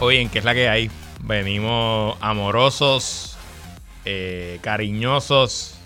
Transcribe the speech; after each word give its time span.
Hoy 0.00 0.18
en 0.18 0.28
qué 0.28 0.38
es 0.38 0.44
la 0.44 0.54
que 0.54 0.68
hay. 0.68 0.90
Venimos 1.24 2.16
amorosos, 2.20 3.36
eh, 4.04 4.60
cariñosos, 4.62 5.76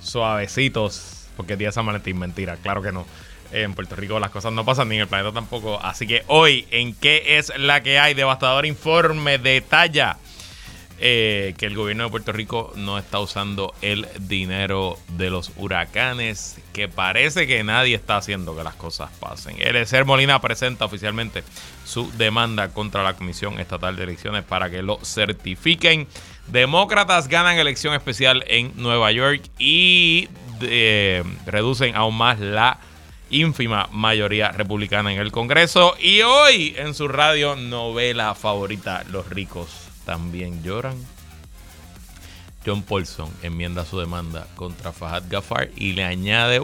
suavecitos. 0.00 1.28
Porque 1.36 1.52
es 1.52 1.58
día 1.58 1.68
de 1.68 1.72
San 1.72 1.86
mentira, 2.14 2.56
claro 2.56 2.80
que 2.80 2.92
no. 2.92 3.06
En 3.52 3.74
Puerto 3.74 3.94
Rico 3.94 4.18
las 4.18 4.30
cosas 4.30 4.52
no 4.52 4.64
pasan 4.64 4.88
ni 4.88 4.96
en 4.96 5.02
el 5.02 5.06
planeta 5.06 5.32
tampoco. 5.32 5.78
Así 5.82 6.06
que 6.06 6.24
hoy, 6.28 6.66
¿en 6.70 6.94
qué 6.94 7.38
es 7.38 7.52
la 7.58 7.82
que 7.82 7.98
hay? 7.98 8.14
Devastador 8.14 8.64
informe 8.64 9.36
detalla 9.36 10.16
eh, 11.00 11.54
que 11.58 11.66
el 11.66 11.76
gobierno 11.76 12.04
de 12.04 12.10
Puerto 12.10 12.32
Rico 12.32 12.72
no 12.74 12.98
está 12.98 13.20
usando 13.20 13.72
el 13.82 14.08
dinero 14.18 14.98
de 15.16 15.30
los 15.30 15.52
huracanes, 15.56 16.60
que 16.72 16.88
parece 16.88 17.46
que 17.46 17.62
nadie 17.62 17.94
está 17.94 18.16
haciendo 18.16 18.56
que 18.56 18.64
las 18.64 18.74
cosas 18.74 19.08
pasen. 19.20 19.56
ser 19.86 20.04
Molina 20.04 20.40
presenta 20.40 20.86
oficialmente 20.86 21.44
su 21.84 22.10
demanda 22.18 22.70
contra 22.70 23.04
la 23.04 23.14
Comisión 23.14 23.60
Estatal 23.60 23.94
de 23.94 24.02
Elecciones 24.02 24.42
para 24.42 24.70
que 24.70 24.82
lo 24.82 24.98
certifiquen. 25.04 26.08
Demócratas 26.48 27.28
ganan 27.28 27.58
elección 27.58 27.94
especial 27.94 28.44
en 28.48 28.72
Nueva 28.74 29.12
York 29.12 29.42
y 29.56 30.28
reducen 31.46 31.94
aún 31.94 32.16
más 32.16 32.40
la 32.40 32.80
ínfima 33.30 33.88
mayoría 33.92 34.50
republicana 34.50 35.12
en 35.12 35.20
el 35.20 35.30
Congreso. 35.30 35.94
Y 36.00 36.22
hoy 36.22 36.74
en 36.76 36.94
su 36.94 37.06
radio 37.06 37.54
novela 37.54 38.34
favorita, 38.34 39.04
Los 39.10 39.28
ricos 39.28 39.87
también 40.08 40.62
lloran. 40.62 40.96
John 42.64 42.82
Paulson 42.82 43.30
enmienda 43.42 43.84
su 43.84 44.00
demanda 44.00 44.46
contra 44.56 44.90
Fahad 44.90 45.24
Gafar 45.28 45.68
y 45.76 45.92
le 45.92 46.02
añade 46.02 46.62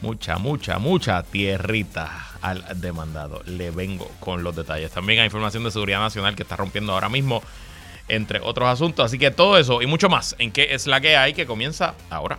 mucha, 0.00 0.38
mucha, 0.38 0.78
mucha 0.78 1.20
tierrita 1.24 2.28
al 2.42 2.64
demandado. 2.80 3.42
Le 3.44 3.72
vengo 3.72 4.08
con 4.20 4.44
los 4.44 4.54
detalles. 4.54 4.92
También 4.92 5.18
hay 5.18 5.24
información 5.24 5.64
de 5.64 5.72
seguridad 5.72 5.98
nacional 5.98 6.36
que 6.36 6.44
está 6.44 6.54
rompiendo 6.54 6.92
ahora 6.92 7.08
mismo, 7.08 7.42
entre 8.06 8.38
otros 8.38 8.68
asuntos. 8.68 9.04
Así 9.04 9.18
que 9.18 9.32
todo 9.32 9.58
eso 9.58 9.82
y 9.82 9.86
mucho 9.86 10.08
más 10.08 10.36
en 10.38 10.52
qué 10.52 10.68
es 10.70 10.86
la 10.86 11.00
que 11.00 11.16
hay 11.16 11.34
que 11.34 11.44
comienza 11.44 11.96
ahora. 12.08 12.38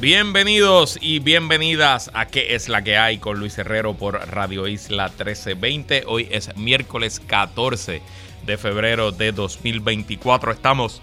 Bienvenidos 0.00 0.98
y 1.02 1.18
bienvenidas 1.18 2.10
a 2.14 2.24
¿Qué 2.24 2.54
es 2.54 2.70
la 2.70 2.82
que 2.82 2.96
hay? 2.96 3.18
con 3.18 3.38
Luis 3.38 3.58
Herrero 3.58 3.92
por 3.92 4.14
Radio 4.30 4.66
Isla 4.66 5.08
1320. 5.08 6.04
Hoy 6.06 6.26
es 6.30 6.56
miércoles 6.56 7.20
14 7.20 8.00
de 8.46 8.56
febrero 8.56 9.12
de 9.12 9.32
2024. 9.32 10.52
Estamos 10.52 11.02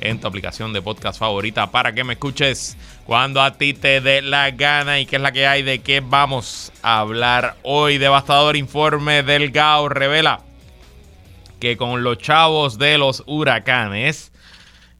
en 0.00 0.20
tu 0.20 0.26
aplicación 0.26 0.72
de 0.72 0.82
podcast 0.82 1.18
favorita 1.18 1.70
para 1.70 1.94
que 1.94 2.04
me 2.04 2.14
escuches 2.14 2.76
cuando 3.06 3.42
a 3.42 3.56
ti 3.56 3.74
te 3.74 4.00
dé 4.00 4.22
la 4.22 4.50
gana 4.50 5.00
y 5.00 5.06
qué 5.06 5.16
es 5.16 5.22
la 5.22 5.32
que 5.32 5.46
hay 5.46 5.62
de 5.62 5.80
qué 5.80 6.00
vamos 6.00 6.72
a 6.82 7.00
hablar 7.00 7.56
hoy. 7.62 7.98
Devastador 7.98 8.56
informe 8.56 9.22
del 9.22 9.50
GAO 9.50 9.88
revela 9.88 10.40
que 11.60 11.76
con 11.76 12.02
los 12.02 12.18
chavos 12.18 12.78
de 12.78 12.98
los 12.98 13.22
huracanes 13.26 14.32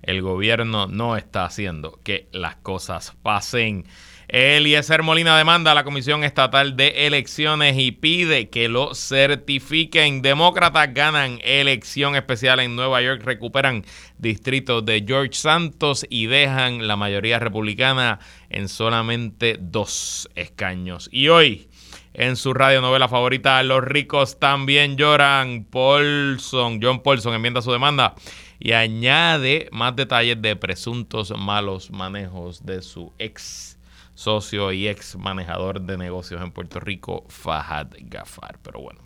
el 0.03 0.22
gobierno 0.22 0.87
no 0.87 1.16
está 1.16 1.44
haciendo 1.44 1.99
que 2.03 2.28
las 2.32 2.56
cosas 2.56 3.15
pasen. 3.22 3.87
Eliezer 4.29 5.03
Molina 5.03 5.37
demanda 5.37 5.73
a 5.73 5.75
la 5.75 5.85
Comisión 5.85 6.25
Estatal 6.25 6.77
de 6.77 7.07
Elecciones 7.07 7.77
y 7.79 7.93
pide 7.93 8.49
que 8.49 8.69
lo 8.69 8.95
certifiquen. 8.95 10.23
Demócratas 10.23 10.95
ganan 10.95 11.41
elección 11.45 12.17
especial 12.17 12.61
en 12.61 12.75
Nueva 12.75 13.03
York, 13.03 13.23
recuperan 13.25 13.85
distritos 14.19 14.85
de 14.85 15.05
George 15.07 15.35
Santos 15.35 16.07
y 16.09 16.27
dejan 16.27 16.89
la 16.89 16.97
mayoría 16.97 17.39
republicana 17.39 18.19
en 18.49 18.69
solamente 18.69 19.59
dos 19.61 20.31
escaños. 20.35 21.09
Y 21.12 21.29
hoy, 21.29 21.69
en 22.15 22.37
su 22.37 22.55
radionovela 22.55 23.09
favorita, 23.09 23.62
Los 23.62 23.85
ricos 23.85 24.39
también 24.39 24.97
lloran. 24.97 25.65
Paulson, 25.71 26.81
John 26.83 27.03
Paulson 27.03 27.35
enmienda 27.35 27.61
su 27.61 27.73
demanda 27.73 28.15
y 28.59 28.73
añade 28.73 29.69
más 29.73 29.95
detalles 29.95 30.41
de 30.41 30.56
presuntos 30.56 31.31
malos 31.37 31.91
manejos 31.91 32.65
de 32.65 32.81
su 32.81 33.12
ex 33.19 33.74
socio 34.15 34.73
y 34.73 34.89
ex 34.89 35.17
manejador 35.17 35.81
de 35.81 35.99
negocios 35.99 36.43
en 36.43 36.53
Puerto 36.53 36.81
Rico, 36.81 37.25
Fahad 37.29 37.89
Gafar. 38.01 38.59
Pero 38.63 38.81
bueno. 38.81 39.01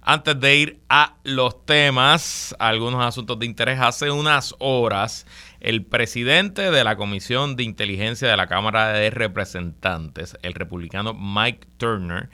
Antes 0.00 0.40
de 0.40 0.56
ir 0.56 0.80
a 0.88 1.16
los 1.22 1.66
temas, 1.66 2.56
algunos 2.58 3.04
asuntos 3.04 3.38
de 3.38 3.44
interés, 3.44 3.78
hace 3.78 4.10
unas 4.10 4.54
horas 4.58 5.26
el 5.60 5.84
presidente 5.84 6.70
de 6.70 6.82
la 6.82 6.96
Comisión 6.96 7.56
de 7.56 7.64
Inteligencia 7.64 8.26
de 8.26 8.36
la 8.36 8.46
Cámara 8.46 8.88
de 8.92 9.10
Representantes, 9.10 10.38
el 10.42 10.54
republicano 10.54 11.12
Mike 11.12 11.66
Turner, 11.76 12.30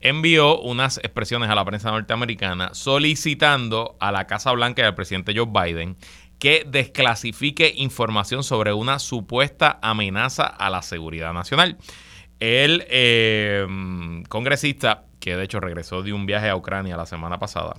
envió 0.00 0.60
unas 0.60 0.98
expresiones 0.98 1.50
a 1.50 1.54
la 1.54 1.64
prensa 1.64 1.90
norteamericana 1.90 2.70
solicitando 2.72 3.96
a 4.00 4.12
la 4.12 4.26
Casa 4.26 4.52
Blanca 4.52 4.82
y 4.82 4.84
al 4.84 4.94
presidente 4.94 5.34
Joe 5.34 5.46
Biden 5.46 5.96
que 6.38 6.64
desclasifique 6.66 7.72
información 7.76 8.44
sobre 8.44 8.72
una 8.72 8.98
supuesta 8.98 9.78
amenaza 9.82 10.44
a 10.46 10.70
la 10.70 10.82
seguridad 10.82 11.32
nacional. 11.32 11.76
El 12.40 12.84
eh, 12.88 13.66
congresista, 14.28 15.04
que 15.18 15.36
de 15.36 15.44
hecho 15.44 15.60
regresó 15.60 16.02
de 16.02 16.12
un 16.12 16.26
viaje 16.26 16.48
a 16.48 16.56
Ucrania 16.56 16.96
la 16.96 17.06
semana 17.06 17.38
pasada, 17.38 17.76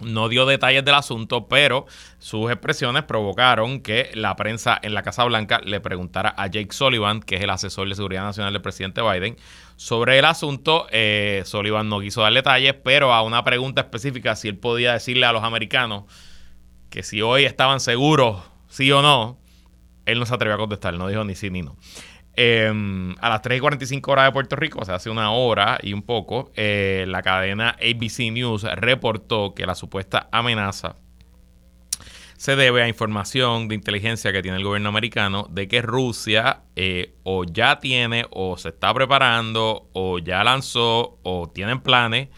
no 0.00 0.28
dio 0.28 0.44
detalles 0.44 0.84
del 0.84 0.96
asunto, 0.96 1.46
pero 1.46 1.86
sus 2.18 2.50
expresiones 2.50 3.04
provocaron 3.04 3.80
que 3.80 4.10
la 4.14 4.34
prensa 4.34 4.78
en 4.82 4.92
la 4.92 5.02
Casa 5.02 5.24
Blanca 5.24 5.60
le 5.64 5.80
preguntara 5.80 6.34
a 6.36 6.48
Jake 6.48 6.72
Sullivan, 6.72 7.20
que 7.20 7.36
es 7.36 7.42
el 7.42 7.50
asesor 7.50 7.88
de 7.88 7.94
seguridad 7.94 8.24
nacional 8.24 8.52
del 8.52 8.60
presidente 8.60 9.02
Biden, 9.02 9.36
sobre 9.76 10.18
el 10.18 10.24
asunto. 10.24 10.88
Eh, 10.90 11.42
Sullivan 11.46 11.88
no 11.88 12.00
quiso 12.00 12.22
dar 12.22 12.32
detalles, 12.32 12.74
pero 12.74 13.14
a 13.14 13.22
una 13.22 13.44
pregunta 13.44 13.82
específica 13.82 14.34
si 14.34 14.48
él 14.48 14.58
podía 14.58 14.94
decirle 14.94 15.26
a 15.26 15.32
los 15.32 15.44
americanos 15.44 16.04
que 16.94 17.02
si 17.02 17.20
hoy 17.22 17.44
estaban 17.44 17.80
seguros, 17.80 18.40
sí 18.68 18.92
o 18.92 19.02
no, 19.02 19.36
él 20.06 20.20
no 20.20 20.26
se 20.26 20.32
atrevió 20.32 20.54
a 20.54 20.58
contestar, 20.58 20.94
no 20.94 21.08
dijo 21.08 21.24
ni 21.24 21.34
sí 21.34 21.50
ni 21.50 21.60
no. 21.60 21.76
Em, 22.36 23.16
a 23.20 23.28
las 23.30 23.42
3 23.42 23.58
y 23.58 23.60
45 23.60 24.12
horas 24.12 24.26
de 24.26 24.32
Puerto 24.32 24.54
Rico, 24.54 24.78
o 24.78 24.84
sea, 24.84 24.94
hace 24.94 25.10
una 25.10 25.32
hora 25.32 25.80
y 25.82 25.92
un 25.92 26.02
poco, 26.02 26.52
eh, 26.54 27.04
la 27.08 27.20
cadena 27.22 27.70
ABC 27.70 28.30
News 28.30 28.62
reportó 28.76 29.54
que 29.54 29.66
la 29.66 29.74
supuesta 29.74 30.28
amenaza 30.30 30.94
se 32.36 32.54
debe 32.54 32.80
a 32.80 32.86
información 32.86 33.66
de 33.66 33.74
inteligencia 33.74 34.32
que 34.32 34.42
tiene 34.42 34.58
el 34.58 34.64
gobierno 34.64 34.88
americano 34.88 35.48
de 35.50 35.66
que 35.66 35.82
Rusia 35.82 36.62
eh, 36.76 37.16
o 37.24 37.42
ya 37.42 37.80
tiene 37.80 38.24
o 38.30 38.56
se 38.56 38.68
está 38.68 38.94
preparando 38.94 39.88
o 39.94 40.20
ya 40.20 40.44
lanzó 40.44 41.18
o 41.24 41.50
tienen 41.52 41.80
planes 41.80 42.28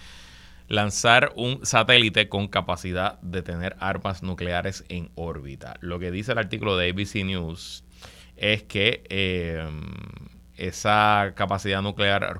lanzar 0.69 1.33
un 1.37 1.65
satélite 1.65 2.29
con 2.29 2.49
capacidad 2.49 3.21
de 3.21 3.43
tener 3.43 3.77
armas 3.81 4.23
nucleares 4.23 4.85
en 4.89 5.11
órbita. 5.15 5.77
Lo 5.81 5.99
que 5.99 6.11
dice 6.11 6.33
el 6.33 6.39
artículo 6.39 6.77
de 6.77 6.91
ABC 6.91 7.25
News 7.25 7.85
es 8.37 8.63
que 8.65 9.05
eh, 9.09 9.67
esa 10.57 11.33
capacidad 11.35 11.83
nuclear 11.83 12.39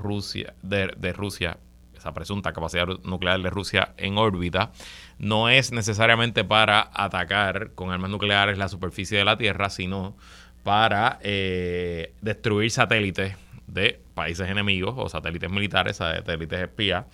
de, 0.63 1.13
Rusia, 1.13 1.59
esa 1.97 2.15
presunta 2.15 2.53
capacidad 2.53 2.87
nuclear 3.05 3.41
de 3.41 3.51
Rusia 3.51 3.95
en 3.97 4.19
órbita, 4.19 4.73
no 5.19 5.49
es 5.49 5.73
necesariamente 5.73 6.45
para 6.45 6.91
atacar 6.93 7.73
con 7.75 7.91
armas 7.91 8.11
nucleares 8.11 8.59
la 8.59 8.69
superficie 8.69 9.19
de 9.19 9.25
la 9.25 9.39
Tierra, 9.39 9.71
sino 9.71 10.17
para 10.63 11.19
eh, 11.23 12.13
destruir 12.21 12.71
satélites 12.71 13.37
de 13.67 14.01
países 14.17 14.49
enemigos 14.49 14.95
o 14.97 15.09
satélites 15.11 15.51
militares, 15.51 15.99
satélites 15.99 16.59
espías 16.59 17.05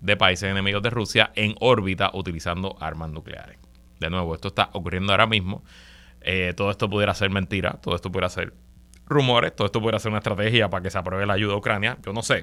de 0.00 0.16
países 0.16 0.50
enemigos 0.50 0.82
de 0.82 0.90
Rusia 0.90 1.32
en 1.34 1.54
órbita 1.58 2.10
utilizando 2.12 2.76
armas 2.78 3.08
nucleares. 3.10 3.58
De 3.98 4.10
nuevo, 4.10 4.34
esto 4.34 4.48
está 4.48 4.68
ocurriendo 4.74 5.12
ahora 5.12 5.26
mismo. 5.26 5.64
Eh, 6.20 6.52
todo 6.54 6.70
esto 6.70 6.88
pudiera 6.90 7.14
ser 7.14 7.30
mentira, 7.30 7.78
todo 7.82 7.94
esto 7.96 8.12
pudiera 8.12 8.28
ser 8.28 8.52
rumores, 9.06 9.56
todo 9.56 9.66
esto 9.66 9.80
puede 9.80 9.98
ser 9.98 10.10
una 10.10 10.18
estrategia 10.18 10.68
para 10.68 10.82
que 10.82 10.90
se 10.90 10.98
apruebe 10.98 11.24
la 11.24 11.32
ayuda 11.32 11.54
a 11.54 11.56
Ucrania, 11.56 11.96
yo 12.04 12.12
no 12.12 12.22
sé. 12.22 12.42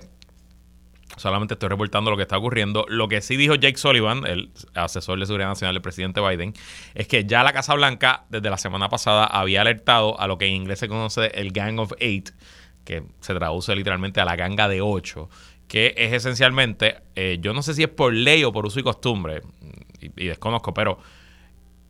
Solamente 1.15 1.53
estoy 1.53 1.69
reportando 1.69 2.11
lo 2.11 2.17
que 2.17 2.23
está 2.23 2.37
ocurriendo. 2.37 2.85
Lo 2.89 3.07
que 3.07 3.21
sí 3.21 3.37
dijo 3.37 3.55
Jake 3.55 3.77
Sullivan, 3.77 4.25
el 4.25 4.51
asesor 4.73 5.19
de 5.19 5.25
seguridad 5.25 5.49
nacional 5.49 5.75
del 5.75 5.81
presidente 5.81 6.21
Biden, 6.21 6.53
es 6.95 7.07
que 7.07 7.23
ya 7.25 7.43
la 7.43 7.53
Casa 7.53 7.73
Blanca 7.75 8.25
desde 8.29 8.49
la 8.49 8.57
semana 8.57 8.89
pasada 8.89 9.25
había 9.25 9.61
alertado 9.61 10.19
a 10.19 10.27
lo 10.27 10.37
que 10.37 10.47
en 10.47 10.53
inglés 10.53 10.79
se 10.79 10.87
conoce 10.87 11.27
el 11.35 11.51
Gang 11.51 11.79
of 11.79 11.93
Eight, 11.99 12.31
que 12.87 13.03
se 13.19 13.33
traduce 13.33 13.75
literalmente 13.75 14.21
a 14.21 14.25
la 14.25 14.37
ganga 14.37 14.69
de 14.69 14.79
ocho, 14.79 15.29
que 15.67 15.93
es 15.97 16.13
esencialmente, 16.13 17.01
eh, 17.15 17.37
yo 17.41 17.53
no 17.53 17.61
sé 17.61 17.73
si 17.73 17.83
es 17.83 17.89
por 17.89 18.13
ley 18.13 18.45
o 18.45 18.53
por 18.53 18.65
uso 18.65 18.79
y 18.79 18.83
costumbre, 18.83 19.41
y, 19.99 20.27
desconozco, 20.27 20.73
pero 20.73 20.97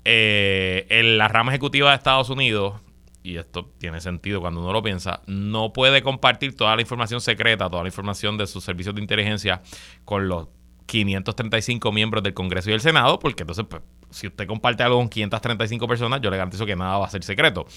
eh, 0.04 0.88
en 0.90 1.20
la 1.20 1.28
rama 1.28 1.52
ejecutiva 1.52 1.92
de 1.92 1.98
Estados 1.98 2.32
Unidos 2.32 2.82
y 3.22 3.38
esto 3.38 3.70
tiene 3.78 4.02
sentido 4.02 4.42
cuando 4.42 4.62
uno 4.62 4.74
lo 4.74 4.82
piensa, 4.82 5.22
no 5.28 5.72
puede 5.72 6.02
compartir 6.02 6.56
toda 6.56 6.76
la 6.76 6.82
información 6.82 7.22
secreta, 7.22 7.70
toda 7.70 7.84
la 7.84 7.90
información 7.90 8.38
de 8.38 8.48
sus 8.48 8.64
servicios 8.64 8.96
de 8.96 9.02
inteligencia 9.02 9.62
con 10.04 10.28
los 10.28 10.48
535 10.88 11.92
miembros 11.92 12.24
del 12.24 12.34
Congreso 12.34 12.70
y 12.70 12.72
del 12.72 12.82
Senado, 12.82 13.20
porque 13.20 13.44
entonces, 13.44 13.66
pues, 13.70 13.84
si 14.10 14.28
usted 14.28 14.48
comparte 14.48 14.82
algo 14.82 14.98
con 14.98 15.10
535 15.10 15.88
personas, 15.88 16.22
yo 16.22 16.32
le 16.32 16.38
garantizo 16.38 16.66
que 16.66 16.76
nada 16.76 16.98
va 16.98 17.06
a 17.06 17.10
ser 17.10 17.24
secreto. 17.24 17.68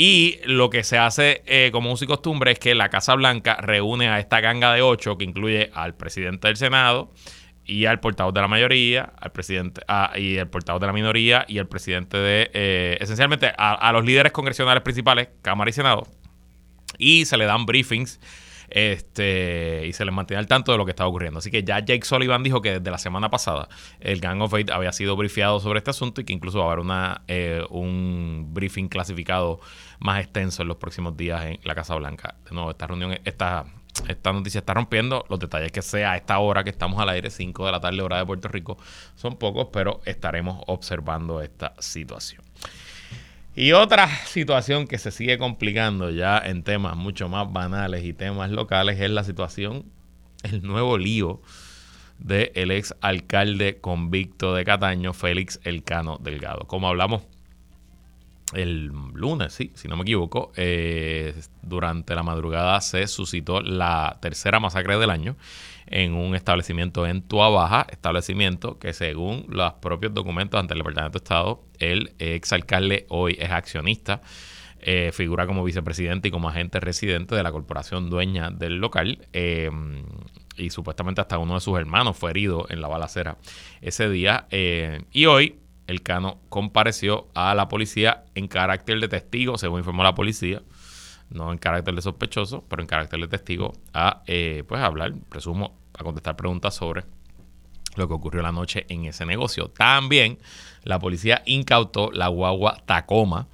Y 0.00 0.38
lo 0.44 0.70
que 0.70 0.84
se 0.84 0.96
hace 0.96 1.42
eh, 1.44 1.70
como 1.72 1.92
uso 1.92 2.04
y 2.04 2.06
costumbre 2.06 2.52
es 2.52 2.60
que 2.60 2.74
la 2.74 2.88
Casa 2.88 3.14
Blanca 3.16 3.56
reúne 3.56 4.08
a 4.08 4.20
esta 4.20 4.40
ganga 4.40 4.72
de 4.72 4.80
ocho 4.80 5.18
que 5.18 5.24
incluye 5.24 5.70
al 5.74 5.96
presidente 5.96 6.46
del 6.46 6.56
Senado, 6.56 7.12
y 7.68 7.84
al 7.84 8.00
portavoz 8.00 8.32
de 8.32 8.40
la 8.40 8.48
mayoría, 8.48 9.12
al 9.20 9.30
presidente 9.30 9.82
ah, 9.88 10.12
y 10.16 10.36
el 10.36 10.48
portavoz 10.48 10.80
de 10.80 10.86
la 10.86 10.92
minoría 10.92 11.44
y 11.46 11.58
el 11.58 11.68
presidente 11.68 12.16
de, 12.16 12.50
eh, 12.54 12.96
esencialmente, 12.98 13.52
a, 13.56 13.92
los 13.92 14.04
líderes 14.04 14.32
congresionales 14.32 14.82
principales, 14.82 15.28
Cámara 15.42 15.68
y 15.68 15.74
Senado, 15.74 16.06
y 16.96 17.26
se 17.26 17.36
le 17.36 17.44
dan 17.44 17.66
briefings 17.66 18.20
este 18.70 19.86
y 19.86 19.94
se 19.94 20.04
les 20.04 20.12
mantiene 20.12 20.40
al 20.40 20.46
tanto 20.46 20.72
de 20.72 20.78
lo 20.78 20.84
que 20.84 20.90
está 20.90 21.06
ocurriendo. 21.06 21.38
Así 21.38 21.50
que 21.50 21.62
ya 21.62 21.78
Jake 21.80 22.04
Sullivan 22.04 22.42
dijo 22.42 22.60
que 22.62 22.78
desde 22.78 22.90
la 22.90 22.98
semana 22.98 23.30
pasada 23.30 23.68
el 24.00 24.20
Gang 24.20 24.40
of 24.42 24.54
Eight 24.54 24.70
había 24.70 24.92
sido 24.92 25.16
briefeado 25.16 25.60
sobre 25.60 25.78
este 25.78 25.90
asunto 25.90 26.20
y 26.20 26.24
que 26.24 26.32
incluso 26.32 26.58
va 26.58 26.64
a 26.64 26.68
haber 26.68 26.80
una, 26.80 27.22
eh, 27.28 27.62
un 27.70 28.48
briefing 28.50 28.88
clasificado 28.88 29.60
más 29.98 30.20
extenso 30.20 30.62
en 30.62 30.68
los 30.68 30.76
próximos 30.76 31.16
días 31.16 31.44
en 31.44 31.58
la 31.64 31.74
Casa 31.74 31.94
Blanca. 31.94 32.36
De 32.44 32.54
nuevo, 32.54 32.70
esta 32.70 32.86
reunión, 32.86 33.18
esta 33.24 33.66
esta 34.06 34.32
noticia 34.32 34.60
está 34.60 34.74
rompiendo. 34.74 35.24
Los 35.28 35.40
detalles 35.40 35.72
que 35.72 35.82
sea 35.82 36.12
a 36.12 36.16
esta 36.16 36.38
hora 36.38 36.62
que 36.62 36.70
estamos 36.70 37.00
al 37.00 37.08
aire, 37.08 37.30
5 37.30 37.66
de 37.66 37.72
la 37.72 37.80
tarde, 37.80 38.00
hora 38.02 38.18
de 38.18 38.26
Puerto 38.26 38.48
Rico, 38.48 38.78
son 39.16 39.36
pocos, 39.36 39.68
pero 39.72 40.00
estaremos 40.04 40.62
observando 40.66 41.42
esta 41.42 41.74
situación. 41.78 42.42
Y 43.56 43.72
otra 43.72 44.08
situación 44.26 44.86
que 44.86 44.98
se 44.98 45.10
sigue 45.10 45.36
complicando 45.36 46.10
ya 46.10 46.38
en 46.38 46.62
temas 46.62 46.96
mucho 46.96 47.28
más 47.28 47.52
banales 47.52 48.04
y 48.04 48.12
temas 48.12 48.50
locales 48.50 49.00
es 49.00 49.10
la 49.10 49.24
situación, 49.24 49.84
el 50.44 50.62
nuevo 50.62 50.96
lío 50.96 51.40
del 52.18 52.70
ex 52.70 52.94
alcalde 53.00 53.80
convicto 53.80 54.54
de 54.54 54.64
Cataño, 54.64 55.12
Félix 55.12 55.60
Elcano 55.64 56.18
Delgado. 56.20 56.66
Como 56.66 56.88
hablamos 56.88 57.22
el 58.54 58.86
lunes, 58.86 59.52
sí, 59.52 59.72
si 59.74 59.88
no 59.88 59.96
me 59.96 60.02
equivoco, 60.02 60.52
eh, 60.56 61.34
durante 61.62 62.14
la 62.14 62.22
madrugada 62.22 62.80
se 62.80 63.06
suscitó 63.06 63.60
la 63.60 64.18
tercera 64.20 64.58
masacre 64.58 64.98
del 64.98 65.10
año 65.10 65.36
en 65.86 66.14
un 66.14 66.34
establecimiento 66.34 67.06
en 67.06 67.22
Tuabaja, 67.22 67.86
establecimiento 67.90 68.78
que 68.78 68.92
según 68.92 69.46
los 69.48 69.74
propios 69.74 70.14
documentos 70.14 70.58
ante 70.60 70.74
el 70.74 70.78
Departamento 70.78 71.18
de 71.18 71.22
Estado, 71.22 71.64
el 71.78 72.14
exalcalde 72.18 73.06
hoy 73.08 73.36
es 73.38 73.50
accionista, 73.50 74.20
eh, 74.80 75.10
figura 75.12 75.46
como 75.46 75.64
vicepresidente 75.64 76.28
y 76.28 76.30
como 76.30 76.48
agente 76.48 76.80
residente 76.80 77.34
de 77.34 77.42
la 77.42 77.52
corporación 77.52 78.10
dueña 78.10 78.50
del 78.50 78.76
local. 78.76 79.26
Eh, 79.32 79.70
y 80.56 80.70
supuestamente 80.70 81.20
hasta 81.20 81.38
uno 81.38 81.54
de 81.54 81.60
sus 81.60 81.78
hermanos 81.78 82.16
fue 82.16 82.30
herido 82.30 82.66
en 82.68 82.80
la 82.80 82.88
balacera 82.88 83.36
ese 83.80 84.08
día. 84.08 84.46
y 84.50 85.26
hoy 85.26 85.56
el 85.88 86.02
Cano 86.02 86.38
compareció 86.50 87.28
a 87.34 87.54
la 87.54 87.68
policía 87.68 88.24
en 88.34 88.46
carácter 88.46 89.00
de 89.00 89.08
testigo, 89.08 89.58
según 89.58 89.80
informó 89.80 90.04
la 90.04 90.14
policía, 90.14 90.62
no 91.30 91.50
en 91.50 91.58
carácter 91.58 91.94
de 91.94 92.02
sospechoso, 92.02 92.64
pero 92.68 92.82
en 92.82 92.86
carácter 92.86 93.18
de 93.18 93.26
testigo, 93.26 93.72
a 93.92 94.22
eh, 94.26 94.64
pues 94.68 94.80
hablar, 94.82 95.14
presumo, 95.28 95.76
a 95.98 96.04
contestar 96.04 96.36
preguntas 96.36 96.74
sobre 96.74 97.04
lo 97.96 98.06
que 98.06 98.14
ocurrió 98.14 98.42
la 98.42 98.52
noche 98.52 98.84
en 98.90 99.06
ese 99.06 99.24
negocio. 99.26 99.68
También 99.68 100.38
la 100.84 100.98
policía 100.98 101.42
incautó 101.46 102.10
la 102.12 102.28
guagua 102.28 102.76
Tacoma, 102.84 103.48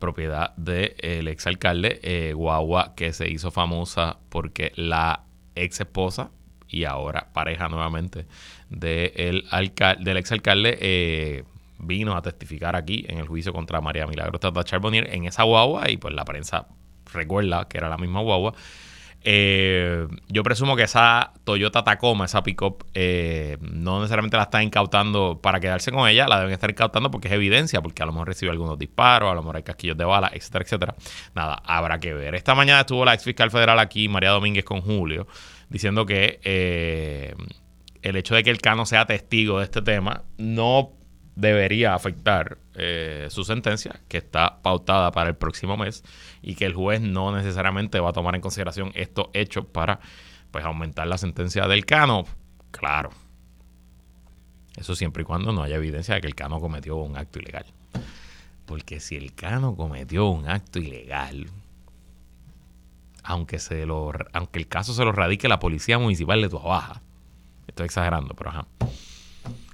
propiedad 0.00 0.54
del 0.56 1.28
exalcalde, 1.28 2.00
eh, 2.02 2.32
guagua 2.32 2.94
que 2.96 3.12
se 3.12 3.30
hizo 3.30 3.50
famosa 3.52 4.18
porque 4.28 4.72
la 4.74 5.24
ex 5.54 5.80
esposa 5.80 6.30
y 6.68 6.84
ahora 6.84 7.30
pareja 7.32 7.68
nuevamente 7.68 8.26
de 8.68 9.12
el 9.16 9.44
del 10.04 10.16
exalcalde 10.18 10.78
eh, 10.80 11.44
vino 11.78 12.16
a 12.16 12.22
testificar 12.22 12.76
aquí 12.76 13.04
en 13.08 13.18
el 13.18 13.26
juicio 13.26 13.52
contra 13.52 13.80
María 13.80 14.06
Milagro 14.06 14.38
Tata 14.38 14.64
Charbonnier 14.64 15.14
en 15.14 15.24
esa 15.24 15.44
guagua 15.44 15.90
y 15.90 15.96
pues 15.96 16.14
la 16.14 16.24
prensa 16.24 16.68
recuerda 17.12 17.68
que 17.68 17.78
era 17.78 17.88
la 17.88 17.98
misma 17.98 18.20
guagua. 18.20 18.54
Eh, 19.22 20.06
yo 20.28 20.42
presumo 20.44 20.76
que 20.76 20.84
esa 20.84 21.32
Toyota 21.44 21.82
Tacoma, 21.82 22.26
esa 22.26 22.42
pickup, 22.42 22.84
eh, 22.94 23.58
no 23.60 23.98
necesariamente 23.98 24.36
la 24.36 24.44
está 24.44 24.62
incautando 24.62 25.40
para 25.42 25.58
quedarse 25.58 25.90
con 25.90 26.08
ella, 26.08 26.28
la 26.28 26.38
deben 26.38 26.52
estar 26.52 26.70
incautando 26.70 27.10
porque 27.10 27.26
es 27.26 27.34
evidencia, 27.34 27.82
porque 27.82 28.02
a 28.02 28.06
lo 28.06 28.12
mejor 28.12 28.28
recibe 28.28 28.52
algunos 28.52 28.78
disparos, 28.78 29.30
a 29.30 29.34
lo 29.34 29.42
mejor 29.42 29.56
hay 29.56 29.64
casquillos 29.64 29.96
de 29.96 30.04
bala, 30.04 30.30
etcétera, 30.32 30.64
etcétera. 30.64 30.94
Nada, 31.34 31.60
habrá 31.64 31.98
que 31.98 32.14
ver. 32.14 32.36
Esta 32.36 32.54
mañana 32.54 32.80
estuvo 32.80 33.04
la 33.04 33.14
ex 33.14 33.24
fiscal 33.24 33.50
federal 33.50 33.78
aquí, 33.80 34.08
María 34.08 34.30
Domínguez, 34.30 34.64
con 34.64 34.80
Julio, 34.82 35.26
diciendo 35.68 36.06
que 36.06 36.38
eh, 36.44 37.34
el 38.02 38.16
hecho 38.16 38.36
de 38.36 38.44
que 38.44 38.50
el 38.50 38.60
Cano 38.60 38.86
sea 38.86 39.04
testigo 39.04 39.58
de 39.58 39.64
este 39.64 39.82
tema 39.82 40.22
no 40.36 40.92
debería 41.38 41.94
afectar 41.94 42.58
eh, 42.74 43.28
su 43.30 43.44
sentencia, 43.44 44.00
que 44.08 44.18
está 44.18 44.60
pautada 44.60 45.12
para 45.12 45.30
el 45.30 45.36
próximo 45.36 45.76
mes, 45.76 46.02
y 46.42 46.56
que 46.56 46.64
el 46.64 46.74
juez 46.74 47.00
no 47.00 47.34
necesariamente 47.34 48.00
va 48.00 48.10
a 48.10 48.12
tomar 48.12 48.34
en 48.34 48.40
consideración 48.40 48.90
estos 48.94 49.28
hechos 49.34 49.64
para 49.64 50.00
pues, 50.50 50.64
aumentar 50.64 51.06
la 51.06 51.16
sentencia 51.16 51.68
del 51.68 51.86
Cano. 51.86 52.24
Claro. 52.72 53.10
Eso 54.76 54.96
siempre 54.96 55.22
y 55.22 55.24
cuando 55.24 55.52
no 55.52 55.62
haya 55.62 55.76
evidencia 55.76 56.16
de 56.16 56.20
que 56.20 56.26
el 56.26 56.34
Cano 56.34 56.60
cometió 56.60 56.96
un 56.96 57.16
acto 57.16 57.38
ilegal. 57.38 57.66
Porque 58.66 58.98
si 58.98 59.14
el 59.14 59.32
Cano 59.32 59.76
cometió 59.76 60.26
un 60.26 60.48
acto 60.48 60.80
ilegal, 60.80 61.46
aunque, 63.22 63.60
se 63.60 63.86
lo, 63.86 64.10
aunque 64.32 64.58
el 64.58 64.66
caso 64.66 64.92
se 64.92 65.04
lo 65.04 65.12
radique 65.12 65.48
la 65.48 65.60
Policía 65.60 66.00
Municipal 66.00 66.42
de 66.42 66.48
Tuabaja, 66.48 67.00
estoy 67.68 67.86
exagerando, 67.86 68.34
pero 68.34 68.50
ajá 68.50 68.66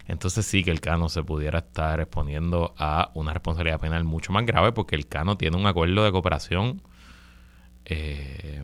entonces 0.07 0.45
sí 0.45 0.63
que 0.63 0.71
el 0.71 0.81
Cano 0.81 1.09
se 1.09 1.23
pudiera 1.23 1.61
estar 1.61 2.01
exponiendo 2.01 2.75
a 2.79 3.11
una 3.15 3.33
responsabilidad 3.33 3.81
penal 3.81 4.05
mucho 4.05 4.33
más 4.33 4.45
grave 4.45 4.73
porque 4.73 4.97
el 4.97 5.07
Cano 5.07 5.37
tiene 5.37 5.57
un 5.57 5.67
acuerdo 5.67 6.05
de 6.05 6.13
cooperación 6.13 6.83
eh, 7.87 8.63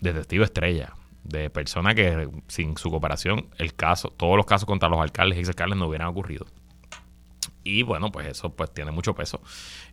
de 0.00 0.12
testigo 0.12 0.44
estrella, 0.44 0.94
de 1.24 1.50
persona 1.50 1.94
que 1.94 2.28
sin 2.48 2.76
su 2.76 2.90
cooperación 2.90 3.48
el 3.58 3.74
caso, 3.74 4.10
todos 4.10 4.36
los 4.36 4.46
casos 4.46 4.66
contra 4.66 4.88
los 4.88 5.00
alcaldes 5.00 5.38
y 5.38 5.40
exalcaldes 5.40 5.78
no 5.78 5.86
hubieran 5.86 6.08
ocurrido. 6.08 6.46
Y 7.64 7.82
bueno, 7.82 8.10
pues 8.10 8.26
eso 8.26 8.50
pues 8.50 8.72
tiene 8.72 8.90
mucho 8.90 9.14
peso 9.14 9.40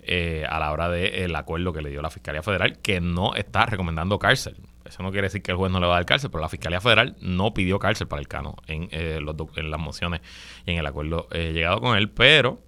eh, 0.02 0.46
a 0.50 0.60
la 0.60 0.72
hora 0.72 0.90
del 0.90 1.36
acuerdo 1.36 1.72
que 1.72 1.82
le 1.82 1.90
dio 1.90 2.02
la 2.02 2.10
Fiscalía 2.10 2.42
Federal, 2.42 2.80
que 2.80 3.00
no 3.00 3.36
está 3.36 3.68
recomendando 3.68 4.18
cárcel. 4.18 4.58
Eso 4.90 5.04
no 5.04 5.12
quiere 5.12 5.28
decir 5.28 5.44
que 5.44 5.52
el 5.52 5.58
juez 5.58 5.72
no 5.72 5.80
le 5.80 5.86
va 5.86 5.94
a 5.94 5.96
dar 5.98 6.08
cárcel, 6.08 6.32
pero 6.32 6.42
la 6.42 6.50
Fiscalía 6.50 6.82
Federal 6.82 7.16
no 7.22 7.54
pidió 7.54 7.78
cárcel 7.78 8.08
para 8.08 8.20
el 8.22 8.28
Cano 8.28 8.56
en, 8.66 8.90
eh, 8.92 9.22
las 9.22 9.80
mociones 9.80 10.22
y 10.66 10.72
en 10.72 10.80
el 10.80 10.86
acuerdo 10.88 11.28
eh, 11.30 11.54
llegado 11.54 11.80
con 11.80 11.96
él. 11.96 12.10
Pero 12.10 12.60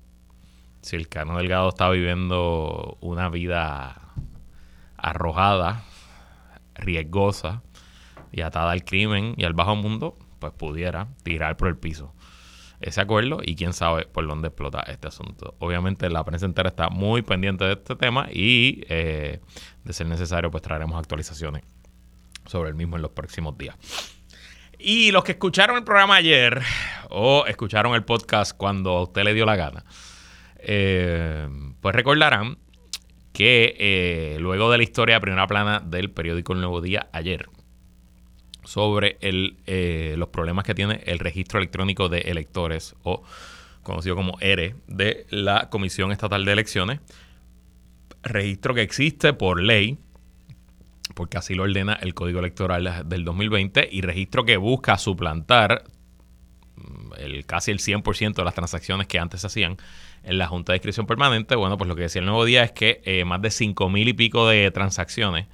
si 0.84 0.96
el 0.96 1.10
Cano 1.10 1.36
Delgado 1.38 1.70
está 1.70 1.90
viviendo 1.90 3.00
una 3.02 3.30
vida 3.30 4.14
arrojada, 4.98 5.84
riesgosa 6.76 7.64
y 8.32 8.42
atada 8.42 8.72
al 8.72 8.86
crimen 8.86 9.34
y 9.36 9.44
al 9.44 9.54
bajo 9.54 9.76
mundo, 9.76 10.16
pues 10.38 10.54
pudiera 10.54 11.08
tirar 11.24 11.58
por 11.58 11.70
el 11.70 11.78
piso 11.78 12.14
ese 12.82 13.02
acuerdo 13.02 13.40
y 13.44 13.56
quién 13.56 13.74
sabe 13.74 14.06
por 14.06 14.28
dónde 14.28 14.50
explota 14.50 14.82
este 14.82 15.08
asunto. 15.08 15.56
Obviamente 15.58 16.08
la 16.10 16.24
prensa 16.24 16.46
entera 16.46 16.70
está 16.70 16.90
muy 16.90 17.24
pendiente 17.24 17.64
de 17.66 17.74
este 17.74 17.96
tema 17.96 18.28
y 18.32 18.84
eh, 18.90 19.40
de 19.84 19.94
ser 19.94 20.06
necesario 20.06 20.52
pues 20.52 20.62
traeremos 20.62 21.00
actualizaciones 21.00 21.64
sobre 22.52 22.70
el 22.70 22.76
mismo 22.76 22.98
en 22.98 23.02
los 23.02 23.12
próximos 23.12 23.58
días. 23.58 23.76
Y 24.78 25.12
los 25.12 25.24
que 25.24 25.34
escucharon 25.34 25.78
el 25.78 25.84
programa 25.84 26.16
ayer 26.16 26.62
o 27.10 27.46
escucharon 27.48 27.94
el 27.96 28.04
podcast 28.04 28.56
cuando 28.56 28.98
a 28.98 29.04
usted 29.04 29.24
le 29.24 29.34
dio 29.34 29.46
la 29.46 29.56
gana, 29.56 29.86
eh, 30.60 31.48
pues 31.80 31.96
recordarán 31.96 32.58
que 33.32 33.76
eh, 33.80 34.38
luego 34.40 34.70
de 34.72 34.78
la 34.78 34.84
historia 34.84 35.16
de 35.16 35.22
primera 35.22 35.48
plana 35.48 35.80
del 35.80 36.12
periódico 36.12 36.54
El 36.54 36.60
Nuevo 36.60 36.82
Día 36.82 37.08
ayer, 37.14 37.48
sobre 38.64 39.18
el, 39.22 39.58
eh, 39.66 40.16
los 40.18 40.30
problemas 40.30 40.66
que 40.66 40.76
tiene 40.76 41.02
el 41.06 41.20
registro 41.20 41.60
electrónico 41.60 42.10
de 42.10 42.20
electores 42.22 42.96
o 43.04 43.24
conocido 43.84 44.16
como 44.16 44.38
ERE 44.42 44.76
de 44.88 45.26
la 45.30 45.70
Comisión 45.70 46.12
Estatal 46.12 46.44
de 46.44 46.52
Elecciones, 46.52 47.00
registro 48.24 48.74
que 48.74 48.82
existe 48.82 49.34
por 49.34 49.62
ley 49.62 49.98
porque 51.14 51.38
así 51.38 51.56
lo 51.56 51.64
ordena 51.64 51.94
el 52.02 52.14
Código 52.14 52.40
Electoral 52.40 53.08
del 53.08 53.26
2020 53.26 53.90
y 53.92 54.02
registro 54.02 54.46
que 54.46 54.58
busca 54.58 54.98
suplantar 54.98 55.84
mm, 56.76 57.14
el, 57.18 57.46
casi 57.46 57.72
el 57.72 57.80
100% 57.80 58.36
de 58.36 58.44
las 58.44 58.54
transacciones 58.54 59.08
que 59.08 59.20
antes 59.20 59.42
se 59.42 59.48
hacían 59.48 59.78
en 60.24 60.38
la 60.38 60.48
Junta 60.48 60.74
de 60.74 60.78
Inscripción 60.78 61.08
Permanente. 61.08 61.56
Bueno, 61.56 61.78
pues 61.78 61.88
lo 61.88 61.96
que 61.96 62.04
decía 62.04 62.20
el 62.20 62.26
nuevo 62.26 62.46
día 62.46 62.64
es 62.64 62.72
que 62.72 63.02
eh, 63.06 63.26
más 63.26 63.42
de 63.42 63.52
5 63.52 63.90
mil 63.90 64.08
y 64.08 64.14
pico 64.14 64.48
de 64.48 64.72
transacciones 64.72 65.48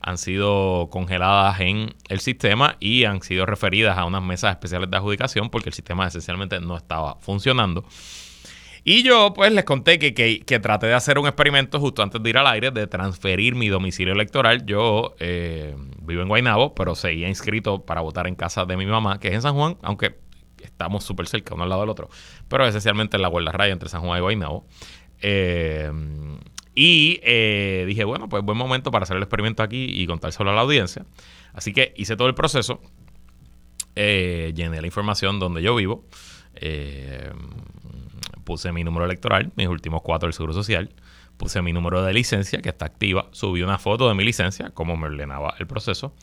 han 0.00 0.16
sido 0.16 0.88
congeladas 0.90 1.60
en 1.60 1.94
el 2.08 2.20
sistema 2.20 2.76
y 2.80 3.04
han 3.04 3.22
sido 3.22 3.44
referidas 3.44 3.98
a 3.98 4.06
unas 4.06 4.22
mesas 4.22 4.52
especiales 4.52 4.90
de 4.90 4.96
adjudicación 4.96 5.50
porque 5.50 5.68
el 5.68 5.74
sistema 5.74 6.06
esencialmente 6.06 6.58
no 6.60 6.76
estaba 6.76 7.16
funcionando. 7.20 7.84
Y 8.84 9.02
yo 9.02 9.32
pues 9.34 9.52
les 9.52 9.64
conté 9.64 9.98
que, 9.98 10.14
que, 10.14 10.58
traté 10.60 10.86
de 10.86 10.94
hacer 10.94 11.18
un 11.18 11.26
experimento 11.26 11.78
justo 11.78 12.02
antes 12.02 12.22
de 12.22 12.30
ir 12.30 12.38
al 12.38 12.46
aire 12.46 12.70
de 12.70 12.86
transferir 12.86 13.54
mi 13.54 13.68
domicilio 13.68 14.12
electoral. 14.12 14.64
Yo 14.64 15.14
eh, 15.20 15.74
vivo 16.02 16.22
en 16.22 16.28
Guaynabo, 16.28 16.74
pero 16.74 16.94
seguía 16.94 17.28
inscrito 17.28 17.84
para 17.84 18.00
votar 18.00 18.26
en 18.26 18.34
casa 18.34 18.64
de 18.64 18.76
mi 18.76 18.86
mamá, 18.86 19.20
que 19.20 19.28
es 19.28 19.34
en 19.34 19.42
San 19.42 19.54
Juan, 19.54 19.76
aunque 19.82 20.16
estamos 20.62 21.04
súper 21.04 21.26
cerca 21.26 21.54
uno 21.54 21.64
al 21.64 21.68
lado 21.68 21.82
del 21.82 21.90
otro, 21.90 22.08
pero 22.48 22.66
esencialmente 22.66 23.16
en 23.16 23.22
la 23.22 23.28
Guardia 23.28 23.52
Raya 23.52 23.72
entre 23.72 23.88
San 23.88 24.00
Juan 24.02 24.18
y 24.18 24.22
Guaynabo. 24.22 24.66
Eh, 25.20 25.90
y 26.74 27.20
eh, 27.22 27.84
dije, 27.86 28.04
bueno, 28.04 28.28
pues 28.28 28.42
buen 28.42 28.56
momento 28.56 28.90
para 28.90 29.02
hacer 29.02 29.16
el 29.16 29.22
experimento 29.22 29.62
aquí 29.62 29.84
y 29.90 30.06
contárselo 30.06 30.50
a 30.50 30.54
la 30.54 30.62
audiencia. 30.62 31.04
Así 31.52 31.72
que 31.72 31.92
hice 31.96 32.16
todo 32.16 32.28
el 32.28 32.34
proceso, 32.34 32.80
eh, 33.96 34.52
llené 34.54 34.80
la 34.80 34.86
información 34.86 35.38
donde 35.38 35.62
yo 35.62 35.74
vivo, 35.74 36.04
puse 38.44 38.72
mi 38.72 38.84
número 38.84 39.04
electoral, 39.04 39.52
mis 39.56 39.68
últimos 39.68 40.02
cuatro 40.02 40.26
del 40.26 40.34
Seguro 40.34 40.52
Social, 40.52 40.90
puse 41.36 41.62
mi 41.62 41.72
número 41.72 42.02
de 42.02 42.12
licencia 42.12 42.60
que 42.60 42.68
está 42.68 42.86
activa, 42.86 43.28
subí 43.32 43.62
una 43.62 43.78
foto 43.78 44.08
de 44.08 44.14
mi 44.14 44.24
licencia, 44.24 44.70
como 44.70 44.96
me 44.96 45.06
ordenaba 45.06 45.54
el 45.58 45.66
proceso, 45.66 46.14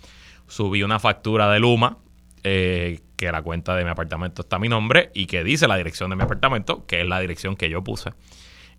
subí 0.48 0.84
una 0.84 1.00
factura 1.00 1.52
de 1.52 1.60
Luma 1.60 1.98
eh, 2.44 3.00
que 3.16 3.32
la 3.32 3.42
cuenta 3.42 3.76
de 3.76 3.84
mi 3.84 3.90
apartamento 3.90 4.44
está 4.44 4.60
mi 4.60 4.70
nombre 4.70 5.10
y 5.14 5.26
que 5.26 5.44
dice 5.44 5.68
la 5.68 5.76
dirección 5.76 6.10
de 6.12 6.16
mi 6.16 6.24
apartamento, 6.24 6.86
que 6.86 7.02
es 7.02 7.08
la 7.08 7.20
dirección 7.20 7.56
que 7.56 7.70
yo 7.70 7.84
puse 7.84 8.12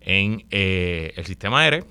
en 0.01 0.45
eh, 0.49 1.13
el 1.17 1.25
sistema 1.25 1.61
aire. 1.61 1.83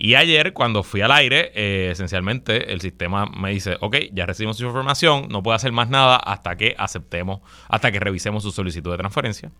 Y 0.00 0.14
ayer, 0.14 0.52
cuando 0.52 0.84
fui 0.84 1.00
al 1.00 1.10
aire, 1.10 1.50
eh, 1.56 1.90
esencialmente 1.90 2.72
el 2.72 2.80
sistema 2.80 3.26
me 3.26 3.50
dice, 3.50 3.76
ok, 3.80 3.96
ya 4.12 4.26
recibimos 4.26 4.56
su 4.56 4.64
información, 4.64 5.26
no 5.28 5.42
puedo 5.42 5.56
hacer 5.56 5.72
más 5.72 5.88
nada 5.88 6.14
hasta 6.14 6.56
que 6.56 6.76
aceptemos, 6.78 7.40
hasta 7.68 7.90
que 7.90 7.98
revisemos 7.98 8.44
su 8.44 8.52
solicitud 8.52 8.92
de 8.92 8.98
transferencia. 8.98 9.50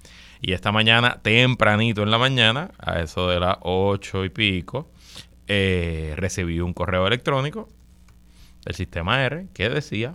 Y 0.40 0.52
esta 0.52 0.70
mañana, 0.70 1.18
tempranito 1.22 2.04
en 2.04 2.12
la 2.12 2.18
mañana, 2.18 2.70
a 2.78 3.00
eso 3.00 3.28
de 3.28 3.40
las 3.40 3.56
ocho 3.62 4.24
y 4.24 4.28
pico, 4.28 4.92
recibí 5.48 6.60
un 6.60 6.72
correo 6.72 7.08
electrónico 7.08 7.68
del 8.64 8.76
sistema 8.76 9.20
R 9.24 9.48
que 9.52 9.68
decía 9.68 10.14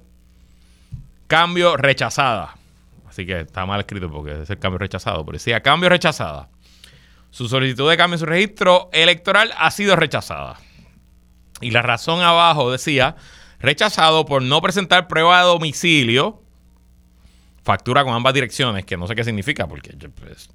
cambio 1.27 1.75
rechazada. 1.75 2.55
Así 3.09 3.25
que 3.25 3.41
está 3.41 3.65
mal 3.65 3.81
escrito 3.81 4.09
porque 4.09 4.43
es 4.43 4.49
el 4.49 4.57
cambio 4.57 4.77
rechazado. 4.77 5.25
Pero 5.25 5.33
decía 5.33 5.61
cambio 5.61 5.89
rechazada. 5.89 6.47
Su 7.33 7.49
solicitud 7.49 7.89
de 7.89 7.97
cambio 7.97 8.13
en 8.13 8.19
su 8.19 8.27
registro 8.27 8.91
electoral 8.93 9.51
ha 9.57 9.71
sido 9.71 9.95
rechazada. 9.95 10.59
Y 11.61 11.71
la 11.71 11.81
razón 11.81 12.21
abajo 12.21 12.71
decía 12.71 13.15
rechazado 13.59 14.23
por 14.27 14.43
no 14.43 14.61
presentar 14.61 15.07
prueba 15.07 15.39
de 15.39 15.45
domicilio. 15.45 16.43
Factura 17.63 18.03
con 18.03 18.13
ambas 18.13 18.35
direcciones, 18.35 18.85
que 18.85 18.97
no 18.97 19.07
sé 19.07 19.15
qué 19.15 19.23
significa, 19.23 19.67
porque, 19.67 19.97
pues, 20.09 20.51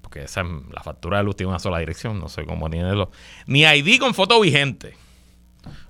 porque 0.00 0.22
esa, 0.22 0.42
la 0.42 0.82
factura 0.82 1.18
de 1.18 1.24
luz 1.24 1.36
tiene 1.36 1.50
una 1.50 1.58
sola 1.58 1.80
dirección, 1.80 2.18
no 2.18 2.30
sé 2.30 2.46
cómo 2.46 2.70
tiene 2.70 2.90
eso. 2.90 3.10
Ni 3.46 3.64
ID 3.64 4.00
con 4.00 4.14
foto 4.14 4.40
vigente. 4.40 4.96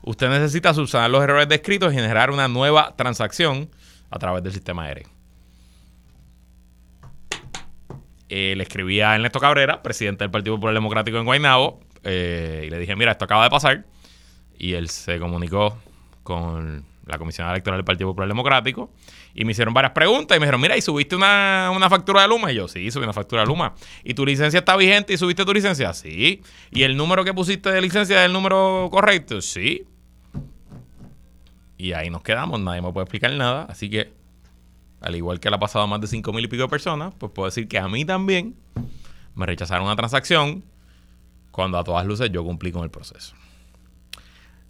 Usted 0.03 0.29
necesita 0.29 0.75
subsanar 0.75 1.09
los 1.09 1.23
errores 1.23 1.49
descritos 1.49 1.93
y 1.93 1.95
generar 1.95 2.33
una 2.33 2.49
nueva 2.49 2.97
transacción 2.97 3.71
a 4.11 4.19
través 4.19 4.43
del 4.43 4.53
sistema 4.53 4.87
aéreo. 4.87 5.12
Eh, 8.35 8.55
le 8.57 8.63
escribí 8.63 8.99
a 9.03 9.15
Ernesto 9.15 9.39
Cabrera, 9.39 9.83
presidente 9.83 10.25
del 10.25 10.31
Partido 10.31 10.55
Popular 10.57 10.73
Democrático 10.73 11.19
en 11.19 11.27
Guaynabo, 11.27 11.81
eh, 12.03 12.65
y 12.67 12.71
le 12.71 12.79
dije, 12.79 12.97
mira, 12.97 13.13
esto 13.13 13.27
acaba 13.27 13.45
de 13.45 13.51
pasar. 13.51 13.85
Y 14.59 14.73
él 14.73 14.89
se 14.89 15.19
comunicó 15.19 15.77
con 16.23 16.83
la 17.05 17.19
Comisión 17.19 17.47
Electoral 17.51 17.77
del 17.77 17.85
Partido 17.85 18.09
Popular 18.09 18.29
Democrático 18.29 18.91
y 19.35 19.45
me 19.45 19.53
hicieron 19.53 19.75
varias 19.75 19.93
preguntas 19.93 20.35
y 20.35 20.41
me 20.41 20.47
dijeron, 20.47 20.63
mira, 20.63 20.79
¿y 20.79 20.81
subiste 20.81 21.15
una, 21.15 21.71
una, 21.77 21.91
factura 21.91 22.23
de 22.23 22.29
Luma? 22.29 22.51
Y 22.51 22.55
yo, 22.55 22.69
sí, 22.69 22.91
subí 22.91 23.05
una 23.05 23.13
factura 23.13 23.43
de 23.43 23.49
Luma. 23.49 23.75
¿Y 24.03 24.15
tu 24.15 24.25
licencia 24.25 24.61
está 24.61 24.79
vigente 24.79 25.13
y 25.13 25.19
subiste 25.19 25.45
tu 25.45 25.53
licencia? 25.53 25.93
Sí. 25.93 26.41
¿Y 26.71 26.85
el 26.85 26.97
número 26.97 27.25
que 27.25 27.35
pusiste 27.35 27.71
de 27.71 27.83
licencia 27.83 28.21
es 28.21 28.25
el 28.25 28.33
número 28.33 28.89
correcto? 28.91 29.43
Sí. 29.43 29.85
Y 31.77 31.93
ahí 31.93 32.09
nos 32.09 32.23
quedamos, 32.23 32.59
nadie 32.61 32.81
me 32.81 32.91
puede 32.95 33.05
explicar 33.05 33.31
nada. 33.35 33.67
Así 33.69 33.91
que, 33.91 34.11
al 35.03 35.17
igual 35.17 35.41
que 35.41 35.51
le 35.51 35.57
ha 35.57 35.59
pasado 35.59 35.85
a 35.85 35.87
más 35.87 36.01
de 36.01 36.07
5 36.07 36.33
mil 36.33 36.45
y 36.45 36.49
pico 36.49 36.63
de 36.63 36.69
personas, 36.69 37.15
pues 37.19 37.33
puedo 37.33 37.47
decir 37.47 37.69
que 37.69 37.79
a 37.79 37.89
mí 37.89 38.05
también 38.05 38.57
me 39.35 39.47
rechazaron 39.47 39.87
una 39.87 39.97
transacción 39.97 40.65
cuando 41.51 41.79
a 41.79 41.85
todas 41.85 42.07
luces 42.07 42.31
yo 42.31 42.45
cumplí 42.45 42.73
con 42.73 42.83
el 42.83 42.91
proceso. 42.91 43.35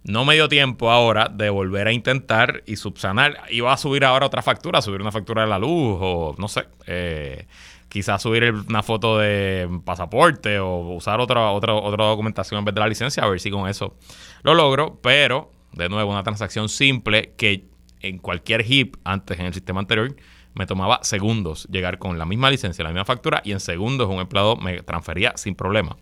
No 0.03 0.25
me 0.25 0.33
dio 0.33 0.49
tiempo 0.49 0.91
ahora 0.91 1.29
de 1.29 1.49
volver 1.49 1.87
a 1.87 1.93
intentar 1.93 2.61
y 2.65 2.75
subsanar. 2.75 3.43
Iba 3.49 3.71
a 3.71 3.77
subir 3.77 4.03
ahora 4.03 4.25
otra 4.25 4.41
factura, 4.41 4.81
subir 4.81 4.99
una 4.99 5.13
factura 5.13 5.43
de 5.43 5.47
la 5.47 5.59
luz 5.59 5.97
o 6.01 6.35
no 6.37 6.49
sé. 6.49 6.65
Eh, 6.87 7.47
quizás 7.87 8.21
subir 8.21 8.51
una 8.51 8.83
foto 8.83 9.17
de 9.19 9.69
pasaporte 9.85 10.59
o 10.59 10.95
usar 10.95 11.21
otra, 11.21 11.51
otra, 11.51 11.73
otra 11.73 12.05
documentación 12.05 12.59
en 12.59 12.65
vez 12.65 12.75
de 12.75 12.81
la 12.81 12.87
licencia, 12.87 13.23
a 13.23 13.29
ver 13.29 13.39
si 13.39 13.49
con 13.49 13.69
eso 13.69 13.95
lo 14.41 14.53
logro. 14.55 14.99
Pero 15.01 15.51
de 15.71 15.87
nuevo, 15.87 16.11
una 16.11 16.23
transacción 16.23 16.67
simple 16.67 17.33
que 17.37 17.65
en 18.03 18.19
cualquier 18.19 18.63
HIP 18.63 18.97
antes 19.03 19.39
en 19.39 19.47
el 19.47 19.53
sistema 19.53 19.79
anterior 19.79 20.15
me 20.53 20.67
tomaba 20.67 20.99
segundos 21.03 21.67
llegar 21.71 21.97
con 21.97 22.19
la 22.19 22.25
misma 22.25 22.51
licencia, 22.51 22.83
la 22.83 22.91
misma 22.91 23.05
factura 23.05 23.41
y 23.43 23.53
en 23.53 23.59
segundos 23.59 24.07
un 24.07 24.19
empleado 24.19 24.55
me 24.55 24.83
transfería 24.83 25.33
sin 25.35 25.55
problema. 25.55 25.97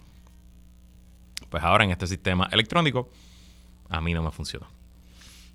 Pues 1.50 1.63
ahora 1.63 1.86
en 1.86 1.91
este 1.91 2.08
sistema 2.08 2.50
electrónico 2.51 3.10
a 3.89 4.01
mí 4.01 4.13
no 4.13 4.24
me 4.24 4.31
funciona. 4.31 4.67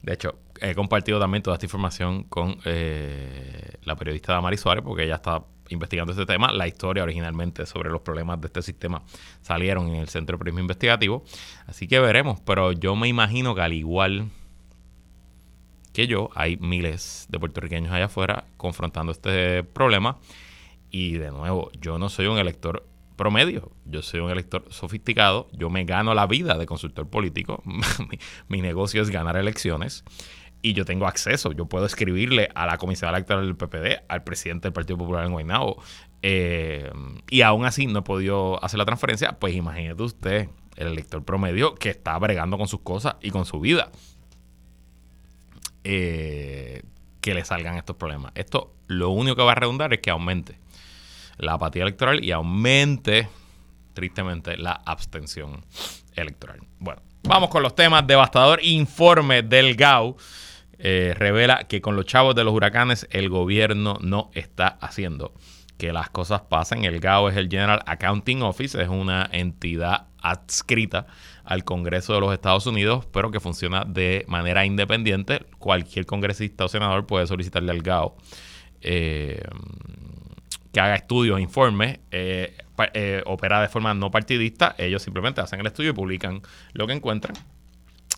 De 0.02 0.12
hecho, 0.12 0.38
he 0.60 0.74
compartido 0.74 1.18
también 1.18 1.42
toda 1.42 1.56
esta 1.56 1.66
información 1.66 2.24
con 2.24 2.58
eh, 2.64 3.74
la 3.82 3.96
periodista 3.96 4.32
Damari 4.32 4.56
Suárez 4.56 4.84
porque 4.84 5.04
ella 5.04 5.16
está 5.16 5.42
investigando 5.68 6.12
este 6.12 6.26
tema. 6.26 6.52
La 6.52 6.68
historia 6.68 7.02
originalmente 7.02 7.66
sobre 7.66 7.90
los 7.90 8.02
problemas 8.02 8.40
de 8.40 8.46
este 8.46 8.62
sistema 8.62 9.02
salieron 9.40 9.88
en 9.88 9.96
el 9.96 10.08
Centro 10.08 10.38
de 10.38 10.50
Investigativo. 10.50 11.24
Así 11.66 11.88
que 11.88 11.98
veremos. 11.98 12.40
Pero 12.40 12.72
yo 12.72 12.94
me 12.94 13.08
imagino 13.08 13.54
que 13.54 13.62
al 13.62 13.72
igual 13.72 14.30
que 15.96 16.06
yo, 16.06 16.28
hay 16.34 16.58
miles 16.58 17.24
de 17.30 17.38
puertorriqueños 17.38 17.90
allá 17.90 18.04
afuera 18.04 18.44
confrontando 18.58 19.12
este 19.12 19.64
problema. 19.64 20.18
Y 20.90 21.12
de 21.12 21.30
nuevo, 21.30 21.70
yo 21.80 21.98
no 21.98 22.10
soy 22.10 22.26
un 22.26 22.36
elector 22.36 22.86
promedio. 23.16 23.72
Yo 23.86 24.02
soy 24.02 24.20
un 24.20 24.30
elector 24.30 24.66
sofisticado. 24.68 25.48
Yo 25.52 25.70
me 25.70 25.86
gano 25.86 26.12
la 26.12 26.26
vida 26.26 26.58
de 26.58 26.66
consultor 26.66 27.08
político. 27.08 27.62
mi, 27.64 28.18
mi, 28.48 28.60
negocio 28.60 29.00
es 29.00 29.08
ganar 29.08 29.38
elecciones 29.38 30.04
y 30.60 30.74
yo 30.74 30.84
tengo 30.84 31.06
acceso. 31.06 31.52
Yo 31.52 31.64
puedo 31.64 31.86
escribirle 31.86 32.50
a 32.54 32.66
la 32.66 32.76
comisión 32.76 33.08
electoral 33.08 33.46
del 33.46 33.56
PPD, 33.56 34.04
al 34.06 34.22
presidente 34.22 34.68
del 34.68 34.74
Partido 34.74 34.98
Popular 34.98 35.24
en 35.24 35.32
Guaynabo, 35.32 35.82
eh, 36.20 36.92
y 37.30 37.40
aún 37.40 37.64
así 37.64 37.86
no 37.86 38.00
he 38.00 38.02
podido 38.02 38.62
hacer 38.62 38.76
la 38.76 38.84
transferencia. 38.84 39.38
Pues 39.38 39.54
imagínate 39.54 40.02
usted, 40.02 40.48
el 40.76 40.88
elector 40.88 41.24
promedio 41.24 41.74
que 41.74 41.88
está 41.88 42.18
bregando 42.18 42.58
con 42.58 42.68
sus 42.68 42.80
cosas 42.80 43.16
y 43.22 43.30
con 43.30 43.46
su 43.46 43.60
vida, 43.60 43.90
eh, 45.88 46.82
que 47.20 47.32
le 47.32 47.44
salgan 47.44 47.76
estos 47.76 47.94
problemas. 47.94 48.32
Esto 48.34 48.74
lo 48.88 49.10
único 49.10 49.36
que 49.36 49.42
va 49.42 49.52
a 49.52 49.54
redundar 49.54 49.92
es 49.92 50.00
que 50.00 50.10
aumente 50.10 50.58
la 51.38 51.52
apatía 51.52 51.82
electoral 51.82 52.24
y 52.24 52.32
aumente, 52.32 53.28
tristemente, 53.94 54.56
la 54.56 54.72
abstención 54.72 55.64
electoral. 56.16 56.58
Bueno, 56.80 57.02
vamos 57.22 57.50
con 57.50 57.62
los 57.62 57.76
temas. 57.76 58.04
Devastador 58.04 58.64
informe 58.64 59.42
del 59.42 59.76
GAU 59.76 60.16
eh, 60.78 61.14
revela 61.16 61.68
que 61.68 61.80
con 61.80 61.94
los 61.94 62.04
chavos 62.04 62.34
de 62.34 62.42
los 62.42 62.52
huracanes 62.52 63.06
el 63.12 63.28
gobierno 63.28 63.98
no 64.00 64.32
está 64.34 64.66
haciendo 64.80 65.34
que 65.78 65.92
las 65.92 66.10
cosas 66.10 66.40
pasen. 66.42 66.84
El 66.84 66.98
GAO 66.98 67.28
es 67.28 67.36
el 67.36 67.48
General 67.48 67.82
Accounting 67.86 68.42
Office, 68.42 68.82
es 68.82 68.88
una 68.88 69.28
entidad 69.30 70.06
adscrita 70.20 71.06
al 71.46 71.64
Congreso 71.64 72.12
de 72.14 72.20
los 72.20 72.32
Estados 72.32 72.66
Unidos, 72.66 73.06
pero 73.12 73.30
que 73.30 73.40
funciona 73.40 73.84
de 73.86 74.24
manera 74.28 74.66
independiente. 74.66 75.46
Cualquier 75.58 76.04
congresista 76.04 76.64
o 76.64 76.68
senador 76.68 77.06
puede 77.06 77.26
solicitarle 77.26 77.70
al 77.70 77.82
GAO 77.82 78.16
eh, 78.80 79.42
que 80.72 80.80
haga 80.80 80.96
estudios, 80.96 81.40
informes, 81.40 82.00
eh, 82.10 82.56
opera 83.24 83.62
de 83.62 83.68
forma 83.68 83.94
no 83.94 84.10
partidista. 84.10 84.74
Ellos 84.76 85.02
simplemente 85.02 85.40
hacen 85.40 85.60
el 85.60 85.66
estudio 85.66 85.90
y 85.90 85.94
publican 85.94 86.42
lo 86.72 86.86
que 86.86 86.92
encuentran. 86.92 87.34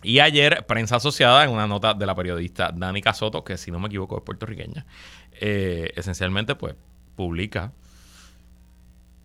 Y 0.01 0.19
ayer, 0.19 0.65
prensa 0.65 0.95
asociada, 0.95 1.43
en 1.43 1.51
una 1.51 1.67
nota 1.67 1.93
de 1.93 2.05
la 2.05 2.15
periodista 2.15 2.71
Dani 2.73 3.01
Casoto, 3.01 3.43
que 3.43 3.57
si 3.57 3.69
no 3.69 3.79
me 3.79 3.87
equivoco 3.87 4.17
es 4.17 4.23
puertorriqueña, 4.23 4.85
eh, 5.39 5.91
esencialmente 5.95 6.55
pues 6.55 6.75
publica 7.15 7.73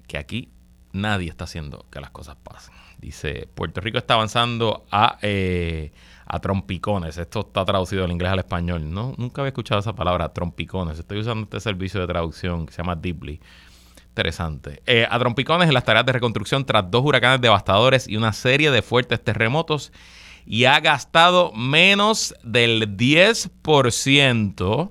que 0.07 0.19
aquí 0.19 0.51
nadie 0.93 1.31
está 1.31 1.45
haciendo 1.45 1.87
que 1.91 2.01
las 2.01 2.11
cosas 2.11 2.37
pasen. 2.37 2.84
Dice, 3.05 3.47
Puerto 3.55 3.83
Rico 3.83 3.99
está 3.99 4.15
avanzando 4.15 4.87
a, 4.91 5.19
eh, 5.21 5.93
a 6.25 6.39
trompicones. 6.41 7.19
Esto 7.19 7.41
está 7.41 7.63
traducido 7.63 8.01
del 8.01 8.13
inglés 8.13 8.33
al 8.33 8.39
español. 8.39 8.91
No, 8.91 9.13
nunca 9.19 9.43
había 9.43 9.51
escuchado 9.51 9.79
esa 9.79 9.95
palabra, 9.95 10.33
trompicones. 10.33 10.99
Estoy 10.99 11.19
usando 11.19 11.43
este 11.43 11.61
servicio 11.61 12.01
de 12.01 12.07
traducción 12.07 12.65
que 12.65 12.73
se 12.73 12.79
llama 12.79 12.97
Deeply. 12.97 13.43
Interesante. 14.09 14.83
Eh, 14.87 15.07
a 15.11 15.19
trompicones 15.19 15.69
en 15.69 15.75
las 15.75 15.85
tareas 15.85 16.07
de 16.07 16.13
reconstrucción 16.13 16.65
tras 16.65 16.91
dos 16.91 17.05
huracanes 17.05 17.43
devastadores 17.43 18.09
y 18.09 18.17
una 18.17 18.33
serie 18.33 18.71
de 18.71 18.81
fuertes 18.81 19.23
terremotos 19.23 19.93
y 20.47 20.65
ha 20.65 20.81
gastado 20.81 21.53
menos 21.53 22.35
del 22.43 22.97
10% 22.97 24.91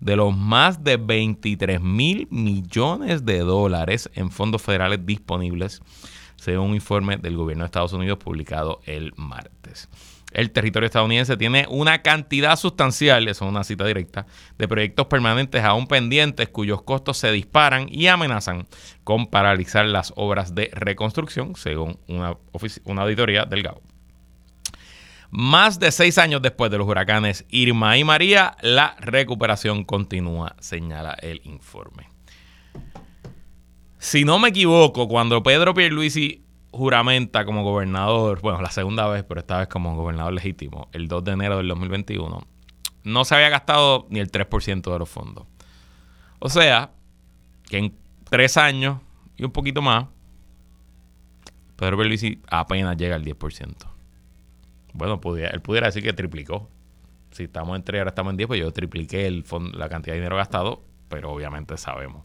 de 0.00 0.16
los 0.16 0.36
más 0.36 0.82
de 0.82 0.96
23 0.96 1.80
mil 1.80 2.26
millones 2.32 3.24
de 3.24 3.38
dólares 3.38 4.10
en 4.14 4.32
fondos 4.32 4.60
federales 4.60 5.06
disponibles, 5.06 5.80
según 6.44 6.70
un 6.70 6.74
informe 6.74 7.16
del 7.16 7.36
gobierno 7.36 7.64
de 7.64 7.66
Estados 7.66 7.94
Unidos 7.94 8.18
publicado 8.18 8.80
el 8.84 9.14
martes. 9.16 9.88
El 10.30 10.50
territorio 10.50 10.86
estadounidense 10.86 11.36
tiene 11.38 11.66
una 11.70 12.02
cantidad 12.02 12.56
sustancial, 12.56 13.28
eso 13.28 13.44
es 13.46 13.50
una 13.50 13.64
cita 13.64 13.86
directa, 13.86 14.26
de 14.58 14.68
proyectos 14.68 15.06
permanentes 15.06 15.64
aún 15.64 15.86
pendientes 15.86 16.48
cuyos 16.48 16.82
costos 16.82 17.16
se 17.16 17.32
disparan 17.32 17.86
y 17.88 18.08
amenazan 18.08 18.66
con 19.04 19.28
paralizar 19.28 19.86
las 19.86 20.12
obras 20.16 20.54
de 20.54 20.70
reconstrucción, 20.74 21.56
según 21.56 21.98
una, 22.08 22.36
una 22.84 23.02
auditoría 23.02 23.46
del 23.46 23.62
GAO. 23.62 23.80
Más 25.30 25.80
de 25.80 25.90
seis 25.92 26.18
años 26.18 26.42
después 26.42 26.70
de 26.70 26.78
los 26.78 26.86
huracanes 26.86 27.46
Irma 27.48 27.96
y 27.96 28.04
María, 28.04 28.56
la 28.60 28.96
recuperación 29.00 29.84
continúa, 29.84 30.56
señala 30.60 31.16
el 31.22 31.40
informe. 31.44 32.13
Si 34.04 34.26
no 34.26 34.38
me 34.38 34.50
equivoco, 34.50 35.08
cuando 35.08 35.42
Pedro 35.42 35.72
Pierluisi 35.72 36.44
juramenta 36.72 37.46
como 37.46 37.64
gobernador, 37.64 38.42
bueno, 38.42 38.60
la 38.60 38.70
segunda 38.70 39.08
vez, 39.08 39.24
pero 39.24 39.40
esta 39.40 39.60
vez 39.60 39.68
como 39.68 39.96
gobernador 39.96 40.34
legítimo, 40.34 40.90
el 40.92 41.08
2 41.08 41.24
de 41.24 41.32
enero 41.32 41.56
del 41.56 41.68
2021, 41.68 42.46
no 43.02 43.24
se 43.24 43.34
había 43.34 43.48
gastado 43.48 44.06
ni 44.10 44.20
el 44.20 44.30
3% 44.30 44.92
de 44.92 44.98
los 44.98 45.08
fondos. 45.08 45.46
O 46.38 46.50
sea, 46.50 46.90
que 47.66 47.78
en 47.78 47.96
tres 48.28 48.58
años 48.58 48.98
y 49.38 49.44
un 49.44 49.52
poquito 49.52 49.80
más, 49.80 50.04
Pedro 51.76 51.96
Pierluisi 51.96 52.42
apenas 52.48 52.98
llega 52.98 53.14
al 53.14 53.24
10%. 53.24 53.74
Bueno, 54.92 55.14
él 55.14 55.62
pudiera 55.62 55.86
decir 55.86 56.02
que 56.02 56.12
triplicó. 56.12 56.68
Si 57.30 57.44
estamos 57.44 57.74
en 57.74 57.82
3, 57.82 58.00
ahora 58.00 58.10
estamos 58.10 58.32
en 58.32 58.36
10, 58.36 58.48
pues 58.48 58.60
yo 58.60 58.70
tripliqué 58.70 59.26
el 59.26 59.46
la 59.72 59.88
cantidad 59.88 60.12
de 60.12 60.20
dinero 60.20 60.36
gastado, 60.36 60.84
pero 61.08 61.32
obviamente 61.32 61.78
sabemos 61.78 62.24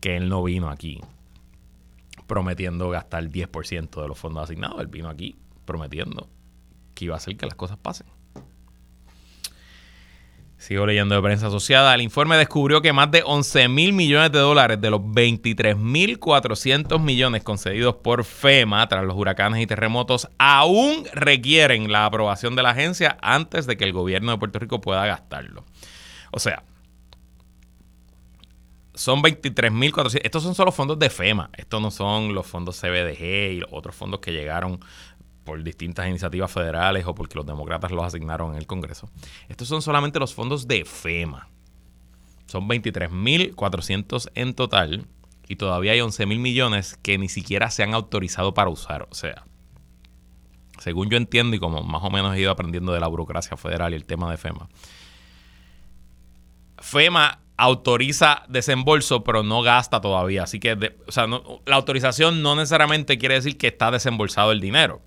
que 0.00 0.16
él 0.16 0.28
no 0.28 0.42
vino 0.42 0.70
aquí 0.70 1.00
prometiendo 2.26 2.90
gastar 2.90 3.22
el 3.24 3.32
10% 3.32 4.00
de 4.00 4.08
los 4.08 4.18
fondos 4.18 4.44
asignados. 4.44 4.80
Él 4.80 4.86
vino 4.86 5.08
aquí 5.08 5.36
prometiendo 5.64 6.28
que 6.94 7.06
iba 7.06 7.14
a 7.14 7.18
hacer 7.18 7.36
que 7.36 7.46
las 7.46 7.54
cosas 7.54 7.78
pasen. 7.78 8.06
Sigo 10.58 10.84
leyendo 10.86 11.14
de 11.14 11.22
prensa 11.22 11.46
asociada. 11.46 11.94
El 11.94 12.02
informe 12.02 12.36
descubrió 12.36 12.82
que 12.82 12.92
más 12.92 13.12
de 13.12 13.22
11 13.24 13.68
mil 13.68 13.92
millones 13.92 14.32
de 14.32 14.40
dólares 14.40 14.80
de 14.80 14.90
los 14.90 15.00
23 15.04 15.76
mil 15.76 16.18
400 16.18 17.00
millones 17.00 17.44
concedidos 17.44 17.94
por 17.94 18.24
FEMA 18.24 18.86
tras 18.88 19.04
los 19.04 19.16
huracanes 19.16 19.62
y 19.62 19.68
terremotos 19.68 20.28
aún 20.36 21.04
requieren 21.12 21.92
la 21.92 22.06
aprobación 22.06 22.56
de 22.56 22.64
la 22.64 22.70
agencia 22.70 23.16
antes 23.22 23.66
de 23.66 23.76
que 23.76 23.84
el 23.84 23.92
gobierno 23.92 24.32
de 24.32 24.38
Puerto 24.38 24.58
Rico 24.58 24.80
pueda 24.80 25.06
gastarlo. 25.06 25.64
O 26.32 26.40
sea, 26.40 26.64
son 28.98 29.22
23 29.22 29.70
mil 29.70 29.92
400. 29.92 30.26
Estos 30.26 30.42
son 30.42 30.56
solo 30.56 30.72
fondos 30.72 30.98
de 30.98 31.08
FEMA. 31.08 31.50
Estos 31.56 31.80
no 31.80 31.92
son 31.92 32.34
los 32.34 32.46
fondos 32.46 32.80
CBDG 32.80 33.52
y 33.52 33.62
otros 33.70 33.94
fondos 33.94 34.18
que 34.18 34.32
llegaron 34.32 34.80
por 35.44 35.62
distintas 35.62 36.08
iniciativas 36.08 36.50
federales 36.50 37.06
o 37.06 37.14
porque 37.14 37.36
los 37.36 37.46
demócratas 37.46 37.92
los 37.92 38.04
asignaron 38.04 38.52
en 38.52 38.58
el 38.58 38.66
Congreso. 38.66 39.08
Estos 39.48 39.68
son 39.68 39.82
solamente 39.82 40.18
los 40.18 40.34
fondos 40.34 40.66
de 40.66 40.84
FEMA. 40.84 41.48
Son 42.46 42.68
23.400 42.68 44.32
en 44.34 44.54
total 44.54 45.06
y 45.46 45.54
todavía 45.54 45.92
hay 45.92 46.00
11.000 46.00 46.38
millones 46.40 46.98
que 47.00 47.18
ni 47.18 47.28
siquiera 47.28 47.70
se 47.70 47.84
han 47.84 47.94
autorizado 47.94 48.52
para 48.52 48.68
usar. 48.68 49.06
O 49.10 49.14
sea, 49.14 49.44
según 50.80 51.08
yo 51.08 51.16
entiendo 51.16 51.54
y 51.54 51.60
como 51.60 51.84
más 51.84 52.02
o 52.02 52.10
menos 52.10 52.34
he 52.34 52.40
ido 52.40 52.50
aprendiendo 52.50 52.92
de 52.92 52.98
la 52.98 53.06
burocracia 53.06 53.56
federal 53.56 53.92
y 53.92 53.96
el 53.96 54.06
tema 54.06 54.28
de 54.28 54.38
FEMA, 54.38 54.68
FEMA 56.78 57.38
autoriza 57.58 58.44
desembolso, 58.48 59.22
pero 59.22 59.42
no 59.42 59.60
gasta 59.60 60.00
todavía. 60.00 60.44
Así 60.44 60.58
que, 60.58 60.94
la 61.66 61.76
autorización 61.76 62.42
no 62.42 62.56
necesariamente 62.56 63.18
quiere 63.18 63.34
decir 63.34 63.58
que 63.58 63.66
está 63.66 63.90
desembolsado 63.90 64.52
el 64.52 64.60
dinero 64.60 65.02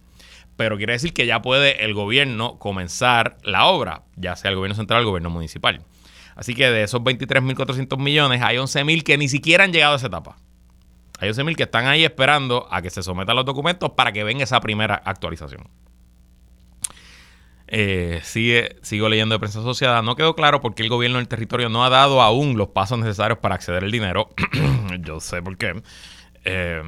pero 0.57 0.77
quiere 0.77 0.93
decir 0.93 1.11
que 1.11 1.25
ya 1.25 1.41
puede 1.41 1.83
el 1.85 1.95
gobierno 1.95 2.59
comenzar 2.59 3.37
la 3.41 3.65
obra, 3.65 4.03
ya 4.15 4.35
sea 4.35 4.51
el 4.51 4.57
gobierno 4.57 4.75
central 4.75 4.99
o 4.99 5.01
el 5.01 5.07
gobierno 5.07 5.31
municipal. 5.31 5.81
Así 6.35 6.53
que 6.53 6.69
de 6.69 6.83
esos 6.83 7.01
23.400 7.01 7.97
millones, 7.97 8.43
hay 8.43 8.57
11.000 8.57 9.03
que 9.03 9.17
ni 9.17 9.27
siquiera 9.27 9.63
han 9.63 9.73
llegado 9.73 9.93
a 9.93 9.97
esa 9.97 10.05
etapa. 10.05 10.37
Hay 11.19 11.29
11.000 11.29 11.55
que 11.55 11.63
están 11.63 11.87
ahí 11.87 12.03
esperando 12.03 12.67
a 12.71 12.81
que 12.81 12.89
se 12.89 13.03
sometan 13.03 13.35
los 13.35 13.45
documentos 13.45 13.91
para 13.91 14.11
que 14.11 14.23
venga 14.23 14.43
esa 14.43 14.59
primera 14.59 15.01
actualización. 15.03 15.67
Eh, 17.73 18.19
sigo 18.23 19.07
leyendo 19.07 19.33
de 19.35 19.39
prensa 19.39 19.59
asociada. 19.59 20.01
No 20.01 20.17
quedó 20.17 20.35
claro 20.35 20.59
por 20.59 20.75
qué 20.75 20.83
el 20.83 20.89
gobierno 20.89 21.19
del 21.19 21.29
territorio 21.29 21.69
no 21.69 21.85
ha 21.85 21.89
dado 21.89 22.21
aún 22.21 22.57
los 22.57 22.67
pasos 22.67 22.99
necesarios 22.99 23.39
para 23.39 23.55
acceder 23.55 23.85
al 23.85 23.91
dinero. 23.91 24.29
Yo 24.99 25.21
sé 25.21 25.41
por 25.41 25.57
qué. 25.57 25.81
Eh, 26.43 26.81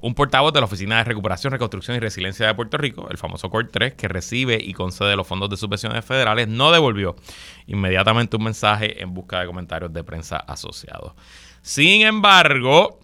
un 0.00 0.14
portavoz 0.14 0.52
de 0.52 0.60
la 0.60 0.66
Oficina 0.66 0.98
de 0.98 1.04
Recuperación, 1.04 1.50
Reconstrucción 1.50 1.96
y 1.96 2.00
Resiliencia 2.00 2.46
de 2.46 2.54
Puerto 2.54 2.76
Rico, 2.76 3.08
el 3.10 3.16
famoso 3.16 3.48
CORT 3.48 3.70
3, 3.72 3.94
que 3.94 4.06
recibe 4.06 4.58
y 4.62 4.74
concede 4.74 5.16
los 5.16 5.26
fondos 5.26 5.48
de 5.48 5.56
subvenciones 5.56 6.04
federales, 6.04 6.46
no 6.46 6.70
devolvió 6.70 7.16
inmediatamente 7.66 8.36
un 8.36 8.44
mensaje 8.44 9.02
en 9.02 9.14
busca 9.14 9.40
de 9.40 9.46
comentarios 9.46 9.92
de 9.94 10.04
prensa 10.04 10.36
asociados. 10.36 11.14
Sin 11.62 12.02
embargo, 12.02 13.00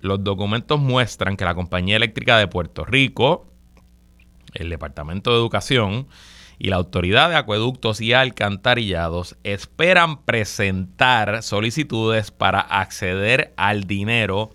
los 0.00 0.22
documentos 0.22 0.78
muestran 0.78 1.36
que 1.36 1.44
la 1.44 1.54
Compañía 1.54 1.96
Eléctrica 1.96 2.38
de 2.38 2.46
Puerto 2.46 2.84
Rico, 2.84 3.48
el 4.54 4.70
Departamento 4.70 5.30
de 5.30 5.38
Educación 5.38 6.08
y 6.58 6.68
la 6.68 6.76
Autoridad 6.76 7.30
de 7.30 7.36
Acueductos 7.36 8.00
y 8.00 8.12
Alcantarillados 8.12 9.36
esperan 9.44 10.22
presentar 10.24 11.42
solicitudes 11.42 12.30
para 12.30 12.60
acceder 12.60 13.54
al 13.56 13.84
dinero 13.84 14.50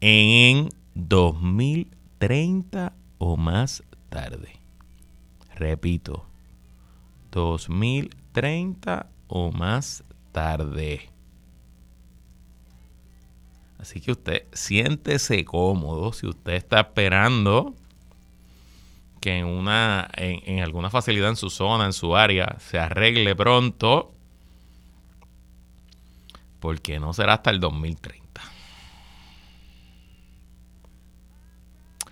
en 0.00 0.68
2030 0.94 2.92
o 3.18 3.36
más 3.36 3.82
tarde. 4.08 4.60
Repito, 5.56 6.24
2030 7.32 9.06
o 9.26 9.50
más 9.52 10.04
tarde. 10.32 11.10
Así 13.78 14.00
que 14.00 14.12
usted 14.12 14.44
siéntese 14.52 15.44
cómodo 15.44 16.12
si 16.12 16.26
usted 16.26 16.52
está 16.52 16.80
esperando 16.80 17.74
que 19.20 19.38
en, 19.38 19.46
una, 19.46 20.08
en, 20.16 20.60
alguna 20.60 20.90
facilidad 20.90 21.28
en 21.28 21.36
su 21.36 21.50
zona, 21.50 21.84
en 21.84 21.92
su 21.92 22.16
área, 22.16 22.56
se 22.58 22.78
arregle 22.78 23.36
pronto, 23.36 24.12
porque 26.58 26.98
no 26.98 27.12
será 27.12 27.34
hasta 27.34 27.50
el 27.50 27.60
2030. 27.60 28.40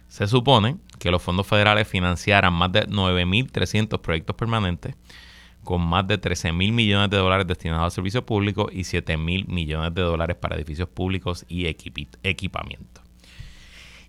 Se 0.08 0.26
supone 0.26 0.76
que 0.98 1.10
los 1.10 1.22
fondos 1.22 1.46
federales 1.46 1.88
financiaran 1.88 2.52
más 2.52 2.72
de 2.72 2.86
9.300 2.88 4.00
proyectos 4.00 4.36
permanentes 4.36 4.94
con 5.64 5.82
más 5.82 6.06
de 6.06 6.20
13.000 6.20 6.72
millones 6.72 7.10
de 7.10 7.18
dólares 7.18 7.46
destinados 7.46 7.84
al 7.84 7.90
servicio 7.90 8.24
público 8.24 8.68
y 8.72 8.80
7.000 8.80 9.46
millones 9.48 9.94
de 9.94 10.02
dólares 10.02 10.36
para 10.36 10.56
edificios 10.56 10.88
públicos 10.88 11.44
y 11.48 11.66
equipamiento. 11.66 13.02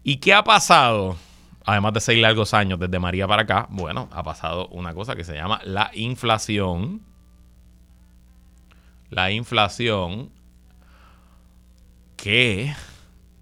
¿Y 0.04 0.18
qué 0.18 0.34
ha 0.34 0.44
pasado? 0.44 1.18
Además 1.66 1.94
de 1.94 2.02
seis 2.02 2.20
largos 2.22 2.54
años 2.54 2.80
desde 2.80 3.00
María 3.00 3.28
para 3.28 3.44
acá, 3.44 3.68
bueno, 3.70 4.10
ha 4.12 4.24
pasado 4.24 4.68
una 4.70 4.94
cosa 4.94 5.16
que 5.16 5.24
se 5.24 5.36
llama 5.36 5.62
la 5.64 5.92
inflación. 5.94 7.02
La 9.10 9.32
inflación 9.32 10.32
que 12.16 12.74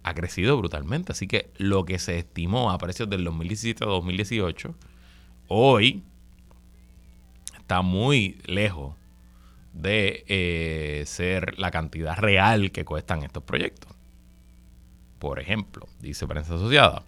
ha 0.03 0.13
crecido 0.13 0.57
brutalmente. 0.57 1.11
Así 1.11 1.27
que 1.27 1.51
lo 1.57 1.85
que 1.85 1.99
se 1.99 2.17
estimó 2.19 2.71
a 2.71 2.77
precios 2.77 3.09
del 3.09 3.23
2017 3.23 3.83
a 3.83 3.87
2018, 3.87 4.75
hoy 5.47 6.03
está 7.57 7.81
muy 7.81 8.39
lejos 8.45 8.95
de 9.73 10.23
eh, 10.27 11.03
ser 11.05 11.59
la 11.59 11.71
cantidad 11.71 12.17
real 12.17 12.71
que 12.71 12.85
cuestan 12.85 13.23
estos 13.23 13.43
proyectos. 13.43 13.91
Por 15.19 15.39
ejemplo, 15.39 15.87
dice 15.99 16.27
Prensa 16.27 16.55
Asociada, 16.55 17.03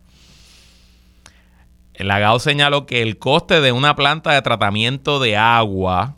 el 2.00 2.10
AGAO 2.10 2.40
señaló 2.40 2.86
que 2.86 3.02
el 3.02 3.20
coste 3.20 3.62
de 3.62 3.72
una 3.72 3.96
planta 3.96 4.34
de 4.34 4.42
tratamiento 4.42 5.20
de 5.20 5.38
agua 5.38 6.16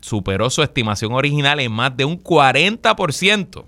superó 0.00 0.50
su 0.50 0.62
estimación 0.62 1.12
original 1.12 1.60
en 1.60 1.72
más 1.72 1.96
de 1.96 2.04
un 2.04 2.22
40% 2.22 3.64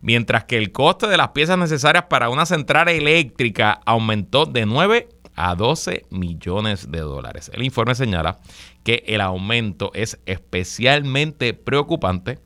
mientras 0.00 0.44
que 0.44 0.56
el 0.56 0.72
coste 0.72 1.06
de 1.06 1.16
las 1.16 1.28
piezas 1.28 1.58
necesarias 1.58 2.04
para 2.08 2.30
una 2.30 2.46
central 2.46 2.88
eléctrica 2.88 3.80
aumentó 3.84 4.46
de 4.46 4.66
9 4.66 5.08
a 5.34 5.54
12 5.54 6.06
millones 6.10 6.90
de 6.90 7.00
dólares. 7.00 7.50
El 7.54 7.62
informe 7.62 7.94
señala 7.94 8.38
que 8.82 9.04
el 9.06 9.20
aumento 9.20 9.90
es 9.94 10.18
especialmente 10.26 11.54
preocupante 11.54 12.38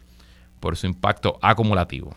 por 0.61 0.77
su 0.77 0.87
impacto 0.87 1.38
acumulativo. 1.42 2.14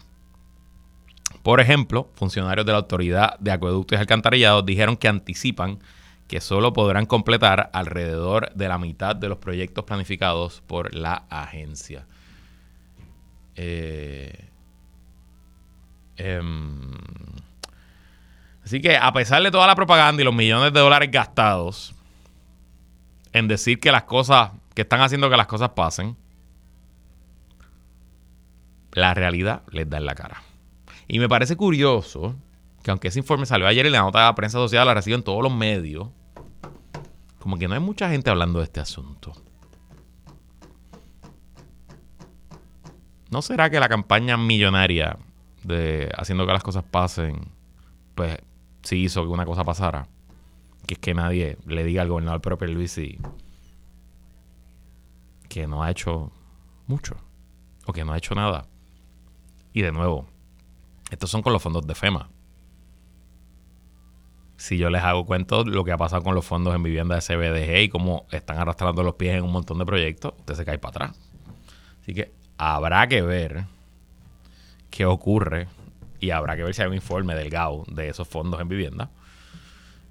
Por 1.44 1.60
ejemplo, 1.60 2.10
funcionarios 2.16 2.66
de 2.66 2.72
la 2.74 2.80
Autoridad 2.80 3.40
de 3.40 3.52
Acueductos 3.52 3.98
y 3.98 4.02
Alcantarillados 4.02 4.66
dijeron 4.66 4.98
que 4.98 5.08
anticipan 5.08 5.80
que 6.28 6.42
solo 6.42 6.74
podrán 6.74 7.06
completar 7.06 7.70
alrededor 7.74 8.52
de 8.54 8.68
la 8.68 8.78
mitad 8.78 9.16
de 9.16 9.30
los 9.30 9.38
proyectos 9.38 9.86
planificados 9.86 10.62
por 10.68 10.94
la 10.94 11.24
agencia. 11.30 12.06
Eh, 13.56 14.50
em, 16.18 16.92
así 18.64 18.82
que 18.82 18.98
a 18.98 19.12
pesar 19.14 19.42
de 19.42 19.52
toda 19.52 19.66
la 19.68 19.76
propaganda 19.76 20.22
y 20.22 20.26
los 20.26 20.36
millones 20.36 20.74
de 20.74 20.80
dólares 20.80 21.10
gastados 21.12 21.96
en 23.32 23.48
decir 23.48 23.80
que 23.80 23.92
las 23.92 24.04
cosas, 24.04 24.52
que 24.74 24.82
están 24.82 25.02
haciendo 25.02 25.30
que 25.30 25.38
las 25.38 25.48
cosas 25.48 25.70
pasen, 25.70 26.18
la 28.92 29.14
realidad 29.14 29.62
les 29.72 29.90
da 29.90 29.98
en 29.98 30.06
la 30.06 30.16
cara. 30.16 30.42
Y 31.08 31.20
me 31.20 31.30
parece 31.30 31.56
curioso 31.56 32.36
que 32.84 32.92
aunque 32.92 33.08
ese 33.08 33.20
informe 33.20 33.46
salió 33.46 33.68
ayer 33.68 33.86
y 33.86 33.90
la 33.90 34.00
nota 34.00 34.20
de 34.20 34.26
la 34.26 34.36
prensa 34.36 34.58
social 34.58 34.86
la 34.86 34.94
reciben 34.94 35.24
todos 35.24 35.42
los 35.42 35.54
medios, 35.54 36.10
como 37.40 37.58
que 37.58 37.68
no 37.68 37.74
hay 37.74 37.80
mucha 37.80 38.10
gente 38.10 38.30
hablando 38.30 38.60
de 38.60 38.66
este 38.66 38.80
asunto. 38.80 39.34
¿No 43.30 43.42
será 43.42 43.70
que 43.70 43.80
la 43.80 43.90
campaña 43.90 44.38
millonaria 44.38 45.18
de 45.64 46.12
haciendo 46.18 46.46
que 46.46 46.54
las 46.54 46.64
cosas 46.64 46.84
pasen, 46.84 47.52
pues 48.16 48.38
sí 48.84 49.04
hizo 49.04 49.24
que 49.24 49.30
una 49.30 49.46
cosa 49.46 49.64
pasara? 49.64 50.08
Que 50.86 50.94
es 50.94 51.00
que 51.00 51.14
nadie 51.14 51.58
le 51.66 51.84
diga 51.84 52.02
al 52.02 52.10
gobernador 52.10 52.42
propio 52.42 52.70
y 52.70 53.20
que 55.50 55.68
no 55.68 55.84
ha 55.84 55.92
hecho 55.92 56.32
mucho 56.88 57.16
o 57.86 57.94
que 57.94 58.06
no 58.06 58.14
ha 58.14 58.18
hecho 58.18 58.36
nada. 58.36 58.68
Y 59.74 59.82
de 59.82 59.92
nuevo, 59.92 60.28
estos 61.10 61.30
son 61.30 61.42
con 61.42 61.54
los 61.54 61.62
fondos 61.62 61.86
de 61.88 61.96
FEMA. 61.96 62.30
Si 64.58 64.78
yo 64.78 64.90
les 64.90 65.04
hago 65.04 65.26
cuento 65.26 65.64
lo 65.64 65.84
que 65.84 65.92
ha 65.92 65.98
pasado 65.98 66.24
con 66.24 66.34
los 66.34 66.46
fondos 66.46 66.76
en 66.76 66.82
vivienda 66.82 67.16
de 67.16 67.22
CBDG 67.22 67.84
y 67.84 67.90
cómo 67.90 68.26
están 68.32 68.58
arrastrando 68.58 69.04
los 69.04 69.16
pies 69.16 69.36
en 69.36 69.44
un 69.44 69.52
montón 69.52 69.78
de 69.78 69.86
proyectos, 69.86 70.34
usted 70.40 70.56
se 70.56 70.66
cae 70.66 70.80
para 70.80 71.06
atrás. 71.06 71.20
Así 72.02 72.14
que 72.14 72.32
habrá 72.58 73.08
que 73.08 73.22
ver 73.22 73.66
qué 74.90 75.06
ocurre 75.06 75.68
y 76.20 76.32
habrá 76.32 76.56
que 76.56 76.64
ver 76.64 76.74
si 76.74 76.82
hay 76.82 76.88
un 76.88 76.96
informe 76.96 77.36
del 77.36 77.50
GAU 77.50 77.86
de 77.88 78.10
esos 78.10 78.28
fondos 78.28 78.60
en 78.60 78.68
vivienda. 78.68 79.12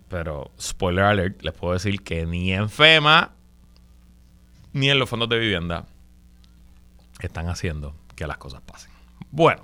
Pero, 0.08 0.52
spoiler 0.60 1.04
alert, 1.04 1.42
les 1.42 1.52
puedo 1.52 1.72
decir 1.72 2.02
que 2.02 2.24
ni 2.26 2.52
en 2.52 2.70
FEMA 2.70 3.32
ni 4.72 4.90
en 4.90 4.98
los 4.98 5.08
fondos 5.08 5.28
de 5.28 5.38
vivienda 5.38 5.86
están 7.20 7.48
haciendo 7.48 7.94
que 8.14 8.26
las 8.26 8.38
cosas 8.38 8.60
pasen. 8.60 8.92
Bueno, 9.30 9.62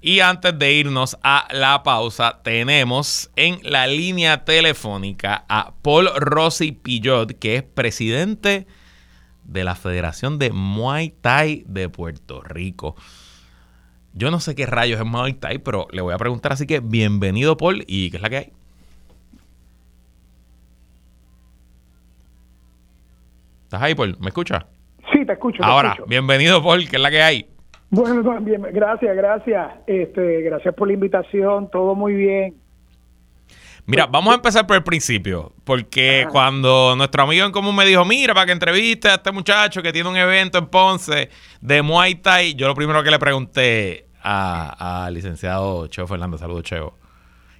y 0.00 0.20
antes 0.20 0.58
de 0.58 0.72
irnos 0.72 1.18
a 1.22 1.46
la 1.52 1.82
pausa, 1.82 2.40
tenemos 2.42 3.30
en 3.36 3.60
la 3.62 3.86
línea 3.86 4.44
telefónica 4.44 5.44
a 5.48 5.74
Paul 5.82 6.08
Rossi 6.16 6.72
Pillot, 6.72 7.38
que 7.38 7.56
es 7.56 7.62
presidente 7.62 8.66
de 9.44 9.64
la 9.64 9.74
Federación 9.74 10.38
de 10.38 10.52
Muay 10.52 11.10
Thai 11.20 11.64
de 11.66 11.88
Puerto 11.88 12.40
Rico. 12.40 12.96
Yo 14.14 14.30
no 14.30 14.40
sé 14.40 14.54
qué 14.54 14.64
rayos 14.66 14.98
es 14.98 15.06
Muay 15.06 15.34
Thai, 15.34 15.58
pero 15.58 15.86
le 15.92 16.00
voy 16.00 16.14
a 16.14 16.18
preguntar, 16.18 16.52
así 16.52 16.66
que 16.66 16.80
bienvenido 16.80 17.56
Paul, 17.56 17.84
¿y 17.86 18.10
qué 18.10 18.16
es 18.16 18.22
la 18.22 18.30
que 18.30 18.36
hay? 18.38 18.52
¿Estás 23.64 23.82
ahí, 23.82 23.94
Paul? 23.94 24.16
¿Me 24.18 24.28
escuchas? 24.28 24.64
Sí, 25.12 25.24
te 25.24 25.32
escucho. 25.32 25.62
Ahora, 25.62 25.96
bienvenido 26.06 26.62
Paul, 26.62 26.88
¿qué 26.88 26.96
es 26.96 27.02
la 27.02 27.10
que 27.10 27.22
hay? 27.22 27.46
Bueno, 27.90 28.40
bien, 28.40 28.62
gracias, 28.72 29.16
gracias. 29.16 29.72
Este, 29.86 30.42
gracias 30.42 30.74
por 30.74 30.86
la 30.86 30.94
invitación, 30.94 31.68
todo 31.70 31.94
muy 31.94 32.14
bien. 32.14 32.54
Mira, 33.86 34.06
vamos 34.06 34.32
a 34.32 34.36
empezar 34.36 34.66
por 34.66 34.76
el 34.76 34.84
principio, 34.84 35.52
porque 35.64 36.26
cuando 36.30 36.94
nuestro 36.96 37.24
amigo 37.24 37.44
en 37.44 37.50
común 37.50 37.74
me 37.74 37.84
dijo, 37.84 38.04
mira, 38.04 38.32
para 38.34 38.46
que 38.46 38.52
entreviste 38.52 39.08
a 39.08 39.14
este 39.14 39.32
muchacho 39.32 39.82
que 39.82 39.92
tiene 39.92 40.08
un 40.08 40.16
evento 40.16 40.58
en 40.58 40.66
Ponce 40.66 41.28
de 41.60 41.82
Muay 41.82 42.14
Thai, 42.16 42.54
yo 42.54 42.68
lo 42.68 42.76
primero 42.76 43.02
que 43.02 43.10
le 43.10 43.18
pregunté 43.18 44.06
al 44.22 45.12
licenciado 45.12 45.88
Cheo 45.88 46.06
Fernández, 46.06 46.38
saludos 46.38 46.62
Cheo, 46.62 46.94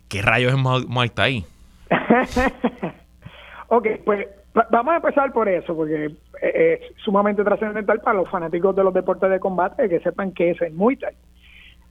¿qué 0.08 0.22
rayos 0.22 0.52
es 0.52 0.58
Muay 0.58 1.08
Thai? 1.08 1.44
ok, 3.68 3.86
pues 4.04 4.28
vamos 4.70 4.92
a 4.92 4.96
empezar 4.96 5.32
por 5.32 5.48
eso, 5.48 5.74
porque 5.74 6.14
es 6.42 6.80
sumamente 7.04 7.44
trascendental 7.44 8.00
para 8.00 8.18
los 8.18 8.30
fanáticos 8.30 8.74
de 8.74 8.84
los 8.84 8.94
deportes 8.94 9.30
de 9.30 9.40
combate 9.40 9.88
que 9.88 10.00
sepan 10.00 10.32
que 10.32 10.50
es 10.50 10.60
el 10.62 10.72
Muay 10.72 10.96
Thai. 10.96 11.14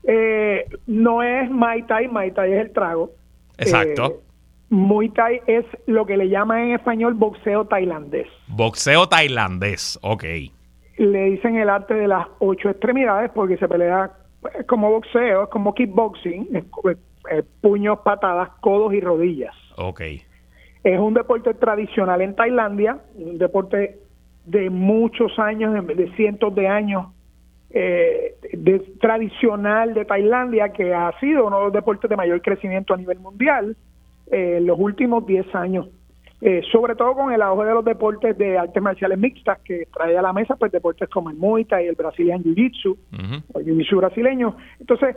Eh, 0.04 0.66
no 0.86 1.22
es 1.22 1.50
Muay 1.50 1.82
Thai, 1.82 2.08
Muay 2.08 2.32
Thai 2.32 2.52
es 2.52 2.60
el 2.66 2.72
trago. 2.72 3.10
Exacto. 3.58 4.06
Eh, 4.06 4.30
Muay 4.70 5.08
Thai 5.10 5.40
es 5.46 5.64
lo 5.86 6.06
que 6.06 6.16
le 6.16 6.28
llaman 6.28 6.60
en 6.60 6.74
español 6.74 7.14
boxeo 7.14 7.66
tailandés. 7.66 8.28
Boxeo 8.48 9.08
tailandés, 9.08 9.98
ok. 10.02 10.24
Le 10.96 11.24
dicen 11.30 11.56
el 11.56 11.68
arte 11.68 11.94
de 11.94 12.08
las 12.08 12.26
ocho 12.38 12.70
extremidades 12.70 13.30
porque 13.34 13.56
se 13.56 13.66
pelea 13.68 14.12
pues, 14.40 14.54
como 14.66 14.90
boxeo, 14.90 15.44
es 15.44 15.48
como 15.48 15.74
kickboxing, 15.74 16.48
es, 16.54 17.44
puños, 17.60 17.98
patadas, 18.04 18.50
codos 18.60 18.94
y 18.94 19.00
rodillas. 19.00 19.54
Ok. 19.76 20.02
Es 20.82 20.98
un 20.98 21.14
deporte 21.14 21.52
tradicional 21.54 22.22
en 22.22 22.34
Tailandia, 22.34 22.98
un 23.14 23.38
deporte 23.38 23.98
de 24.46 24.70
muchos 24.70 25.38
años, 25.38 25.86
de, 25.86 26.10
cientos 26.16 26.54
de 26.54 26.68
años, 26.68 27.08
eh, 27.70 28.36
de, 28.52 28.78
tradicional 29.00 29.92
de 29.92 30.04
Tailandia, 30.06 30.72
que 30.72 30.94
ha 30.94 31.12
sido 31.20 31.46
uno 31.46 31.58
de 31.58 31.64
los 31.64 31.72
deportes 31.72 32.08
de 32.08 32.16
mayor 32.16 32.40
crecimiento 32.40 32.94
a 32.94 32.96
nivel 32.96 33.18
mundial 33.18 33.76
eh, 34.30 34.56
en 34.58 34.66
los 34.66 34.78
últimos 34.78 35.26
10 35.26 35.54
años. 35.54 35.88
Eh, 36.42 36.62
sobre 36.72 36.94
todo 36.94 37.14
con 37.14 37.30
el 37.34 37.42
auge 37.42 37.66
de 37.66 37.74
los 37.74 37.84
deportes 37.84 38.38
de 38.38 38.56
artes 38.56 38.82
marciales 38.82 39.18
mixtas 39.18 39.58
que 39.60 39.86
trae 39.92 40.16
a 40.16 40.22
la 40.22 40.32
mesa 40.32 40.56
pues 40.56 40.72
deportes 40.72 41.06
como 41.10 41.28
el 41.28 41.36
Muay 41.36 41.66
Thai 41.66 41.84
y 41.84 41.88
el 41.88 41.96
Brazilian 41.96 42.42
Jiu-Jitsu 42.42 42.96
o 43.52 43.58
el 43.58 43.66
Jiu-Jitsu 43.66 43.98
brasileño. 43.98 44.56
Entonces, 44.78 45.16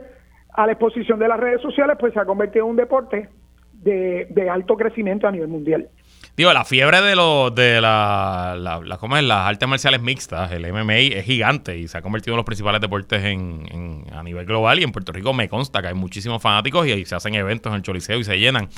a 0.52 0.66
la 0.66 0.72
exposición 0.72 1.18
de 1.18 1.28
las 1.28 1.40
redes 1.40 1.62
sociales 1.62 1.96
pues 1.98 2.12
se 2.12 2.20
ha 2.20 2.26
convertido 2.26 2.66
en 2.66 2.72
un 2.72 2.76
deporte 2.76 3.30
de, 3.84 4.50
alto 4.50 4.76
crecimiento 4.76 5.26
a 5.26 5.32
nivel 5.32 5.48
mundial. 5.48 5.88
Digo, 6.36 6.52
la 6.52 6.64
fiebre 6.64 7.00
de 7.00 7.14
los 7.14 7.54
de 7.54 7.80
la, 7.80 8.56
la, 8.58 8.96
¿cómo 8.98 9.16
es? 9.16 9.22
las 9.22 9.48
artes 9.48 9.68
marciales 9.68 10.02
mixtas, 10.02 10.50
el 10.50 10.70
MMA, 10.72 10.96
es 10.96 11.24
gigante 11.24 11.78
y 11.78 11.86
se 11.86 11.98
ha 11.98 12.02
convertido 12.02 12.34
en 12.34 12.38
los 12.38 12.46
principales 12.46 12.80
deportes 12.80 13.22
en, 13.22 14.04
a 14.12 14.22
nivel 14.22 14.44
global. 14.44 14.80
Y 14.80 14.82
en 14.82 14.90
Puerto 14.90 15.12
Rico 15.12 15.32
me 15.32 15.48
consta 15.48 15.80
que 15.80 15.88
hay 15.88 15.94
muchísimos 15.94 16.42
fanáticos 16.42 16.86
y 16.86 16.92
ahí 16.92 17.04
se 17.04 17.14
hacen 17.14 17.34
eventos 17.34 17.70
en 17.70 17.76
el 17.76 17.82
Choliseo 17.82 18.18
y 18.18 18.24
se 18.24 18.38
llenan. 18.38 18.68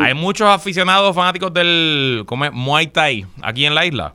Hay 0.00 0.14
muchos 0.14 0.48
aficionados 0.48 1.14
fanáticos 1.14 1.52
del 1.52 2.24
¿cómo 2.26 2.44
es? 2.44 2.52
Muay 2.52 2.88
Thai 2.88 3.24
aquí 3.42 3.64
en 3.64 3.74
la 3.74 3.86
isla. 3.86 4.14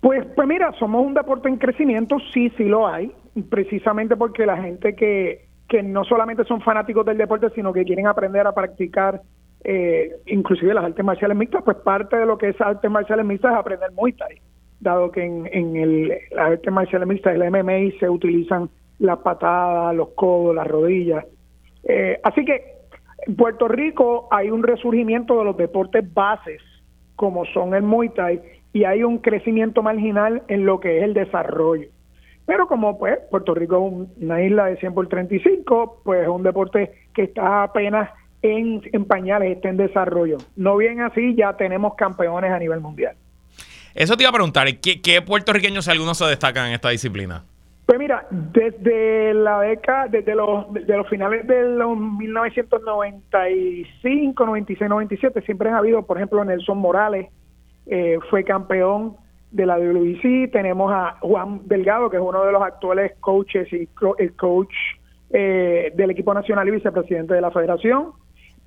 Pues, 0.00 0.24
pues 0.34 0.48
mira, 0.48 0.72
somos 0.78 1.04
un 1.04 1.14
deporte 1.14 1.48
en 1.48 1.58
crecimiento, 1.58 2.16
sí, 2.32 2.50
sí 2.56 2.64
lo 2.64 2.88
hay, 2.88 3.12
precisamente 3.50 4.16
porque 4.16 4.46
la 4.46 4.56
gente 4.56 4.94
que, 4.94 5.46
que 5.68 5.82
no 5.82 6.04
solamente 6.04 6.44
son 6.44 6.62
fanáticos 6.62 7.04
del 7.04 7.18
deporte, 7.18 7.48
sino 7.54 7.72
que 7.72 7.84
quieren 7.84 8.06
aprender 8.06 8.46
a 8.46 8.52
practicar 8.52 9.20
eh, 9.64 10.16
inclusive 10.26 10.74
las 10.74 10.84
artes 10.84 11.04
marciales 11.04 11.36
mixtas, 11.36 11.62
pues 11.64 11.76
parte 11.78 12.16
de 12.16 12.26
lo 12.26 12.38
que 12.38 12.48
es 12.48 12.60
artes 12.60 12.90
marciales 12.90 13.26
mixtas 13.26 13.52
es 13.52 13.58
aprender 13.58 13.92
Muay 13.92 14.12
Thai, 14.12 14.40
dado 14.80 15.10
que 15.10 15.22
en, 15.22 15.48
en 15.52 15.76
el, 15.76 16.08
las 16.30 16.52
artes 16.52 16.72
marciales 16.72 17.06
mixtas, 17.06 17.34
el 17.34 17.50
MMA, 17.50 17.98
se 17.98 18.08
utilizan 18.08 18.70
las 18.98 19.18
patadas, 19.18 19.94
los 19.94 20.10
codos, 20.10 20.54
las 20.54 20.66
rodillas. 20.66 21.24
Eh, 21.84 22.18
así 22.22 22.44
que 22.44 22.62
en 23.26 23.36
Puerto 23.36 23.68
Rico 23.68 24.28
hay 24.30 24.50
un 24.50 24.62
resurgimiento 24.62 25.38
de 25.38 25.44
los 25.44 25.56
deportes 25.56 26.04
bases, 26.14 26.62
como 27.16 27.44
son 27.46 27.74
el 27.74 27.82
Muay 27.82 28.10
Thai, 28.10 28.40
y 28.72 28.84
hay 28.84 29.02
un 29.02 29.18
crecimiento 29.18 29.82
marginal 29.82 30.42
en 30.48 30.64
lo 30.64 30.80
que 30.80 30.98
es 30.98 31.04
el 31.04 31.14
desarrollo. 31.14 31.88
Pero 32.46 32.66
como 32.66 32.98
pues 32.98 33.18
Puerto 33.30 33.54
Rico 33.54 33.76
es 34.16 34.22
una 34.22 34.42
isla 34.42 34.66
de 34.66 34.76
100 34.76 34.94
por 34.94 35.08
35, 35.08 36.00
pues 36.04 36.22
es 36.22 36.28
un 36.28 36.42
deporte 36.42 36.92
que 37.14 37.24
está 37.24 37.64
apenas 37.64 38.10
en, 38.42 38.82
en 38.92 39.04
pañales, 39.04 39.56
está 39.56 39.68
en 39.68 39.76
desarrollo. 39.76 40.38
No 40.56 40.76
bien 40.76 41.00
así, 41.00 41.34
ya 41.34 41.56
tenemos 41.56 41.94
campeones 41.94 42.50
a 42.50 42.58
nivel 42.58 42.80
mundial. 42.80 43.14
Eso 43.94 44.16
te 44.16 44.22
iba 44.22 44.30
a 44.30 44.32
preguntar, 44.32 44.68
¿qué, 44.80 45.00
qué 45.00 45.22
puertorriqueños 45.22 45.88
algunos 45.88 46.18
se 46.18 46.24
destacan 46.26 46.68
en 46.68 46.74
esta 46.74 46.90
disciplina? 46.90 47.44
Pues 47.90 47.98
mira, 47.98 48.24
desde 48.30 49.34
la 49.34 49.62
década, 49.62 50.06
desde 50.06 50.36
los, 50.36 50.72
desde 50.72 50.96
los 50.96 51.08
finales 51.08 51.44
de 51.44 51.70
los 51.70 51.98
1995, 51.98 54.46
96, 54.46 54.88
97, 54.88 55.42
siempre 55.42 55.70
han 55.70 55.74
habido, 55.74 56.06
por 56.06 56.16
ejemplo, 56.16 56.44
Nelson 56.44 56.78
Morales 56.78 57.26
eh, 57.86 58.20
fue 58.30 58.44
campeón 58.44 59.16
de 59.50 59.66
la 59.66 59.76
WBC, 59.76 60.52
tenemos 60.52 60.92
a 60.92 61.16
Juan 61.20 61.62
Delgado, 61.64 62.10
que 62.10 62.18
es 62.18 62.22
uno 62.22 62.44
de 62.44 62.52
los 62.52 62.62
actuales 62.62 63.14
coaches 63.18 63.66
y 63.72 63.88
el 64.18 64.36
coach 64.36 64.72
eh, 65.30 65.92
del 65.96 66.10
equipo 66.10 66.32
nacional 66.32 66.68
y 66.68 66.70
vicepresidente 66.70 67.34
de 67.34 67.40
la 67.40 67.50
federación, 67.50 68.12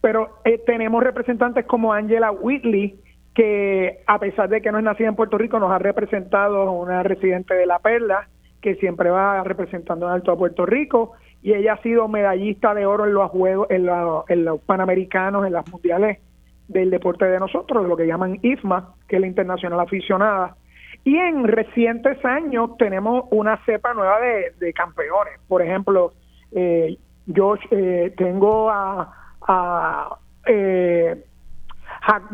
Pero 0.03 0.41
eh, 0.43 0.57
tenemos 0.65 1.01
representantes 1.01 1.65
como 1.65 1.93
Angela 1.93 2.29
Whitley, 2.29 2.99
que 3.33 4.01
a 4.05 4.19
pesar 4.19 4.49
de 4.49 4.61
que 4.61 4.69
no 4.69 4.77
es 4.77 4.83
nacida 4.83 5.07
en 5.07 5.15
Puerto 5.15 5.37
Rico, 5.37 5.59
nos 5.59 5.71
ha 5.71 5.79
representado 5.79 6.69
una 6.73 7.03
residente 7.03 7.53
de 7.53 7.65
La 7.65 7.79
Perla, 7.79 8.27
que 8.61 8.75
siempre 8.75 9.09
va 9.09 9.41
representando 9.45 10.05
en 10.07 10.11
alto 10.11 10.33
a 10.33 10.37
Puerto 10.37 10.65
Rico, 10.65 11.13
y 11.41 11.53
ella 11.53 11.75
ha 11.75 11.81
sido 11.81 12.09
medallista 12.09 12.73
de 12.73 12.85
oro 12.85 13.05
en 13.05 13.13
los 13.13 13.31
juegos, 13.31 13.67
en, 13.69 13.87
en 14.27 14.43
los 14.43 14.59
panamericanos, 14.63 15.47
en 15.47 15.53
las 15.53 15.71
mundiales 15.71 16.19
del 16.67 16.89
deporte 16.89 17.23
de 17.23 17.39
nosotros, 17.39 17.87
lo 17.87 17.95
que 17.95 18.05
llaman 18.05 18.39
IFMA, 18.41 18.95
que 19.07 19.15
es 19.15 19.21
la 19.21 19.27
internacional 19.27 19.79
aficionada. 19.79 20.57
Y 21.05 21.15
en 21.15 21.45
recientes 21.45 22.17
años 22.25 22.71
tenemos 22.77 23.23
una 23.31 23.55
cepa 23.65 23.93
nueva 23.93 24.17
de, 24.19 24.73
campeones. 24.73 25.39
Por 25.47 25.61
ejemplo, 25.61 26.11
eh, 26.51 26.97
yo 27.25 27.55
eh, 27.71 28.13
tengo 28.17 28.69
a, 28.69 29.22
a 29.47 30.17
eh, 30.45 31.23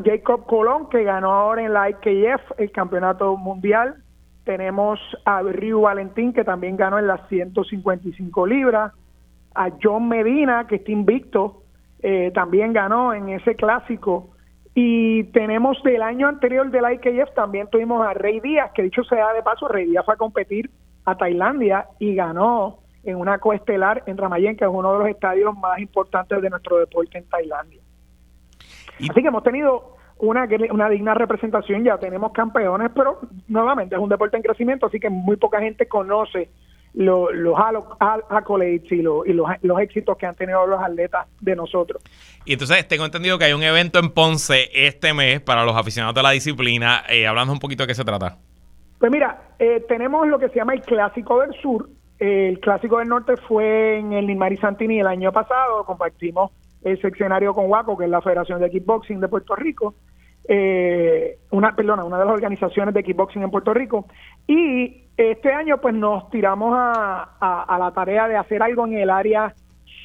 Jacob 0.04 0.46
Colón, 0.46 0.90
que 0.90 1.04
ganó 1.04 1.32
ahora 1.32 1.64
en 1.64 1.74
la 1.74 1.90
IKF 1.90 2.60
el 2.60 2.72
campeonato 2.72 3.38
mundial. 3.38 3.96
Tenemos 4.44 5.00
a 5.26 5.42
Río 5.42 5.82
Valentín, 5.82 6.34
que 6.34 6.44
también 6.44 6.76
ganó 6.76 6.98
en 6.98 7.08
las 7.08 7.28
155 7.30 8.48
libras. 8.48 8.94
A 9.54 9.70
John 9.82 10.08
Medina, 10.08 10.66
que 10.68 10.76
está 10.76 10.92
invicto, 10.92 11.64
eh, 12.02 12.32
también 12.34 12.74
ganó 12.74 13.14
en 13.14 13.30
ese 13.30 13.56
clásico. 13.56 14.30
Y 14.74 15.26
tenemos 15.26 15.82
del 15.84 16.02
año 16.02 16.28
anterior 16.28 16.70
del 16.72 16.86
IKF, 16.94 17.34
también 17.36 17.68
tuvimos 17.70 18.06
a 18.06 18.14
Rey 18.14 18.40
Díaz, 18.40 18.72
que 18.74 18.84
dicho 18.84 19.04
sea 19.04 19.34
de 19.34 19.44
paso, 19.44 19.68
Rey 19.68 19.86
Díaz 19.86 20.06
fue 20.06 20.14
a 20.14 20.18
competir 20.18 20.70
a 21.06 21.16
Tailandia 21.16 21.88
y 22.00 22.16
ganó 22.16 22.79
en 23.04 23.16
una 23.16 23.40
coestelar 23.40 24.04
en 24.06 24.18
Ramayen, 24.18 24.58
que 24.58 24.66
es 24.66 24.72
uno 24.72 24.94
de 24.94 25.00
los 25.00 25.08
estadios 25.08 25.58
más 25.58 25.80
importantes 25.80 26.42
de 26.42 26.50
nuestro 26.50 26.78
deporte 26.78 27.18
en 27.18 27.26
Tailandia. 27.26 27.82
Así 28.98 29.22
que 29.22 29.28
hemos 29.28 29.44
tenido 29.44 29.96
una, 30.18 30.48
una 30.72 30.90
digna 30.90 31.14
representación, 31.14 31.84
ya 31.84 31.98
tenemos 31.98 32.34
campeones, 32.34 32.92
pero 32.94 33.20
nuevamente 33.48 33.96
es 33.96 34.02
un 34.02 34.10
deporte 34.10 34.38
en 34.38 34.44
crecimiento, 34.44 34.88
así 34.88 35.00
que 35.00 35.10
muy 35.10 35.38
poca 35.38 35.60
gente 35.62 35.88
conoce 35.88 36.50
los, 36.94 37.34
los 37.34 37.56
accolades 38.30 38.92
y, 38.92 39.02
los, 39.02 39.26
y 39.28 39.34
los, 39.34 39.48
los, 39.62 39.80
éxitos 39.80 40.18
que 40.18 40.26
han 40.26 40.36
tenido 40.36 40.66
los 40.66 40.82
atletas 40.82 41.28
de 41.40 41.56
nosotros. 41.56 42.02
Y 42.46 42.54
entonces 42.54 42.88
tengo 42.88 43.06
entendido 43.06 43.38
que 43.38 43.46
hay 43.46 43.54
un 43.54 43.64
evento 43.64 44.00
en 44.00 44.10
Ponce 44.10 44.70
este 44.74 45.14
mes 45.14 45.40
para 45.40 45.64
los 45.64 45.76
aficionados 45.76 46.16
de 46.16 46.24
la 46.24 46.32
disciplina. 46.32 47.04
Eh, 47.08 47.28
hablando 47.28 47.54
un 47.54 47.60
poquito 47.60 47.84
de 47.84 47.88
qué 47.88 47.96
se 47.96 48.04
trata. 48.04 48.38
Pues 48.98 49.12
mira, 49.12 49.42
eh, 49.60 49.86
tenemos 49.88 50.28
lo 50.28 50.40
que 50.40 50.50
se 50.50 50.56
llama 50.56 50.74
el 50.74 50.82
Clásico 50.82 51.40
del 51.40 51.54
Sur. 51.62 51.90
El 52.20 52.60
Clásico 52.60 53.00
del 53.00 53.08
Norte 53.08 53.38
fue 53.38 53.98
en 54.00 54.14
el 54.14 54.28
Nimari 54.28 54.58
Santini 54.58 55.00
el 55.00 55.08
año 55.08 55.32
pasado. 55.32 55.86
Compartimos 55.86 56.52
el 56.84 57.02
seccionario 57.02 57.54
con 57.54 57.70
WACO, 57.70 57.98
que 57.98 58.06
es 58.06 58.10
la 58.10 58.22
Federación 58.22 58.60
de 58.62 58.70
Kickboxing 58.70 59.20
de 59.20 59.28
Puerto 59.28 59.56
Rico, 59.56 59.96
eh, 60.52 61.38
una, 61.52 61.76
perdona, 61.76 62.04
una 62.04 62.18
de 62.18 62.26
las 62.26 62.34
organizaciones 62.34 62.96
de 62.96 63.04
kickboxing 63.04 63.44
en 63.44 63.52
Puerto 63.52 63.72
Rico. 63.72 64.08
Y 64.48 65.04
este 65.16 65.54
año 65.54 65.80
pues 65.80 65.94
nos 65.94 66.28
tiramos 66.32 66.74
a, 66.76 67.78
la 67.80 67.92
tarea 67.92 68.28
de 68.28 68.36
hacer 68.36 68.64
algo 68.64 68.88
en 68.88 68.94
el 68.94 69.12
área 69.12 69.54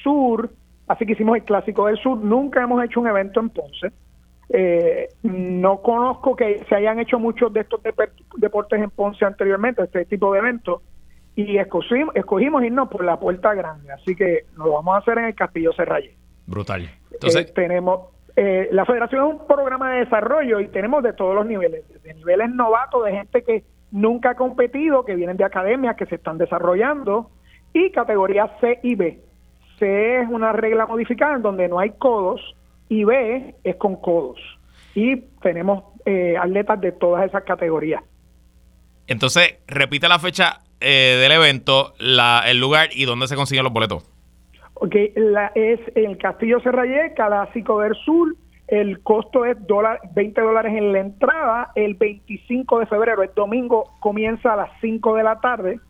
sur, 0.03 0.51
así 0.87 1.07
que 1.07 1.13
hicimos 1.13 1.37
el 1.37 1.45
Clásico 1.45 1.87
del 1.87 1.97
Sur. 1.97 2.19
Nunca 2.19 2.63
hemos 2.63 2.85
hecho 2.85 3.01
un 3.01 3.07
evento 3.07 3.41
en 3.41 3.49
Ponce. 3.49 3.93
Eh, 4.51 5.09
no 5.23 5.79
conozco 5.81 6.37
que 6.37 6.63
se 6.69 6.75
hayan 6.75 7.01
hecho 7.01 7.19
muchos 7.19 7.51
de 7.51 7.61
estos 7.61 7.81
deportes 8.37 8.83
en 8.83 8.91
Ponce 8.91 9.25
anteriormente, 9.25 9.83
este 9.83 10.05
tipo 10.05 10.31
de 10.31 10.41
eventos, 10.41 10.83
y 11.37 11.59
escogimos, 11.59 12.15
escogimos 12.15 12.63
irnos 12.63 12.89
por 12.89 13.05
la 13.05 13.19
puerta 13.19 13.55
grande, 13.55 13.93
así 13.93 14.15
que 14.15 14.45
lo 14.57 14.73
vamos 14.73 14.95
a 14.95 14.99
hacer 14.99 15.19
en 15.19 15.25
el 15.27 15.35
Castillo 15.35 15.73
Serralle. 15.73 16.17
Brutal. 16.47 16.89
Entonces, 17.11 17.47
eh, 17.47 17.53
tenemos, 17.55 18.11
eh, 18.37 18.69
la 18.71 18.85
federación 18.85 19.27
es 19.27 19.41
un 19.41 19.47
programa 19.47 19.93
de 19.93 20.01
desarrollo 20.01 20.61
y 20.61 20.69
tenemos 20.69 21.03
de 21.03 21.13
todos 21.13 21.35
los 21.35 21.47
niveles, 21.47 21.85
de 22.03 22.15
niveles 22.15 22.51
novatos, 22.51 23.05
de 23.05 23.13
gente 23.13 23.43
que 23.43 23.65
nunca 23.91 24.31
ha 24.31 24.35
competido, 24.35 25.05
que 25.05 25.15
vienen 25.15 25.37
de 25.37 25.45
academias, 25.45 25.97
que 25.97 26.07
se 26.07 26.17
están 26.17 26.39
desarrollando, 26.39 27.31
y 27.73 27.91
categoría 27.91 28.57
C 28.61 28.79
y 28.83 28.95
B. 28.95 29.21
C 29.79 30.21
es 30.21 30.29
una 30.29 30.53
regla 30.53 30.87
modificada 30.87 31.35
en 31.37 31.43
donde 31.43 31.69
no 31.69 31.81
hay 31.81 31.91
codos 31.91 32.55
y 32.89 33.05
B 33.05 33.57
es 33.65 33.77
con 33.77 33.97
codos. 33.97 34.39
Y 34.95 35.17
tenemos 35.43 35.85
eh, 36.05 36.37
atletas 36.37 36.81
de 36.81 36.93
todas 36.93 37.27
esas 37.27 37.43
categorías. 37.43 38.03
Entonces, 39.07 39.59
repite 39.67 40.09
la 40.09 40.19
fecha 40.19 40.61
del 40.91 41.33
evento, 41.33 41.95
la, 41.99 42.43
el 42.47 42.59
lugar 42.59 42.89
y 42.93 43.05
dónde 43.05 43.27
se 43.27 43.37
consiguen 43.37 43.65
los 43.65 43.73
boletos. 43.73 44.09
Ok, 44.75 44.95
la, 45.15 45.53
es 45.55 45.81
el 45.95 46.19
Castillo 46.19 46.61
Serrayé, 46.61 47.15
Clásico 47.15 47.81
del 47.81 47.95
Sur. 48.05 48.35
El 48.67 49.03
costo 49.03 49.45
es 49.45 49.57
dólar, 49.67 50.01
20 50.15 50.41
dólares 50.41 50.75
en 50.77 50.93
la 50.93 51.01
entrada. 51.01 51.73
El 51.75 51.95
25 51.95 52.81
de 52.81 52.87
febrero, 52.87 53.23
el 53.23 53.31
domingo, 53.35 53.91
comienza 54.01 54.55
a 54.55 54.57
las 54.57 54.71
5 54.81 55.17
de 55.17 55.23
la 55.23 55.41
tarde. 55.41 55.81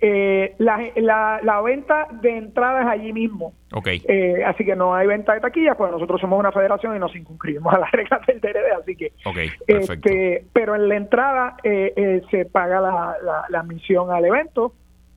Eh, 0.00 0.54
la, 0.58 1.40
la, 1.42 1.60
venta 1.60 2.08
de 2.22 2.36
entradas 2.36 2.86
allí 2.86 3.12
mismo. 3.12 3.52
Okay. 3.72 4.02
Eh, 4.08 4.44
así 4.46 4.64
que 4.64 4.76
no 4.76 4.94
hay 4.94 5.06
venta 5.06 5.34
de 5.34 5.40
taquillas, 5.40 5.76
pues 5.76 5.90
nosotros 5.90 6.20
somos 6.20 6.38
una 6.38 6.52
federación 6.52 6.96
y 6.96 6.98
nos 6.98 7.14
incurrimos 7.16 7.72
a 7.74 7.78
las 7.78 7.90
reglas 7.92 8.24
del 8.26 8.40
DRD, 8.40 8.72
así 8.80 8.96
que. 8.96 9.12
Okay. 9.24 9.50
Este, 9.66 10.44
pero 10.52 10.74
en 10.74 10.88
la 10.88 10.96
entrada 10.96 11.56
eh, 11.64 12.22
se 12.30 12.44
paga 12.44 12.80
la, 12.80 13.16
la, 13.22 13.44
la 13.48 13.60
admisión 13.60 14.10
al 14.10 14.24
evento. 14.24 14.72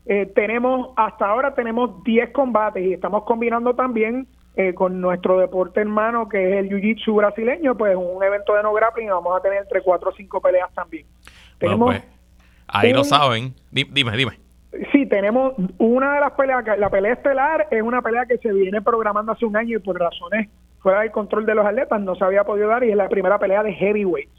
Eh, 0.05 0.25
tenemos, 0.33 0.89
hasta 0.97 1.27
ahora 1.27 1.53
tenemos 1.53 2.03
10 2.03 2.31
combates 2.31 2.83
y 2.83 2.93
estamos 2.93 3.23
combinando 3.23 3.75
también 3.75 4.27
eh, 4.55 4.73
con 4.73 4.99
nuestro 4.99 5.39
deporte 5.39 5.79
hermano 5.79 6.27
que 6.27 6.43
es 6.43 6.57
el 6.57 6.69
Jiu-Jitsu 6.69 7.15
brasileño, 7.15 7.77
pues 7.77 7.95
un 7.95 8.23
evento 8.23 8.55
de 8.55 8.63
no 8.63 8.73
grappling 8.73 9.07
y 9.07 9.11
vamos 9.11 9.37
a 9.37 9.41
tener 9.41 9.59
entre 9.59 9.81
4 9.81 10.09
o 10.09 10.13
5 10.13 10.41
peleas 10.41 10.73
también. 10.73 11.05
Pues, 11.59 12.03
ahí 12.67 12.91
lo 12.91 13.03
saben. 13.03 13.53
Dime, 13.69 14.17
dime. 14.17 14.39
Sí, 14.91 15.05
tenemos 15.05 15.53
una 15.77 16.15
de 16.15 16.19
las 16.21 16.31
peleas, 16.31 16.63
la 16.77 16.89
pelea 16.89 17.13
estelar 17.13 17.67
es 17.71 17.81
una 17.81 18.01
pelea 18.01 18.25
que 18.25 18.37
se 18.37 18.53
viene 18.53 18.81
programando 18.81 19.33
hace 19.33 19.45
un 19.45 19.57
año 19.57 19.77
y 19.77 19.81
por 19.81 19.99
razones 19.99 20.49
fuera 20.79 21.01
del 21.01 21.11
control 21.11 21.45
de 21.45 21.55
los 21.55 21.65
atletas 21.65 22.01
no 22.01 22.15
se 22.15 22.23
había 22.23 22.43
podido 22.43 22.69
dar 22.69 22.83
y 22.83 22.89
es 22.89 22.95
la 22.95 23.09
primera 23.09 23.37
pelea 23.37 23.63
de 23.63 23.73
heavyweight, 23.73 24.29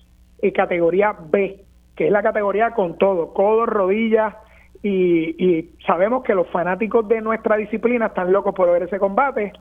en 0.40 0.51
categoría 0.51 1.14
B, 1.31 1.64
que 1.95 2.07
es 2.07 2.12
la 2.12 2.23
categoría 2.23 2.73
con 2.73 2.99
todo, 2.99 3.33
codos, 3.33 3.68
rodillas, 3.68 4.35
y, 4.83 5.71
sabemos 5.87 6.25
que 6.25 6.35
los 6.35 6.49
fanáticos 6.49 7.07
de 7.07 7.21
nuestra 7.21 7.57
disciplina 7.57 8.07
están 8.07 8.33
locos 8.33 8.53
por 8.53 8.68
ver 8.73 8.83
ese 8.83 8.99
combate. 8.99 9.53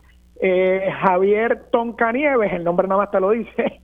Eh, 0.42 0.92
Javier 1.04 1.66
Toncanieves, 1.72 2.52
el 2.54 2.64
nombre 2.64 2.88
nada 2.88 3.02
más 3.02 3.12
te 3.12 3.20
lo 3.20 3.30
dice, 3.30 3.81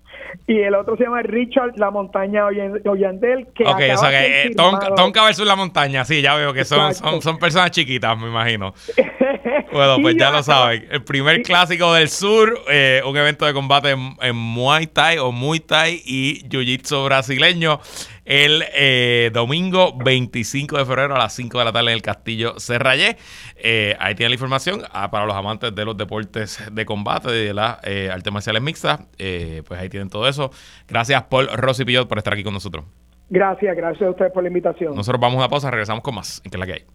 y 0.48 0.60
el 0.60 0.76
otro 0.76 0.96
se 0.98 1.04
llama 1.04 1.22
Richard 1.22 1.74
La 1.78 1.92
Montaña 1.92 2.46
Ollandel. 2.46 3.48
Que 3.56 3.64
ok, 3.64 3.82
o 3.94 3.98
sea 3.98 4.10
que 4.10 4.48
eh, 4.48 4.56
Tonka, 4.56 5.24
versus 5.24 5.46
La 5.46 5.56
Montaña, 5.56 6.06
sí, 6.06 6.22
ya 6.22 6.36
veo 6.36 6.54
que 6.54 6.66
son, 6.66 6.94
son, 6.94 7.22
son, 7.22 7.38
personas 7.38 7.72
chiquitas, 7.72 8.18
me 8.18 8.28
imagino. 8.28 8.74
bueno, 9.72 9.98
pues 10.02 10.16
ya 10.16 10.32
lo 10.32 10.44
saben. 10.44 10.88
El 10.90 11.04
primer 11.04 11.42
clásico 11.42 11.94
del 11.94 12.10
sur, 12.10 12.60
eh, 12.70 13.02
un 13.06 13.18
evento 13.18 13.46
de 13.46 13.54
combate 13.54 13.92
en, 13.92 14.36
Muay 14.36 14.88
Thai 14.88 15.18
o 15.18 15.32
Muay 15.32 15.60
Thai 15.60 16.02
y 16.06 16.44
Jiu-Jitsu 16.48 17.06
brasileño 17.06 17.80
el 18.28 18.66
eh, 18.74 19.32
domingo 19.34 19.98
25 19.98 20.78
de 20.78 20.86
febrero 20.86 21.16
a 21.16 21.18
las 21.18 21.34
5 21.34 21.58
de 21.58 21.66
la 21.66 21.72
tarde 21.72 21.92
en 21.92 21.96
el 21.96 22.02
Castillo 22.02 22.60
Serrayé. 22.60 23.16
Eh, 23.56 23.96
ahí 24.00 24.16
tiene 24.16 24.30
la 24.30 24.36
información 24.36 24.82
ah, 24.92 25.10
para 25.10 25.26
los 25.26 25.36
amantes 25.36 25.74
de 25.74 25.86
los 25.86 25.96
deportes 25.96 26.62
de 26.70 26.86
combate, 26.86 27.32
de 27.32 27.54
las 27.54 27.80
eh, 27.84 28.10
artes 28.12 28.32
marciales 28.32 28.62
mixtas. 28.62 29.00
pues 29.18 29.80
ahí 29.80 29.88
tienen 29.88 30.10
todo 30.10 30.28
eso. 30.28 30.52
Gracias, 30.88 31.24
Paul 31.24 31.48
Rossi 31.48 31.86
Pillot, 31.86 32.08
por 32.08 32.18
estar 32.18 32.34
aquí 32.34 32.44
con 32.44 32.54
nosotros. 32.54 32.84
Gracias, 33.30 33.76
gracias 33.76 34.08
a 34.08 34.12
ustedes 34.12 34.32
por 34.32 34.44
la 34.44 34.50
invitación. 34.50 34.94
Nosotros 34.94 35.22
vamos 35.22 35.36
a 35.36 35.40
una 35.40 35.50
pausa, 35.50 35.72
regresamos 35.72 36.04
con 36.04 36.16
más. 36.16 36.42
¿En 36.44 36.52
qué 36.52 36.58
es 36.58 36.60
la 36.60 36.66
que 36.66 36.74
hay? 36.74 36.86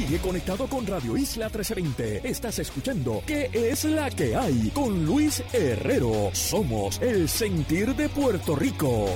Sigue 0.00 0.18
conectado 0.18 0.66
con 0.66 0.86
Radio 0.86 1.14
Isla 1.14 1.50
1320. 1.50 2.26
Estás 2.26 2.58
escuchando 2.58 3.22
¿Qué 3.26 3.50
es 3.52 3.84
la 3.84 4.08
que 4.08 4.34
hay? 4.34 4.70
Con 4.72 5.04
Luis 5.04 5.42
Herrero. 5.52 6.30
Somos 6.32 6.98
el 7.02 7.28
sentir 7.28 7.94
de 7.94 8.08
Puerto 8.08 8.56
Rico. 8.56 9.10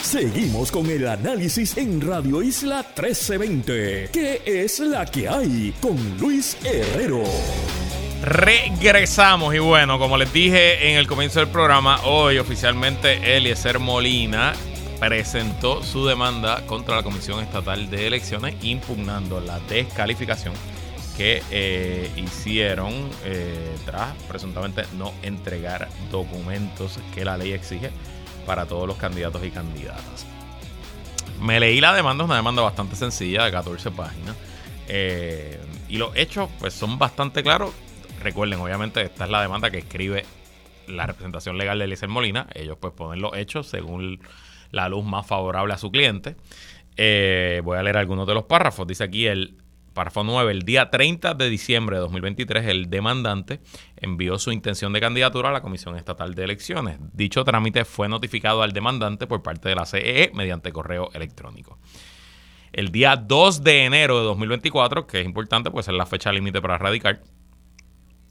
Seguimos 0.00 0.70
con 0.70 0.88
el 0.88 1.08
análisis 1.08 1.76
en 1.76 2.00
Radio 2.00 2.44
Isla 2.44 2.86
1320. 2.96 4.10
¿Qué 4.12 4.40
es 4.46 4.78
la 4.78 5.04
que 5.04 5.28
hay? 5.28 5.74
Con 5.80 5.96
Luis 6.20 6.56
Herrero. 6.62 7.24
Regresamos 8.22 9.52
y 9.52 9.58
bueno, 9.58 9.98
como 9.98 10.16
les 10.16 10.32
dije 10.32 10.92
en 10.92 10.96
el 10.96 11.08
comienzo 11.08 11.40
del 11.40 11.48
programa, 11.48 12.00
hoy 12.04 12.38
oficialmente 12.38 13.36
Eliezer 13.36 13.80
Molina 13.80 14.54
presentó 14.98 15.82
su 15.82 16.06
demanda 16.06 16.64
contra 16.66 16.96
la 16.96 17.02
Comisión 17.02 17.40
Estatal 17.40 17.90
de 17.90 18.06
Elecciones 18.06 18.56
impugnando 18.62 19.40
la 19.40 19.58
descalificación 19.60 20.54
que 21.16 21.42
eh, 21.50 22.10
hicieron 22.16 22.92
eh, 23.24 23.76
tras 23.84 24.14
presuntamente 24.28 24.82
no 24.96 25.12
entregar 25.22 25.88
documentos 26.10 26.98
que 27.14 27.24
la 27.24 27.36
ley 27.36 27.52
exige 27.52 27.90
para 28.46 28.66
todos 28.66 28.86
los 28.86 28.96
candidatos 28.96 29.44
y 29.44 29.50
candidatas. 29.50 30.26
Me 31.40 31.60
leí 31.60 31.80
la 31.80 31.94
demanda, 31.94 32.24
es 32.24 32.26
una 32.26 32.36
demanda 32.36 32.62
bastante 32.62 32.96
sencilla 32.96 33.44
de 33.44 33.52
14 33.52 33.90
páginas. 33.90 34.36
Eh, 34.88 35.60
y 35.88 35.96
los 35.98 36.14
hechos 36.16 36.48
pues 36.58 36.74
son 36.74 36.98
bastante 36.98 37.42
claros. 37.42 37.72
Recuerden, 38.22 38.60
obviamente, 38.60 39.02
esta 39.02 39.24
es 39.24 39.30
la 39.30 39.42
demanda 39.42 39.70
que 39.70 39.78
escribe 39.78 40.24
la 40.86 41.06
representación 41.06 41.58
legal 41.58 41.78
de 41.78 41.84
Eliezer 41.84 42.08
Molina. 42.08 42.46
Ellos 42.54 42.76
pues 42.80 42.92
ponen 42.92 43.20
los 43.20 43.36
hechos 43.36 43.66
según 43.66 44.20
la 44.70 44.88
luz 44.88 45.04
más 45.04 45.26
favorable 45.26 45.74
a 45.74 45.78
su 45.78 45.90
cliente. 45.90 46.36
Eh, 46.96 47.60
voy 47.64 47.78
a 47.78 47.82
leer 47.82 47.96
algunos 47.96 48.26
de 48.26 48.34
los 48.34 48.44
párrafos. 48.44 48.86
Dice 48.86 49.04
aquí 49.04 49.26
el 49.26 49.56
párrafo 49.94 50.24
9. 50.24 50.52
El 50.52 50.62
día 50.62 50.90
30 50.90 51.34
de 51.34 51.48
diciembre 51.48 51.96
de 51.96 52.02
2023, 52.02 52.66
el 52.66 52.90
demandante 52.90 53.60
envió 53.96 54.38
su 54.38 54.52
intención 54.52 54.92
de 54.92 55.00
candidatura 55.00 55.48
a 55.48 55.52
la 55.52 55.62
Comisión 55.62 55.96
Estatal 55.96 56.34
de 56.34 56.44
Elecciones. 56.44 56.98
Dicho 57.12 57.44
trámite 57.44 57.84
fue 57.84 58.08
notificado 58.08 58.62
al 58.62 58.72
demandante 58.72 59.26
por 59.26 59.42
parte 59.42 59.70
de 59.70 59.76
la 59.76 59.86
CEE 59.86 60.30
mediante 60.34 60.72
correo 60.72 61.10
electrónico. 61.14 61.78
El 62.72 62.90
día 62.90 63.16
2 63.16 63.62
de 63.62 63.84
enero 63.84 64.18
de 64.18 64.24
2024, 64.24 65.06
que 65.06 65.20
es 65.20 65.24
importante, 65.24 65.70
pues 65.70 65.86
es 65.86 65.94
la 65.94 66.06
fecha 66.06 66.32
límite 66.32 66.60
para 66.60 66.76
radicar, 66.76 67.22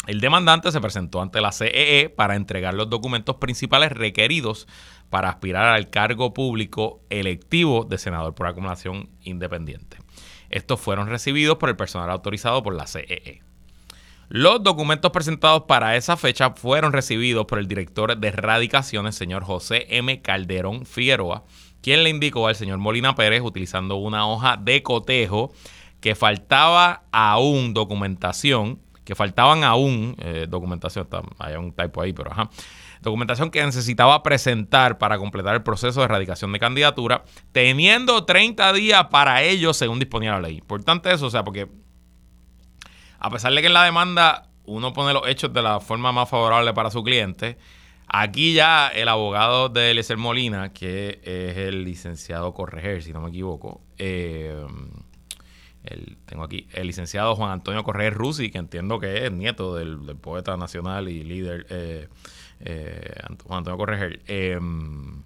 el 0.08 0.20
demandante 0.20 0.72
se 0.72 0.82
presentó 0.82 1.22
ante 1.22 1.40
la 1.40 1.52
CEE 1.52 2.10
para 2.10 2.36
entregar 2.36 2.74
los 2.74 2.90
documentos 2.90 3.38
principales 3.38 3.92
requeridos 3.92 4.68
para 5.10 5.30
aspirar 5.30 5.68
al 5.68 5.90
cargo 5.90 6.34
público 6.34 7.02
electivo 7.10 7.86
de 7.86 7.98
senador 7.98 8.36
por 8.36 8.48
acumulación 8.48 9.10
independiente. 9.22 9.98
Estos 10.50 10.80
fueron 10.80 11.08
recibidos 11.08 11.58
por 11.58 11.70
el 11.70 11.76
personal 11.76 12.10
autorizado 12.10 12.62
por 12.64 12.76
la 12.76 12.88
CEE. 12.88 13.42
Los 14.30 14.64
documentos 14.64 15.12
presentados 15.12 15.64
para 15.68 15.96
esa 15.96 16.18
fecha 16.18 16.52
fueron 16.52 16.92
recibidos 16.92 17.46
por 17.46 17.60
el 17.60 17.68
director 17.68 18.18
de 18.18 18.32
radicaciones, 18.32 19.16
señor 19.16 19.44
José 19.44 19.86
M. 19.90 20.22
Calderón 20.22 20.86
Figueroa, 20.86 21.44
quien 21.82 22.04
le 22.04 22.10
indicó 22.10 22.48
al 22.48 22.56
señor 22.56 22.80
Molina 22.80 23.16
Pérez, 23.16 23.42
utilizando 23.42 23.96
una 23.96 24.28
hoja 24.28 24.58
de 24.58 24.82
cotejo, 24.82 25.54
que 26.02 26.16
faltaba 26.16 27.04
aún 27.12 27.74
documentación 27.74 28.80
que 29.04 29.16
faltaban 29.16 29.64
aún 29.64 30.16
eh, 30.20 30.48
documentación, 30.50 31.08
hay 31.40 31.56
un 31.56 31.74
typo 31.74 32.02
ahí, 32.02 32.14
pero 32.14 32.32
ajá, 32.32 32.50
documentación 33.02 33.52
que 33.52 33.64
necesitaba 33.64 34.24
presentar 34.24 34.98
para 34.98 35.18
completar 35.18 35.56
el 35.56 35.64
proceso 35.64 36.00
de 36.00 36.06
erradicación 36.06 36.52
de 36.52 36.60
candidatura, 36.60 37.24
teniendo 37.52 38.26
30 38.26 38.74
días 38.74 39.06
para 39.08 39.44
ello 39.44 39.74
según 39.74 40.00
disponía 40.00 40.32
la 40.32 40.42
ley. 40.42 40.58
Importante 40.58 41.12
eso, 41.12 41.28
o 41.28 41.30
sea, 41.30 41.44
porque 41.44 41.68
a 43.20 43.30
pesar 43.30 43.54
de 43.54 43.62
que 43.62 43.68
en 43.68 43.74
la 43.74 43.84
demanda 43.84 44.50
uno 44.66 44.94
pone 44.94 45.14
los 45.14 45.28
hechos 45.28 45.54
de 45.54 45.62
la 45.62 45.80
forma 45.80 46.12
más 46.12 46.30
favorable 46.30 46.74
para 46.74 46.90
su 46.90 47.04
cliente, 47.04 47.58
aquí 48.08 48.54
ya 48.54 48.88
el 48.88 49.10
abogado 49.10 49.70
de 49.70 49.92
Eliezer 49.92 50.18
Molina, 50.18 50.72
que 50.72 51.20
es 51.24 51.58
el 51.58 51.84
licenciado 51.84 52.54
Correger, 52.54 53.04
si 53.04 53.12
no 53.12 53.22
me 53.22 53.30
equivoco, 53.30 53.82
eh, 53.98 54.66
tengo 56.26 56.44
aquí 56.44 56.68
el 56.74 56.88
licenciado 56.88 57.36
Juan 57.36 57.52
Antonio 57.52 57.84
Correa 57.84 58.10
Rusi, 58.10 58.50
que 58.50 58.58
entiendo 58.58 59.00
que 59.00 59.26
es 59.26 59.32
nieto 59.32 59.76
del, 59.76 59.98
poeta 60.16 60.56
nacional 60.56 61.10
y 61.10 61.24
líder 61.24 61.66
eh, 61.70 62.08
eh, 62.62 63.14
Juan 63.46 63.60
Antonio 63.60 63.78
Correa. 63.78 64.10
Em, 64.28 65.24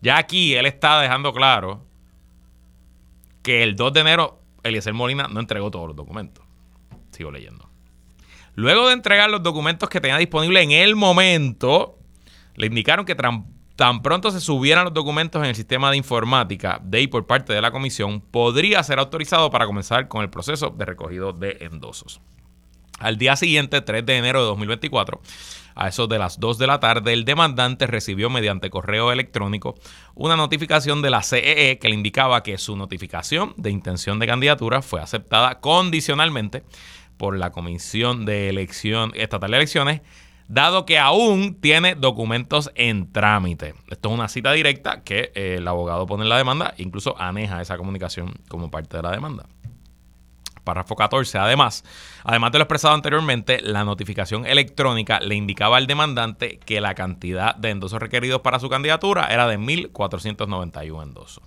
ya 0.00 0.18
aquí 0.18 0.54
él 0.54 0.66
está 0.66 1.00
dejando 1.00 1.32
claro 1.32 1.84
que 3.42 3.62
el 3.62 3.76
2 3.76 3.92
de 3.92 4.00
enero 4.00 4.40
Eliezer 4.62 4.94
Molina 4.94 5.28
no 5.28 5.40
entregó 5.40 5.70
todos 5.70 5.88
los 5.88 5.96
documentos. 5.96 6.44
Sigo 7.10 7.30
leyendo. 7.30 7.68
Luego 8.54 8.88
de 8.88 8.94
entregar 8.94 9.30
los 9.30 9.42
documentos 9.42 9.88
que 9.88 10.00
tenía 10.00 10.16
disponible 10.16 10.62
en 10.62 10.70
el 10.70 10.96
momento, 10.96 11.98
le 12.56 12.66
indicaron 12.66 13.04
que 13.04 13.14
tan 13.76 14.02
pronto 14.02 14.30
se 14.30 14.40
subieran 14.40 14.84
los 14.84 14.94
documentos 14.94 15.42
en 15.42 15.48
el 15.48 15.56
sistema 15.56 15.90
de 15.90 15.96
informática 15.96 16.80
de 16.82 17.02
y 17.02 17.06
por 17.06 17.26
parte 17.26 17.52
de 17.52 17.60
la 17.60 17.70
comisión, 17.70 18.20
podría 18.20 18.82
ser 18.82 18.98
autorizado 18.98 19.50
para 19.50 19.66
comenzar 19.66 20.08
con 20.08 20.22
el 20.22 20.30
proceso 20.30 20.70
de 20.70 20.84
recogido 20.84 21.32
de 21.32 21.58
endosos. 21.60 22.20
Al 23.00 23.18
día 23.18 23.34
siguiente, 23.34 23.80
3 23.80 24.06
de 24.06 24.16
enero 24.16 24.40
de 24.40 24.46
2024, 24.46 25.20
a 25.74 25.88
eso 25.88 26.06
de 26.06 26.20
las 26.20 26.38
2 26.38 26.58
de 26.58 26.68
la 26.68 26.78
tarde, 26.78 27.12
el 27.12 27.24
demandante 27.24 27.88
recibió 27.88 28.30
mediante 28.30 28.70
correo 28.70 29.10
electrónico 29.10 29.74
una 30.14 30.36
notificación 30.36 31.02
de 31.02 31.10
la 31.10 31.22
CEE 31.22 31.72
e 31.72 31.78
que 31.80 31.88
le 31.88 31.96
indicaba 31.96 32.44
que 32.44 32.56
su 32.56 32.76
notificación 32.76 33.52
de 33.56 33.70
intención 33.70 34.20
de 34.20 34.28
candidatura 34.28 34.80
fue 34.80 35.00
aceptada 35.00 35.58
condicionalmente 35.58 36.62
por 37.16 37.36
la 37.36 37.50
Comisión 37.50 38.24
de 38.24 38.48
Elección 38.48 39.10
Estatal 39.14 39.50
de 39.50 39.56
Elecciones 39.56 40.00
dado 40.48 40.86
que 40.86 40.98
aún 40.98 41.60
tiene 41.60 41.94
documentos 41.94 42.70
en 42.74 43.12
trámite. 43.12 43.74
Esto 43.88 44.08
es 44.08 44.14
una 44.14 44.28
cita 44.28 44.52
directa 44.52 45.02
que 45.02 45.32
eh, 45.34 45.56
el 45.58 45.68
abogado 45.68 46.06
pone 46.06 46.24
en 46.24 46.28
la 46.28 46.38
demanda, 46.38 46.74
incluso 46.78 47.20
aneja 47.20 47.60
esa 47.60 47.76
comunicación 47.76 48.34
como 48.48 48.70
parte 48.70 48.96
de 48.96 49.02
la 49.02 49.10
demanda. 49.10 49.46
Párrafo 50.64 50.96
14. 50.96 51.38
Además, 51.38 51.84
además 52.24 52.50
de 52.52 52.58
lo 52.58 52.64
expresado 52.64 52.94
anteriormente, 52.94 53.60
la 53.60 53.84
notificación 53.84 54.46
electrónica 54.46 55.20
le 55.20 55.34
indicaba 55.34 55.76
al 55.76 55.86
demandante 55.86 56.58
que 56.58 56.80
la 56.80 56.94
cantidad 56.94 57.54
de 57.54 57.70
endosos 57.70 58.00
requeridos 58.00 58.40
para 58.40 58.58
su 58.58 58.68
candidatura 58.68 59.26
era 59.26 59.46
de 59.46 59.58
1.491 59.58 61.02
endosos. 61.02 61.44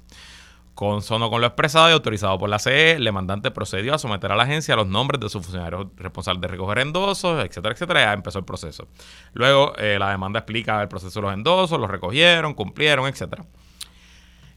Consono 0.77 1.31
con 1.31 1.41
lo 1.41 1.47
expresado 1.47 1.89
y 1.89 1.93
autorizado 1.93 2.37
por 2.37 2.49
la 2.49 2.59
CE, 2.59 2.91
el 2.91 3.03
demandante 3.03 3.49
procedió 3.49 3.95
a 3.95 3.97
someter 3.97 4.31
a 4.31 4.35
la 4.35 4.43
agencia 4.43 4.75
los 4.75 4.85
nombres 4.85 5.19
de 5.19 5.27
sus 5.27 5.41
funcionarios 5.41 5.87
responsables 5.95 6.39
de 6.39 6.49
recoger 6.49 6.77
endosos, 6.77 7.43
etcétera, 7.43 7.73
etcétera. 7.73 8.01
Ya 8.01 8.13
empezó 8.13 8.37
el 8.37 8.45
proceso. 8.45 8.87
Luego, 9.33 9.75
eh, 9.77 9.97
la 9.97 10.11
demanda 10.11 10.37
explica 10.37 10.79
el 10.83 10.87
proceso 10.87 11.19
de 11.19 11.25
los 11.25 11.33
endosos, 11.33 11.79
los 11.79 11.89
recogieron, 11.89 12.53
cumplieron, 12.53 13.07
etcétera. 13.07 13.43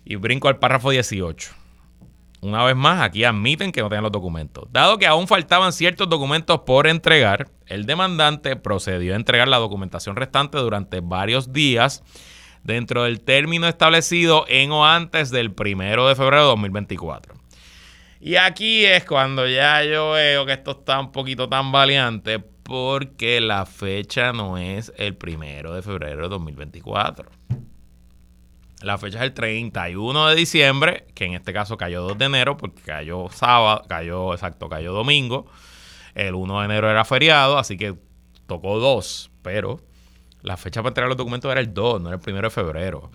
Y 0.05 0.17
brinco 0.17 0.49
al 0.49 0.59
párrafo 0.59 0.91
18. 0.91 1.53
Una 2.43 2.65
vez 2.65 2.77
más, 2.77 3.01
aquí 3.01 3.25
admiten 3.25 3.73
que 3.73 3.81
no 3.81 3.89
tenían 3.89 4.03
los 4.03 4.13
documentos. 4.13 4.69
Dado 4.71 4.99
que 4.99 5.07
aún 5.07 5.27
faltaban 5.27 5.73
ciertos 5.73 6.07
documentos 6.07 6.61
por 6.67 6.87
entregar, 6.87 7.49
el 7.65 7.87
demandante 7.87 8.57
procedió 8.57 9.15
a 9.15 9.17
entregar 9.17 9.49
la 9.49 9.57
documentación 9.57 10.17
restante 10.17 10.59
durante 10.59 11.01
varios 11.01 11.55
días 11.55 12.03
dentro 12.63 13.05
del 13.05 13.21
término 13.21 13.69
establecido 13.69 14.45
en 14.49 14.73
o 14.73 14.87
antes 14.87 15.31
del 15.31 15.53
primero 15.53 16.09
de 16.09 16.15
febrero 16.15 16.43
de 16.43 16.49
2024. 16.49 17.35
Y 18.21 18.37
aquí 18.37 18.85
es 18.85 19.05
cuando 19.05 19.49
ya 19.49 19.83
yo 19.83 20.13
veo 20.13 20.45
que 20.45 20.53
esto 20.53 20.73
está 20.73 21.01
un 21.01 21.11
poquito 21.11 21.49
tan 21.49 21.73
valiente 21.73 22.39
porque 22.39 23.41
la 23.41 23.65
fecha 23.67 24.33
no 24.33 24.59
es 24.59 24.93
el 24.97 25.17
primero 25.17 25.75
de 25.75 25.83
febrero 25.83 26.25
de 26.25 26.29
2024. 26.29 27.31
La 28.83 28.97
fecha 28.97 29.19
es 29.19 29.25
el 29.25 29.35
31 29.35 30.29
de 30.29 30.37
diciembre, 30.37 31.07
que 31.15 31.25
en 31.25 31.35
este 31.35 31.53
caso 31.53 31.77
cayó 31.77 32.03
2 32.03 32.17
de 32.17 32.25
enero 32.27 32.57
porque 32.57 32.81
cayó 32.83 33.29
sábado, 33.31 33.83
cayó, 33.89 34.33
exacto, 34.33 34.69
cayó 34.69 34.93
domingo. 34.93 35.47
El 36.15 36.35
1 36.35 36.61
de 36.61 36.65
enero 36.65 36.91
era 36.91 37.05
feriado, 37.05 37.59
así 37.59 37.77
que 37.77 37.95
tocó 38.47 38.79
2, 38.79 39.31
pero 39.43 39.81
la 40.43 40.57
fecha 40.57 40.81
para 40.81 40.91
entregar 40.91 41.09
los 41.09 41.19
documentos 41.19 41.51
era 41.51 41.61
el 41.61 41.73
2, 41.73 42.01
no 42.01 42.09
era 42.09 42.21
el 42.25 42.33
1 42.33 42.43
de 42.43 42.51
febrero. 42.51 43.11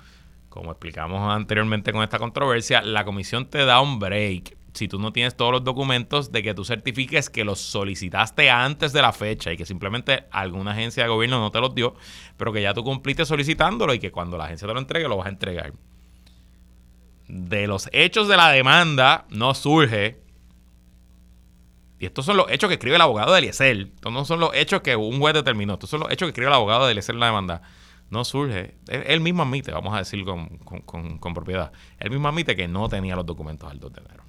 Como 0.50 0.72
explicamos 0.72 1.34
anteriormente 1.34 1.92
con 1.92 2.04
esta 2.04 2.20
controversia, 2.20 2.82
la 2.82 3.04
comisión 3.04 3.48
te 3.50 3.66
da 3.66 3.82
un 3.82 4.00
break 4.00 4.56
si 4.76 4.88
tú 4.88 5.00
no 5.00 5.14
tienes 5.14 5.36
todos 5.36 5.52
los 5.52 5.64
documentos 5.64 6.32
de 6.32 6.44
que 6.44 6.54
tú 6.54 6.66
certifiques 6.66 7.30
que 7.30 7.46
los 7.46 7.60
solicitaste 7.60 8.50
antes 8.50 8.94
de 8.94 9.02
la 9.02 9.14
fecha 9.14 9.52
y 9.52 9.58
que 9.58 9.66
simplemente 9.66 10.26
alguna 10.32 10.72
agencia 10.72 11.04
de 11.04 11.10
gobierno 11.10 11.40
no 11.40 11.52
te 11.52 11.62
los 11.62 11.74
dio, 11.74 11.96
pero 12.38 12.52
que 12.52 12.62
ya 12.62 12.74
tú 12.74 12.84
cumpliste 12.84 13.26
solicitándolo 13.26 13.94
y 13.94 14.00
que 14.00 14.12
cuando 14.12 14.38
la 14.38 14.46
agencia 14.46 14.68
te 14.68 14.74
lo 14.74 14.80
entregue 14.80 15.08
lo 15.08 15.18
vas 15.18 15.28
a 15.28 15.30
entregar. 15.30 15.74
De 17.28 17.68
los 17.68 17.90
hechos 17.92 18.28
de 18.28 18.38
la 18.38 18.52
demanda 18.52 19.26
no 19.30 19.54
surge 19.54 20.22
y 22.00 22.06
estos 22.06 22.26
son 22.26 22.38
los 22.38 22.50
hechos 22.52 22.68
que 22.68 22.74
escribe 22.74 22.96
el 22.96 23.02
abogado 23.02 23.34
de 23.34 23.40
Eliezer. 23.40 23.78
Estos 23.96 24.12
no 24.12 24.26
son 24.26 24.40
los 24.40 24.54
hechos 24.54 24.82
que 24.82 24.96
un 24.96 25.20
juez 25.20 25.34
determinó. 25.34 25.74
Estos 25.74 25.90
son 25.90 26.02
los 26.02 26.12
hechos 26.12 26.28
que 26.28 26.32
escribe 26.32 26.48
el 26.48 26.54
abogado 26.54 26.86
de 26.86 26.92
Eliezer 26.92 27.16
en 27.16 27.22
la 27.22 27.28
demanda. 27.28 27.62
No 28.10 28.26
surge. 28.26 28.76
Él, 28.88 29.22
mismo 29.22 29.44
admite, 29.44 29.72
vamos 29.72 29.94
a 29.94 30.00
decir 30.00 30.26
con, 30.26 31.34
propiedad. 31.34 31.72
Él 32.00 32.12
mismo 32.12 32.28
admite 32.28 32.56
que 32.56 32.68
no 32.68 32.90
tenía 32.90 33.16
los 33.16 33.26
documentos 33.26 33.72
al 33.72 33.80
2 33.80 33.94
de 33.94 34.02
enero. 34.02 34.24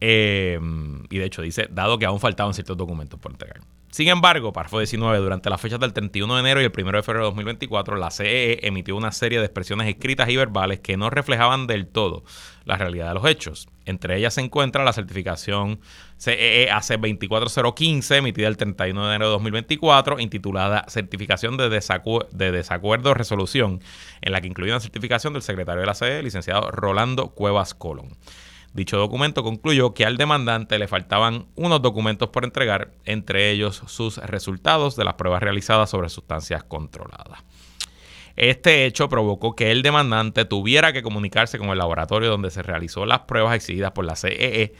Eh, 0.00 0.58
y 1.10 1.18
de 1.18 1.24
hecho 1.24 1.42
dice, 1.42 1.68
dado 1.70 1.98
que 1.98 2.06
aún 2.06 2.20
faltaban 2.20 2.54
ciertos 2.54 2.76
documentos 2.76 3.18
por 3.18 3.32
entregar. 3.32 3.60
Sin 3.90 4.06
embargo, 4.06 4.52
párrafo 4.52 4.78
19, 4.78 5.18
durante 5.18 5.50
las 5.50 5.60
fechas 5.60 5.80
del 5.80 5.92
31 5.92 6.34
de 6.34 6.40
enero 6.40 6.60
y 6.60 6.64
el 6.64 6.72
1 6.72 6.92
de 6.92 7.02
febrero 7.02 7.24
de 7.24 7.30
2024, 7.30 7.96
la 7.96 8.12
CEE 8.12 8.64
emitió 8.64 8.96
una 8.96 9.10
serie 9.10 9.40
de 9.40 9.46
expresiones 9.46 9.88
escritas 9.88 10.28
y 10.28 10.36
verbales 10.36 10.78
que 10.78 10.96
no 10.96 11.10
reflejaban 11.10 11.66
del 11.66 11.88
todo 11.88 12.22
la 12.64 12.76
realidad 12.76 13.08
de 13.08 13.14
los 13.14 13.26
hechos. 13.26 13.68
Entre 13.86 14.16
ellas 14.16 14.34
se 14.34 14.42
encuentra 14.42 14.84
la 14.84 14.92
certificación 14.92 15.80
CEE 16.18 16.70
AC 16.70 17.00
24015, 17.00 18.16
emitida 18.18 18.46
el 18.46 18.56
31 18.56 19.08
de 19.08 19.14
enero 19.16 19.26
de 19.26 19.32
2024, 19.32 20.20
intitulada 20.20 20.84
Certificación 20.88 21.56
de, 21.56 21.68
de 21.68 22.52
Desacuerdo 22.52 23.14
Resolución, 23.14 23.80
en 24.20 24.30
la 24.30 24.40
que 24.40 24.46
incluye 24.46 24.70
una 24.70 24.78
certificación 24.78 25.32
del 25.32 25.42
secretario 25.42 25.80
de 25.80 25.86
la 25.86 25.94
CEE, 25.94 26.22
licenciado 26.22 26.70
Rolando 26.70 27.30
Cuevas 27.30 27.74
Colón. 27.74 28.10
Dicho 28.72 28.98
documento 28.98 29.42
concluyó 29.42 29.94
que 29.94 30.06
al 30.06 30.16
demandante 30.16 30.78
le 30.78 30.86
faltaban 30.86 31.46
unos 31.56 31.82
documentos 31.82 32.28
por 32.28 32.44
entregar, 32.44 32.92
entre 33.04 33.50
ellos 33.50 33.82
sus 33.86 34.18
resultados 34.18 34.94
de 34.94 35.04
las 35.04 35.14
pruebas 35.14 35.42
realizadas 35.42 35.90
sobre 35.90 36.08
sustancias 36.08 36.62
controladas. 36.62 37.42
Este 38.36 38.86
hecho 38.86 39.08
provocó 39.08 39.56
que 39.56 39.72
el 39.72 39.82
demandante 39.82 40.44
tuviera 40.44 40.92
que 40.92 41.02
comunicarse 41.02 41.58
con 41.58 41.68
el 41.70 41.78
laboratorio 41.78 42.30
donde 42.30 42.50
se 42.50 42.62
realizó 42.62 43.04
las 43.04 43.20
pruebas 43.20 43.56
exigidas 43.56 43.90
por 43.90 44.04
la 44.04 44.14
CEE, 44.14 44.62
e, 44.62 44.74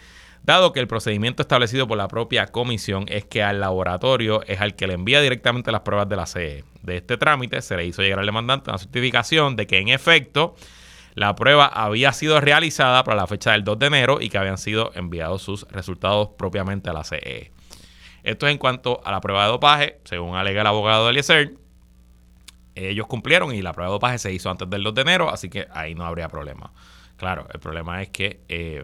dado 0.44 0.72
que 0.72 0.80
el 0.80 0.86
procedimiento 0.86 1.42
establecido 1.42 1.88
por 1.88 1.98
la 1.98 2.06
propia 2.06 2.46
comisión 2.46 3.06
es 3.08 3.24
que 3.24 3.42
al 3.42 3.60
laboratorio 3.60 4.42
es 4.46 4.60
al 4.60 4.76
que 4.76 4.86
le 4.86 4.94
envía 4.94 5.20
directamente 5.20 5.72
las 5.72 5.80
pruebas 5.80 6.08
de 6.08 6.16
la 6.16 6.26
CEE. 6.26 6.58
E. 6.58 6.64
De 6.82 6.96
este 6.98 7.16
trámite 7.16 7.60
se 7.60 7.76
le 7.76 7.86
hizo 7.86 8.02
llegar 8.02 8.20
al 8.20 8.26
demandante 8.26 8.70
una 8.70 8.78
certificación 8.78 9.56
de 9.56 9.66
que 9.66 9.78
en 9.78 9.88
efecto 9.88 10.54
la 11.14 11.34
prueba 11.34 11.66
había 11.66 12.12
sido 12.12 12.40
realizada 12.40 13.04
para 13.04 13.16
la 13.16 13.26
fecha 13.26 13.52
del 13.52 13.64
2 13.64 13.78
de 13.78 13.86
enero 13.86 14.18
y 14.20 14.28
que 14.28 14.38
habían 14.38 14.58
sido 14.58 14.92
enviados 14.94 15.42
sus 15.42 15.66
resultados 15.68 16.30
propiamente 16.38 16.90
a 16.90 16.92
la 16.92 17.04
CEE. 17.04 17.20
E. 17.24 17.52
Esto 18.22 18.46
es 18.46 18.52
en 18.52 18.58
cuanto 18.58 19.00
a 19.04 19.10
la 19.10 19.20
prueba 19.20 19.44
de 19.44 19.50
dopaje, 19.50 20.00
según 20.04 20.36
alega 20.36 20.60
el 20.60 20.66
abogado 20.66 21.04
de 21.04 21.10
Eliezer. 21.10 21.54
Ellos 22.74 23.06
cumplieron 23.06 23.54
y 23.54 23.62
la 23.62 23.72
prueba 23.72 23.88
de 23.90 23.94
dopaje 23.94 24.18
se 24.18 24.32
hizo 24.32 24.50
antes 24.50 24.68
del 24.68 24.82
2 24.82 24.94
de 24.94 25.02
enero, 25.02 25.30
así 25.30 25.48
que 25.48 25.66
ahí 25.72 25.94
no 25.94 26.04
habría 26.04 26.28
problema. 26.28 26.72
Claro, 27.16 27.46
el 27.52 27.60
problema 27.60 28.02
es 28.02 28.10
que 28.10 28.40
eh, 28.48 28.82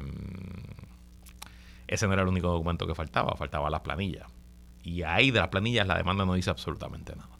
ese 1.86 2.06
no 2.06 2.12
era 2.12 2.22
el 2.22 2.28
único 2.28 2.48
documento 2.48 2.86
que 2.86 2.94
faltaba, 2.94 3.34
faltaba 3.36 3.70
las 3.70 3.80
planillas. 3.80 4.26
Y 4.82 5.02
ahí 5.02 5.30
de 5.30 5.40
las 5.40 5.48
planillas 5.48 5.86
la 5.86 5.96
demanda 5.96 6.24
no 6.24 6.34
dice 6.34 6.50
absolutamente 6.50 7.14
nada. 7.14 7.35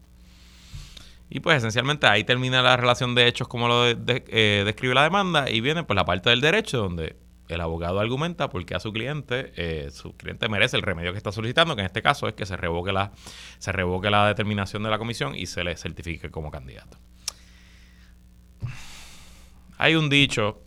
Y 1.29 1.41
pues 1.41 1.57
esencialmente 1.57 2.07
ahí 2.07 2.23
termina 2.23 2.61
la 2.61 2.77
relación 2.77 3.13
de 3.13 3.27
hechos 3.27 3.47
como 3.47 3.67
lo 3.67 3.85
eh, 3.87 4.63
describe 4.65 4.93
la 4.93 5.03
demanda 5.03 5.49
y 5.49 5.59
viene 5.59 5.83
pues 5.83 5.95
la 5.95 6.05
parte 6.05 6.29
del 6.29 6.39
derecho 6.39 6.77
donde 6.77 7.17
el 7.49 7.61
abogado 7.61 7.99
argumenta 7.99 8.49
porque 8.49 8.75
a 8.75 8.79
su 8.79 8.91
cliente, 8.91 9.53
eh, 9.55 9.89
su 9.91 10.15
cliente 10.15 10.49
merece 10.49 10.77
el 10.77 10.83
remedio 10.83 11.11
que 11.11 11.17
está 11.17 11.31
solicitando, 11.31 11.75
que 11.75 11.81
en 11.81 11.87
este 11.87 12.01
caso 12.01 12.27
es 12.27 12.33
que 12.33 12.45
se 12.45 12.57
revoque 12.57 12.91
la, 12.91 13.11
se 13.57 13.71
revoque 13.71 14.09
la 14.09 14.27
determinación 14.27 14.83
de 14.83 14.89
la 14.89 14.97
comisión 14.97 15.35
y 15.35 15.45
se 15.45 15.63
le 15.63 15.75
certifique 15.77 16.29
como 16.29 16.51
candidato. 16.51 16.97
Hay 19.77 19.95
un 19.95 20.09
dicho 20.09 20.61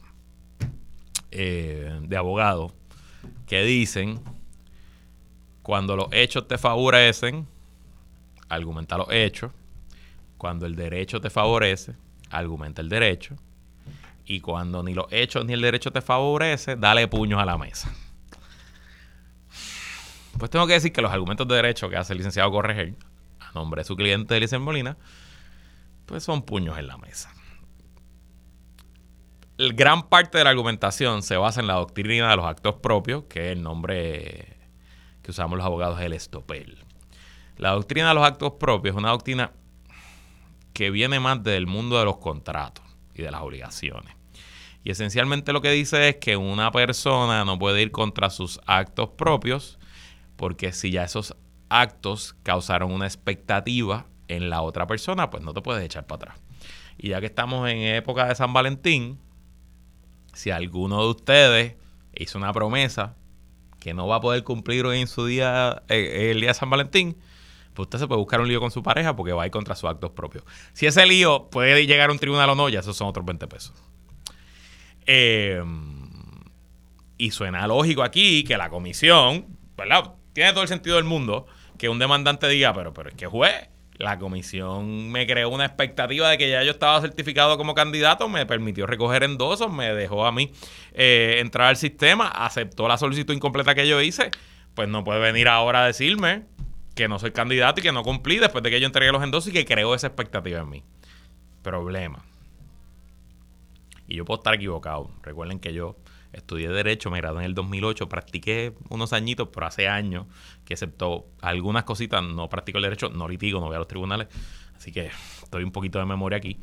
eh, 1.31 1.99
de 2.03 2.17
abogado 2.17 2.73
que 3.47 3.63
dicen, 3.63 4.21
cuando 5.63 5.97
los 5.97 6.09
hechos 6.13 6.47
te 6.49 6.59
favorecen, 6.59 7.47
argumenta 8.49 8.97
los 8.97 9.09
hechos, 9.11 9.53
cuando 10.41 10.65
el 10.65 10.75
derecho 10.75 11.21
te 11.21 11.29
favorece, 11.29 11.97
argumenta 12.31 12.81
el 12.81 12.89
derecho, 12.89 13.37
y 14.25 14.41
cuando 14.41 14.83
ni 14.83 14.95
los 14.95 15.05
hechos 15.11 15.45
ni 15.45 15.53
el 15.53 15.61
derecho 15.61 15.93
te 15.93 16.01
favorece, 16.01 16.77
dale 16.77 17.07
puños 17.09 17.39
a 17.39 17.45
la 17.45 17.59
mesa. 17.59 17.95
Pues 20.39 20.51
tengo 20.51 20.67
que 20.67 20.73
decir 20.73 20.95
que 20.95 21.03
los 21.03 21.13
argumentos 21.13 21.47
de 21.47 21.57
derecho 21.57 21.91
que 21.91 21.99
hace 21.99 22.15
el 22.15 22.17
licenciado 22.17 22.51
Correger, 22.51 22.95
a 23.39 23.53
nombre 23.53 23.83
de 23.83 23.85
su 23.85 23.97
cliente 23.97 24.35
Eliezer 24.35 24.61
Molina, 24.61 24.97
pues 26.07 26.25
son 26.25 26.41
puños 26.41 26.79
en 26.79 26.87
la 26.87 26.97
mesa. 26.97 27.31
El 29.59 29.75
gran 29.75 30.09
parte 30.09 30.39
de 30.39 30.45
la 30.45 30.51
argumentación 30.51 31.23
se 31.23 31.37
basa 31.37 31.61
en 31.61 31.67
la 31.67 31.75
doctrina 31.75 32.31
de 32.31 32.37
los 32.37 32.47
actos 32.47 32.77
propios, 32.77 33.25
que 33.25 33.49
es 33.49 33.53
el 33.53 33.63
nombre 33.63 34.57
que 35.21 35.33
usamos 35.33 35.59
los 35.59 35.67
abogados 35.67 36.01
el 36.01 36.15
estopel. 36.15 36.79
La 37.59 37.73
doctrina 37.73 38.09
de 38.09 38.15
los 38.15 38.25
actos 38.25 38.53
propios 38.53 38.95
es 38.95 38.99
una 38.99 39.11
doctrina 39.11 39.53
que 40.73 40.91
viene 40.91 41.21
más 41.21 41.43
del 41.43 41.67
mundo 41.67 41.99
de 41.99 42.05
los 42.05 42.19
contratos 42.19 42.85
y 43.15 43.23
de 43.23 43.31
las 43.31 43.43
obligaciones. 43.43 44.15
Y 44.83 44.91
esencialmente 44.91 45.53
lo 45.53 45.61
que 45.61 45.71
dice 45.71 46.09
es 46.09 46.17
que 46.17 46.37
una 46.37 46.73
persona 46.73 47.45
no 47.45 47.59
puede 47.59 47.83
ir 47.83 47.91
contra 47.91 48.31
sus 48.31 48.61
actos 48.67 49.11
propios 49.11 49.79
porque 50.37 50.73
si 50.73 50.91
ya 50.91 51.05
esos 51.05 51.37
actos 51.69 52.35
causaron 52.43 52.93
una 52.93 53.07
expectativa 53.07 54.07
en 54.29 54.49
la 54.49 54.63
otra 54.63 54.87
persona, 54.87 55.29
pues 55.29 55.43
no 55.43 55.53
te 55.53 55.61
puedes 55.61 55.85
echar 55.85 56.07
para 56.07 56.33
atrás. 56.33 56.41
Y 56.97 57.11
ya 57.11 57.21
que 57.21 57.27
estamos 57.27 57.69
en 57.69 57.79
época 57.79 58.27
de 58.27 58.35
San 58.35 58.53
Valentín, 58.53 59.19
si 60.33 60.51
alguno 60.51 61.03
de 61.03 61.11
ustedes 61.11 61.75
hizo 62.15 62.39
una 62.39 62.53
promesa 62.53 63.17
que 63.81 63.95
no 63.95 64.07
va 64.07 64.17
a 64.17 64.21
poder 64.21 64.45
cumplir 64.45 64.87
hoy 64.87 65.01
en 65.01 65.09
su 65.09 65.27
día, 65.27 65.83
eh, 65.89 66.31
el 66.31 66.41
día 66.41 66.51
de 66.51 66.55
San 66.55 66.71
Valentín, 66.71 67.17
pues 67.81 67.87
usted 67.87 67.99
se 68.01 68.09
puede 68.09 68.19
buscar 68.19 68.41
un 68.43 68.49
lío 68.49 68.61
con 68.61 68.71
su 68.71 68.83
pareja 68.83 69.17
porque 69.17 69.33
va 69.33 69.45
a 69.45 69.47
ir 69.47 69.53
contra 69.53 69.75
sus 69.75 69.89
actos 69.89 70.11
propios. 70.11 70.45
Si 70.75 70.87
ese 70.87 71.07
lío 71.07 71.49
puede 71.51 71.87
llegar 71.87 72.11
a 72.11 72.13
un 72.13 72.19
tribunal 72.19 72.51
o 72.51 72.55
no, 72.55 72.69
ya 72.69 72.81
esos 72.81 72.95
son 72.95 73.09
otros 73.09 73.25
20 73.25 73.47
pesos. 73.47 73.73
Eh, 75.07 75.63
y 77.17 77.31
suena 77.31 77.67
lógico 77.67 78.03
aquí 78.03 78.45
que 78.45 78.59
la 78.59 78.69
comisión, 78.69 79.47
¿verdad? 79.79 80.13
Tiene 80.35 80.53
todo 80.53 80.63
el 80.63 80.69
sentido 80.69 80.97
del 80.97 81.07
mundo 81.07 81.47
que 81.79 81.89
un 81.89 81.99
demandante 81.99 82.49
diga, 82.49 82.75
pero, 82.75 82.93
pero 82.93 83.09
es 83.09 83.15
que 83.15 83.27
juez, 83.27 83.71
la 83.95 84.19
comisión 84.19 85.11
me 85.11 85.27
creó 85.27 85.49
una 85.49 85.65
expectativa 85.65 86.29
de 86.29 86.37
que 86.37 86.51
ya 86.51 86.63
yo 86.63 86.73
estaba 86.73 87.01
certificado 87.01 87.57
como 87.57 87.75
candidato, 87.75 88.29
me 88.29 88.45
permitió 88.45 88.87
recoger 88.87 89.23
endosos, 89.23 89.73
me 89.73 89.95
dejó 89.95 90.27
a 90.27 90.33
mí 90.33 90.53
eh, 90.93 91.39
entrar 91.41 91.69
al 91.69 91.77
sistema, 91.77 92.29
aceptó 92.29 92.89
la 92.89 92.99
solicitud 92.99 93.33
incompleta 93.33 93.75
que 93.75 93.89
yo 93.89 94.03
hice, 94.03 94.31
pues 94.75 94.87
no 94.89 95.03
puede 95.03 95.21
venir 95.21 95.49
ahora 95.49 95.85
a 95.85 95.87
decirme 95.87 96.45
que 96.95 97.09
no 97.09 97.19
soy 97.19 97.33
candidato 97.33 97.81
y 97.81 97.83
que 97.83 97.93
no 97.93 98.03
cumplí 98.03 98.39
después 98.39 98.63
de 98.63 98.71
que 98.71 98.81
yo 98.81 98.87
entregué 98.87 99.13
los 99.13 99.23
endosos 99.23 99.51
y 99.51 99.53
que 99.53 99.65
creó 99.65 99.95
esa 99.95 100.09
expectativa 100.09 100.61
en 100.61 100.69
mí. 100.69 100.85
Problema. 101.63 102.25
Y 104.07 104.17
yo 104.17 104.25
puedo 104.25 104.41
estar 104.41 104.55
equivocado. 104.55 105.11
Recuerden 105.23 105.61
que 105.61 105.73
yo 105.73 105.97
estudié 106.33 106.69
Derecho, 106.69 107.11
me 107.11 107.19
gradué 107.19 107.41
en 107.41 107.47
el 107.47 107.55
2008, 107.55 108.09
practiqué 108.09 108.75
unos 108.89 109.13
añitos, 109.13 109.49
pero 109.53 109.67
hace 109.67 109.89
años 109.89 110.27
que 110.65 110.75
excepto 110.75 111.27
algunas 111.41 111.85
cositas 111.85 112.23
no 112.23 112.49
practico 112.49 112.79
el 112.79 112.85
derecho, 112.85 113.09
no 113.09 113.29
litigo, 113.29 113.61
no 113.61 113.67
voy 113.67 113.77
a 113.77 113.79
los 113.79 113.89
tribunales. 113.89 114.29
Así 114.77 114.93
que 114.93 115.11
estoy 115.43 115.63
un 115.63 115.73
poquito 115.73 115.99
de 115.99 116.07
memoria 116.07 116.39
aquí. 116.39 116.59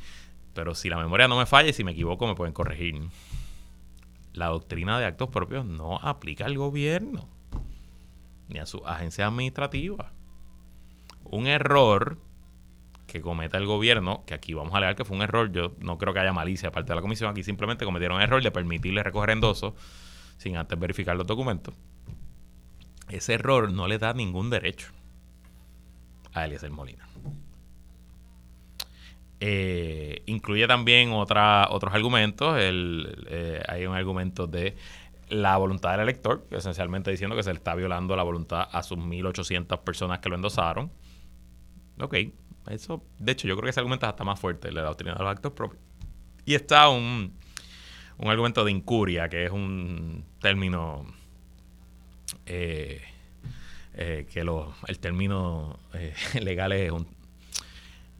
Pero 0.53 0.73
si 0.73 0.89
la 0.89 0.97
memoria 0.97 1.27
no 1.27 1.37
me 1.37 1.45
falla 1.45 1.69
y 1.69 1.73
si 1.73 1.83
me 1.83 1.91
equivoco 1.91 2.27
me 2.27 2.35
pueden 2.35 2.53
corregir. 2.53 2.99
La 4.33 4.47
doctrina 4.47 4.99
de 4.99 5.05
actos 5.05 5.29
propios 5.29 5.65
no 5.65 5.97
aplica 5.97 6.45
al 6.45 6.57
gobierno 6.57 7.27
ni 8.49 8.59
a 8.59 8.65
su 8.65 8.85
agencia 8.85 9.27
administrativa. 9.27 10.11
Un 11.31 11.47
error 11.47 12.17
que 13.07 13.21
cometa 13.21 13.57
el 13.57 13.65
gobierno, 13.65 14.23
que 14.25 14.33
aquí 14.33 14.53
vamos 14.53 14.73
a 14.73 14.77
alegar 14.77 14.95
que 14.95 15.05
fue 15.05 15.15
un 15.15 15.23
error, 15.23 15.51
yo 15.51 15.75
no 15.79 15.97
creo 15.97 16.13
que 16.13 16.19
haya 16.19 16.33
malicia 16.33 16.69
aparte 16.69 16.89
de 16.89 16.95
la 16.95 17.01
comisión, 17.01 17.31
aquí 17.31 17.43
simplemente 17.43 17.85
cometieron 17.85 18.17
un 18.17 18.23
error 18.23 18.43
de 18.43 18.51
permitirle 18.51 19.01
recoger 19.01 19.31
endosos 19.31 19.73
sin 20.37 20.57
antes 20.57 20.77
verificar 20.77 21.15
los 21.15 21.25
documentos. 21.25 21.73
Ese 23.09 23.35
error 23.35 23.71
no 23.71 23.87
le 23.87 23.97
da 23.97 24.13
ningún 24.13 24.49
derecho 24.49 24.91
a 26.33 26.45
Eliezer 26.45 26.69
Molina. 26.69 27.07
Eh, 29.39 30.23
incluye 30.25 30.67
también 30.67 31.11
otros 31.13 31.93
argumentos. 31.93 32.59
El, 32.59 33.25
eh, 33.29 33.63
hay 33.67 33.85
un 33.85 33.95
argumento 33.95 34.47
de 34.47 34.75
la 35.29 35.57
voluntad 35.57 35.91
del 35.91 36.01
elector, 36.01 36.45
esencialmente 36.51 37.11
diciendo 37.11 37.35
que 37.35 37.43
se 37.43 37.51
le 37.51 37.57
está 37.57 37.75
violando 37.75 38.15
la 38.15 38.23
voluntad 38.23 38.67
a 38.71 38.83
sus 38.83 38.97
1.800 38.97 39.79
personas 39.79 40.19
que 40.19 40.29
lo 40.29 40.35
endosaron. 40.35 40.91
Ok, 41.99 42.15
eso, 42.69 43.03
de 43.19 43.31
hecho, 43.31 43.47
yo 43.47 43.55
creo 43.55 43.65
que 43.65 43.69
ese 43.71 43.79
argumento 43.79 44.05
es 44.05 44.09
hasta 44.09 44.23
más 44.23 44.39
fuerte, 44.39 44.71
la 44.71 44.83
doctrina 44.83 45.13
de 45.13 45.23
los 45.23 45.31
actos 45.31 45.53
propios. 45.53 45.81
Y 46.45 46.55
está 46.55 46.89
un, 46.89 47.33
un 48.17 48.29
argumento 48.29 48.63
de 48.63 48.71
incuria, 48.71 49.29
que 49.29 49.45
es 49.45 49.51
un 49.51 50.23
término 50.39 51.05
eh, 52.45 53.01
eh, 53.93 54.27
que 54.31 54.43
lo, 54.43 54.73
el 54.87 54.99
término 54.99 55.79
eh, 55.93 56.13
legal 56.41 56.71
es 56.71 56.91
un 56.91 57.05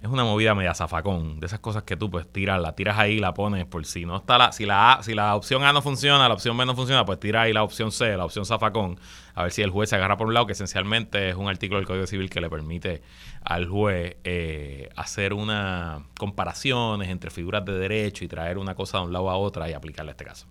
es 0.01 0.07
una 0.09 0.23
movida 0.23 0.53
media 0.53 0.75
zafacón, 0.75 1.39
de 1.39 1.47
esas 1.47 1.59
cosas 1.59 1.81
que 1.81 1.97
tú 1.97 2.11
pues 2.11 2.31
tiras, 2.31 2.61
la 2.61 2.73
tiras 2.75 2.99
ahí, 2.99 3.19
la 3.19 3.33
pones 3.33 3.65
por 3.65 3.83
si 3.85 4.05
no 4.05 4.17
está 4.17 4.37
la, 4.37 4.51
si 4.51 4.65
la 4.65 4.99
si 5.01 5.15
la 5.15 5.35
opción 5.35 5.63
A 5.63 5.73
no 5.73 5.81
funciona, 5.81 6.27
la 6.27 6.35
opción 6.35 6.55
B 6.55 6.65
no 6.67 6.75
funciona, 6.75 7.03
pues 7.03 7.19
tira 7.19 7.41
ahí 7.41 7.53
la 7.53 7.63
opción 7.63 7.91
C, 7.91 8.15
la 8.15 8.25
opción 8.25 8.45
zafacón, 8.45 8.99
a 9.33 9.43
ver 9.43 9.51
si 9.51 9.63
el 9.63 9.71
juez 9.71 9.89
se 9.89 9.95
agarra 9.95 10.15
por 10.15 10.27
un 10.27 10.35
lado, 10.35 10.45
que 10.45 10.53
esencialmente 10.53 11.29
es 11.29 11.35
un 11.35 11.49
artículo 11.49 11.79
del 11.79 11.87
Código 11.87 12.05
Civil 12.05 12.29
que 12.29 12.41
le 12.41 12.49
permite 12.49 13.01
al 13.43 13.67
juez 13.67 14.17
eh, 14.23 14.89
hacer 14.95 15.33
una 15.33 16.03
comparaciones 16.19 17.09
entre 17.09 17.31
figuras 17.31 17.65
de 17.65 17.73
derecho 17.73 18.23
y 18.23 18.27
traer 18.27 18.59
una 18.59 18.75
cosa 18.75 18.99
de 18.99 19.05
un 19.05 19.13
lado 19.13 19.31
a 19.31 19.37
otra 19.37 19.67
y 19.67 19.73
aplicarle 19.73 20.11
a 20.11 20.13
este 20.13 20.25
caso. 20.25 20.47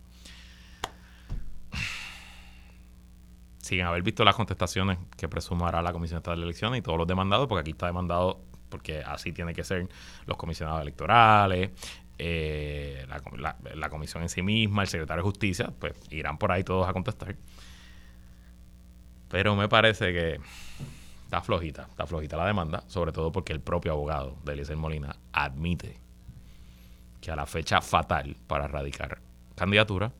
Sin 3.59 3.81
haber 3.83 4.03
visto 4.03 4.25
las 4.25 4.35
contestaciones 4.35 4.99
que 5.17 5.29
presumará 5.29 5.83
la 5.83 5.93
Comisión 5.93 6.19
Estatal 6.19 6.39
de 6.39 6.45
Elecciones 6.47 6.79
y 6.79 6.83
todos 6.83 6.99
los 6.99 7.07
demandados, 7.07 7.47
porque 7.47 7.61
aquí 7.61 7.71
está 7.73 7.87
demandado 7.87 8.41
porque 8.69 9.01
así 9.01 9.33
tiene 9.33 9.55
que 9.55 9.65
ser 9.65 9.89
los 10.27 10.37
comisionados 10.37 10.83
electorales, 10.83 11.71
eh, 12.19 13.07
la, 13.75 13.91
comisión 13.91 14.23
en 14.23 14.29
sí 14.29 14.43
misma, 14.43 14.83
el 14.83 14.89
secretario 14.89 15.23
de 15.23 15.27
justicia, 15.27 15.73
pues 15.79 15.95
irán 16.11 16.39
por 16.39 16.53
ahí 16.53 16.65
todos 16.65 16.89
a 16.89 16.93
contestar. 16.93 17.37
Pero 19.29 19.57
me 19.57 19.69
parece 19.69 20.13
que 20.13 20.41
está 21.25 21.43
flojita, 21.43 21.89
está 21.91 22.07
flojita 22.07 22.37
la 22.37 22.47
demanda, 22.47 22.85
sobre 22.87 23.13
todo 23.13 23.33
porque 23.33 23.53
el 23.53 23.61
propio 23.61 23.93
abogado 23.93 24.37
de 24.45 24.53
Eliezer 24.53 24.77
Molina 24.77 25.17
admite 25.33 25.99
que 27.21 27.31
a 27.31 27.37
la 27.37 27.47
fecha 27.47 27.81
fatal 27.81 28.37
para 28.47 28.67
erradicar 28.67 29.19
candidatura, 29.57 30.13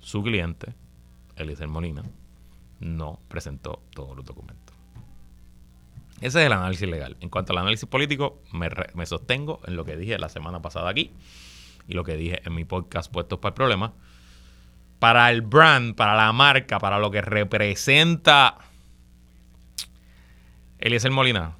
su 0.00 0.22
cliente, 0.22 0.74
Eliezer 1.36 1.68
Molina, 1.68 2.02
no 2.80 3.20
presentó 3.28 3.82
todos 3.94 4.16
los 4.16 4.24
documentos. 4.24 4.65
Ese 6.20 6.40
es 6.40 6.46
el 6.46 6.52
análisis 6.52 6.88
legal. 6.88 7.16
En 7.20 7.28
cuanto 7.28 7.52
al 7.52 7.58
análisis 7.58 7.88
político, 7.88 8.40
me, 8.52 9.06
sostengo 9.06 9.60
en 9.66 9.76
lo 9.76 9.84
que 9.84 9.96
dije 9.96 10.18
la 10.18 10.28
semana 10.28 10.62
pasada 10.62 10.88
aquí 10.88 11.12
y 11.86 11.94
lo 11.94 12.04
que 12.04 12.16
dije 12.16 12.40
en 12.44 12.54
mi 12.54 12.64
podcast 12.64 13.12
Puestos 13.12 13.38
para 13.38 13.50
el 13.50 13.54
Problema. 13.54 13.92
Para 14.98 15.30
el 15.30 15.42
brand, 15.42 15.94
para 15.94 16.16
la 16.16 16.32
marca, 16.32 16.78
para 16.78 16.98
lo 16.98 17.10
que 17.10 17.20
representa 17.20 18.56
Eliezer 20.78 21.10
Molina, 21.10 21.56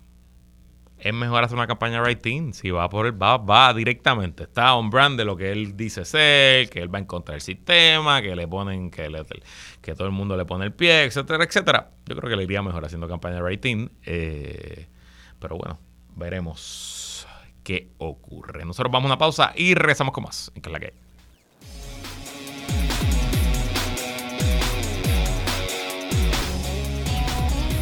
es 1.09 1.15
mejor 1.15 1.45
hacer 1.45 1.57
una 1.57 1.67
campaña 1.67 2.03
writing. 2.03 2.53
Si 2.53 2.71
va 2.71 2.89
por 2.89 3.07
el 3.07 3.21
va, 3.21 3.37
va 3.37 3.73
directamente. 3.73 4.45
Está 4.45 4.75
on 4.75 4.91
brand 4.91 5.17
de 5.17 5.25
lo 5.25 5.37
que 5.37 5.53
él 5.53 5.77
dice 5.77 6.05
ser, 6.05 6.69
que 6.69 6.81
él 6.81 6.93
va 6.93 6.99
en 6.99 7.05
contra 7.05 7.35
del 7.35 7.43
sistema, 7.43 8.21
que 8.21 8.35
le 8.35 8.49
ponen, 8.49 8.91
que, 8.91 9.09
que 9.81 9.95
todo 9.95 10.07
el 10.07 10.13
mundo 10.13 10.37
le 10.37 10.45
pone 10.45 10.65
el 10.65 10.73
pie, 10.73 11.05
etcétera, 11.05 11.45
etcétera. 11.45 11.91
Yo 12.07 12.17
creo 12.17 12.29
que 12.29 12.37
le 12.37 12.43
iría 12.43 12.61
mejor 12.63 12.85
haciendo 12.85 13.09
campaña 13.09 13.41
writing. 13.41 13.89
Eh, 14.05 14.89
pero 15.39 15.57
bueno, 15.57 15.79
veremos 16.17 17.27
qué 17.63 17.93
ocurre. 17.99 18.65
Nosotros 18.65 18.91
vamos 18.91 19.09
a 19.09 19.15
una 19.15 19.19
pausa 19.19 19.53
y 19.55 19.75
regresamos 19.75 20.13
con 20.13 20.25
más 20.25 20.51
en 20.55 20.63
que 20.63 20.71
que 20.73 21.06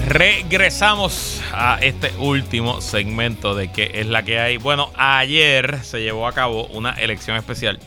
Regresamos 0.06 1.42
a 1.52 1.78
este 1.80 2.12
último 2.18 2.82
segmento 2.82 3.54
de 3.54 3.72
qué 3.72 3.90
es 3.94 4.06
la 4.06 4.22
que 4.22 4.38
hay. 4.38 4.58
Bueno, 4.58 4.90
ayer 4.96 5.82
se 5.82 6.02
llevó 6.02 6.28
a 6.28 6.32
cabo 6.32 6.66
una 6.66 6.90
elección 6.90 7.38
especial 7.38 7.80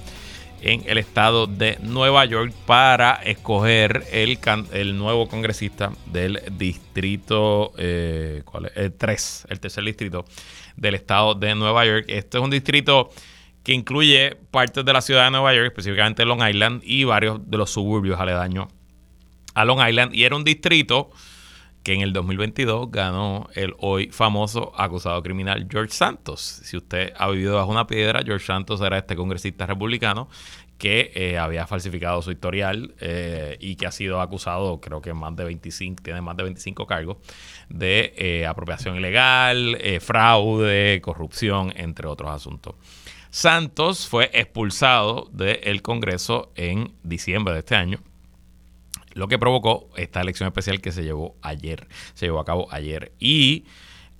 en 0.62 0.84
el 0.88 0.98
estado 0.98 1.46
de 1.46 1.78
Nueva 1.82 2.26
York 2.26 2.54
para 2.66 3.14
escoger 3.24 4.04
el, 4.12 4.40
el 4.72 4.98
nuevo 4.98 5.28
congresista 5.28 5.92
del 6.08 6.42
distrito 6.58 7.72
eh, 7.78 8.42
¿cuál 8.46 8.66
es? 8.66 8.72
El 8.76 8.94
3, 8.94 9.48
el 9.50 9.60
tercer 9.60 9.84
distrito 9.84 10.26
del 10.76 10.96
estado 10.96 11.36
de 11.36 11.54
Nueva 11.54 11.86
York. 11.86 12.06
Este 12.08 12.40
es 12.40 12.44
un 12.44 12.50
distrito 12.50 13.12
que 13.64 13.74
incluye 13.74 14.36
partes 14.50 14.84
de 14.84 14.94
la 14.94 15.02
ciudad 15.02 15.26
de 15.26 15.32
Nueva 15.32 15.54
York, 15.54 15.68
específicamente 15.68 16.26
Long 16.26 16.42
Island 16.48 16.82
y 16.84 17.04
varios 17.04 17.40
de 17.50 17.58
los 17.58 17.70
suburbios 17.70 18.20
aledaños 18.20 18.70
a 19.54 19.66
Long 19.66 19.88
Island. 19.88 20.16
Y 20.16 20.24
era 20.24 20.36
un 20.36 20.44
distrito 20.44 21.12
que 21.88 21.94
en 21.94 22.02
el 22.02 22.12
2022 22.12 22.92
ganó 22.92 23.48
el 23.56 23.74
hoy 23.78 24.10
famoso 24.12 24.74
acusado 24.76 25.24
criminal 25.24 25.70
George 25.72 25.94
Santos. 25.94 26.42
Si 26.42 26.76
usted 26.76 27.14
ha 27.16 27.30
vivido 27.30 27.56
bajo 27.56 27.72
una 27.72 27.88
piedra, 27.88 28.24
George 28.26 28.46
Santos 28.46 28.82
era 28.82 28.98
este 28.98 29.16
congresista 29.16 29.66
republicano 29.66 30.28
que 30.78 31.14
eh, 31.16 31.38
había 31.38 31.66
falsificado 31.66 32.22
su 32.22 32.32
historial 32.32 32.94
eh, 33.00 33.56
y 33.62 33.78
que 33.78 33.88
ha 33.88 33.94
sido 33.94 34.20
acusado, 34.20 34.82
creo 34.82 35.00
que 35.00 35.14
más 35.14 35.34
de 35.38 35.46
25, 35.46 36.04
tiene 36.04 36.20
más 36.20 36.36
de 36.36 36.44
25 36.44 36.86
cargos 36.86 37.20
de 37.70 38.14
eh, 38.18 38.46
apropiación 38.46 38.98
ilegal, 38.98 39.78
fraude, 40.02 41.00
corrupción, 41.00 41.72
entre 41.78 42.06
otros 42.10 42.32
asuntos. 42.32 42.76
Santos 43.30 44.10
fue 44.10 44.30
expulsado 44.34 45.30
del 45.32 45.82
Congreso 45.82 46.52
en 46.58 46.92
diciembre 47.04 47.54
de 47.54 47.60
este 47.60 47.76
año 47.76 48.00
lo 49.18 49.28
que 49.28 49.40
provocó 49.40 49.90
esta 49.96 50.22
elección 50.22 50.48
especial 50.48 50.80
que 50.80 50.92
se 50.92 51.04
llevó 51.04 51.36
ayer, 51.42 51.88
se 52.14 52.28
llevó 52.28 52.40
a 52.40 52.46
cabo 52.46 52.68
ayer. 52.72 53.12
Y 53.20 53.66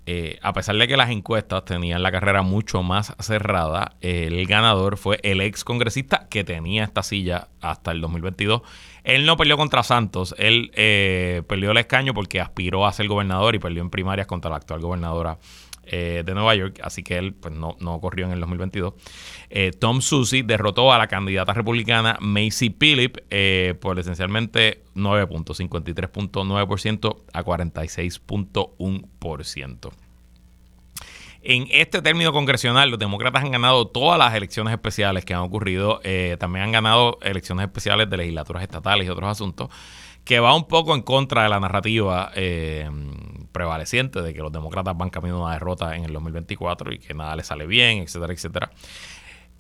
eh, 0.08 0.40
a 0.42 0.54
pesar 0.54 0.76
de 0.78 0.88
que 0.88 0.98
las 0.98 1.12
encuestas 1.12 1.66
tenían 1.66 2.02
la 2.02 2.12
carrera 2.12 2.42
mucho 2.42 2.82
más 2.82 3.14
cerrada, 3.20 3.98
el 4.02 4.46
ganador 4.48 4.98
fue 4.98 5.20
el 5.22 5.42
ex 5.42 5.64
congresista 5.64 6.28
que 6.30 6.44
tenía 6.44 6.84
esta 6.84 7.04
silla 7.04 7.50
hasta 7.62 7.92
el 7.92 8.02
2022. 8.02 8.62
Él 9.04 9.26
no 9.26 9.38
peleó 9.38 9.56
contra 9.56 9.84
Santos, 9.84 10.34
él 10.38 10.72
eh, 10.74 11.44
perdió 11.48 11.72
el 11.72 11.78
escaño 11.78 12.14
porque 12.14 12.42
aspiró 12.42 12.88
a 12.88 12.94
ser 12.94 13.08
gobernador 13.08 13.54
y 13.54 13.60
perdió 13.60 13.82
en 13.82 13.90
primarias 13.90 14.28
contra 14.28 14.50
la 14.50 14.58
actual 14.58 14.80
gobernadora 14.80 15.38
eh, 15.90 16.24
de 16.26 16.34
Nueva 16.34 16.56
York, 16.56 16.80
así 16.84 17.04
que 17.04 17.18
él 17.18 17.34
pues, 17.34 17.54
no, 17.54 17.78
no 17.80 18.00
corrió 18.00 18.26
en 18.26 18.34
el 18.34 18.40
2022. 18.40 18.94
Eh, 19.50 19.72
Tom 19.72 20.02
Susi 20.02 20.42
derrotó 20.42 20.94
a 20.94 20.98
la 20.98 21.08
candidata 21.08 21.54
republicana 21.54 22.18
Macy 22.20 22.70
Phillip 22.70 23.18
eh, 23.30 23.76
por 23.80 23.98
esencialmente 24.00 24.84
9.53.9% 24.96 27.18
a 27.34 27.44
46.1%. 27.44 29.92
En 31.44 31.68
este 31.72 32.02
término 32.02 32.34
congresional, 32.34 32.90
los 32.90 32.98
demócratas 33.00 33.44
han 33.44 33.52
ganado 33.52 33.88
todas 33.88 34.20
las 34.20 34.36
elecciones 34.36 34.74
especiales 34.74 35.24
que 35.24 35.34
han 35.34 35.40
ocurrido. 35.42 36.02
también 36.40 36.66
han 36.66 36.74
ganado 36.74 37.20
elecciones 37.22 37.66
especiales 37.66 38.10
de 38.10 38.18
legislaturas 38.18 38.64
estatales 38.64 39.08
y 39.08 39.10
otros 39.10 39.30
asuntos 39.30 39.70
que 40.28 40.42
va 40.42 40.54
un 40.54 40.66
poco 40.66 40.94
en 40.94 41.04
contra 41.04 41.44
de 41.44 41.50
la 41.50 41.62
narrativa 41.62 42.32
eh, 42.36 42.90
prevaleciente 43.52 44.22
de 44.22 44.34
que 44.34 44.42
los 44.42 44.52
demócratas 44.52 44.98
van 44.98 45.10
camino 45.10 45.38
a 45.38 45.46
una 45.46 45.54
derrota 45.54 45.96
en 45.96 46.06
el 46.06 46.14
2024 46.14 46.94
y 46.94 47.00
que 47.00 47.14
nada 47.14 47.36
les 47.36 47.48
sale 47.48 47.66
bien, 47.66 48.00
etcétera, 48.00 48.34
etcétera. 48.34 48.72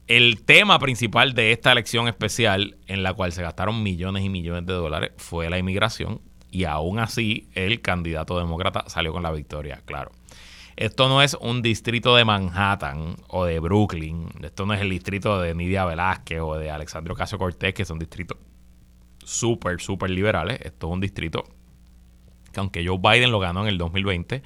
El 0.08 0.46
tema 0.46 0.80
principal 0.80 1.34
de 1.34 1.52
esta 1.52 1.74
elección 1.74 2.08
especial, 2.08 2.78
en 2.88 3.04
la 3.04 3.14
cual 3.14 3.34
se 3.34 3.42
gastaron 3.42 3.84
millones 3.84 4.24
y 4.24 4.30
millones 4.30 4.66
de 4.66 4.74
dólares, 4.74 5.12
fue 5.18 5.50
la 5.50 5.58
inmigración. 5.58 6.22
Y 6.50 6.64
aún 6.64 7.00
así, 7.00 7.50
el 7.54 7.82
candidato 7.82 8.40
demócrata 8.40 8.86
salió 8.88 9.12
con 9.12 9.24
la 9.24 9.32
victoria, 9.32 9.82
claro. 9.86 10.12
Esto 10.78 11.10
no 11.10 11.22
es 11.22 11.34
un 11.34 11.62
distrito 11.62 12.16
de 12.16 12.24
Manhattan 12.24 13.16
o 13.28 13.44
de 13.44 13.60
Brooklyn. 13.60 14.30
Esto 14.42 14.66
no 14.66 14.74
es 14.76 14.82
el 14.82 14.92
distrito 14.92 15.42
de 15.42 15.54
Nidia 15.56 15.84
Velázquez 15.86 16.40
o 16.40 16.56
de 16.56 16.72
Alexandro 16.72 17.16
Casio 17.16 17.38
Cortés, 17.38 17.74
que 17.74 17.84
son 17.84 18.00
distritos 18.00 18.38
súper, 19.26 19.82
súper 19.82 20.10
liberales. 20.10 20.60
Esto 20.62 20.88
es 20.88 20.94
un 20.94 21.02
distrito 21.02 21.44
que 22.58 22.80
aunque 22.80 22.88
Joe 22.88 22.98
Biden 22.98 23.32
lo 23.32 23.40
ganó 23.40 23.62
en 23.62 23.68
el 23.68 23.78
2020, 23.78 24.42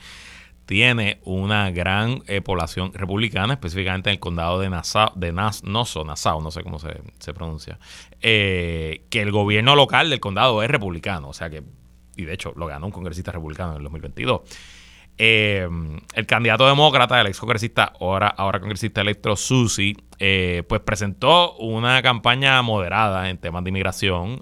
tiene 0.65 1.19
una 1.23 1.71
gran 1.71 2.23
eh, 2.27 2.41
población 2.41 2.91
republicana, 2.93 3.53
específicamente 3.53 4.09
en 4.09 4.15
el 4.15 4.19
condado 4.19 4.59
de 4.59 4.69
Nassau, 4.69 5.11
de 5.15 5.31
Nas, 5.31 5.63
Nassau, 5.63 6.05
Nassau, 6.05 6.41
no 6.41 6.51
sé 6.51 6.63
cómo 6.63 6.77
se, 6.79 7.33
pronuncia, 7.33 7.79
eh, 8.21 9.05
que 9.09 9.21
el 9.21 9.31
gobierno 9.31 9.75
local 9.75 10.09
del 10.09 10.19
condado 10.19 10.61
es 10.61 10.69
republicano, 10.69 11.29
o 11.29 11.33
sea 11.33 11.49
que, 11.49 11.63
y 12.15 12.25
de 12.25 12.33
hecho 12.33 12.53
lo 12.55 12.67
ganó 12.67 12.85
un 12.85 12.91
congresista 12.91 13.31
republicano 13.31 13.71
en 13.71 13.77
el 13.77 13.83
2022. 13.83 14.41
Eh, 15.17 15.67
el 16.13 16.25
candidato 16.25 16.67
demócrata, 16.67 17.19
el 17.19 17.27
ex 17.27 17.39
congresista, 17.39 17.93
ahora, 17.99 18.27
ahora 18.27 18.59
congresista 18.59 19.01
electo 19.01 19.35
Susi, 19.35 19.95
pues 20.17 20.81
presentó 20.81 21.55
una 21.55 22.01
campaña 22.01 22.61
moderada 22.61 23.29
en 23.29 23.37
temas 23.37 23.63
de 23.63 23.69
inmigración. 23.69 24.39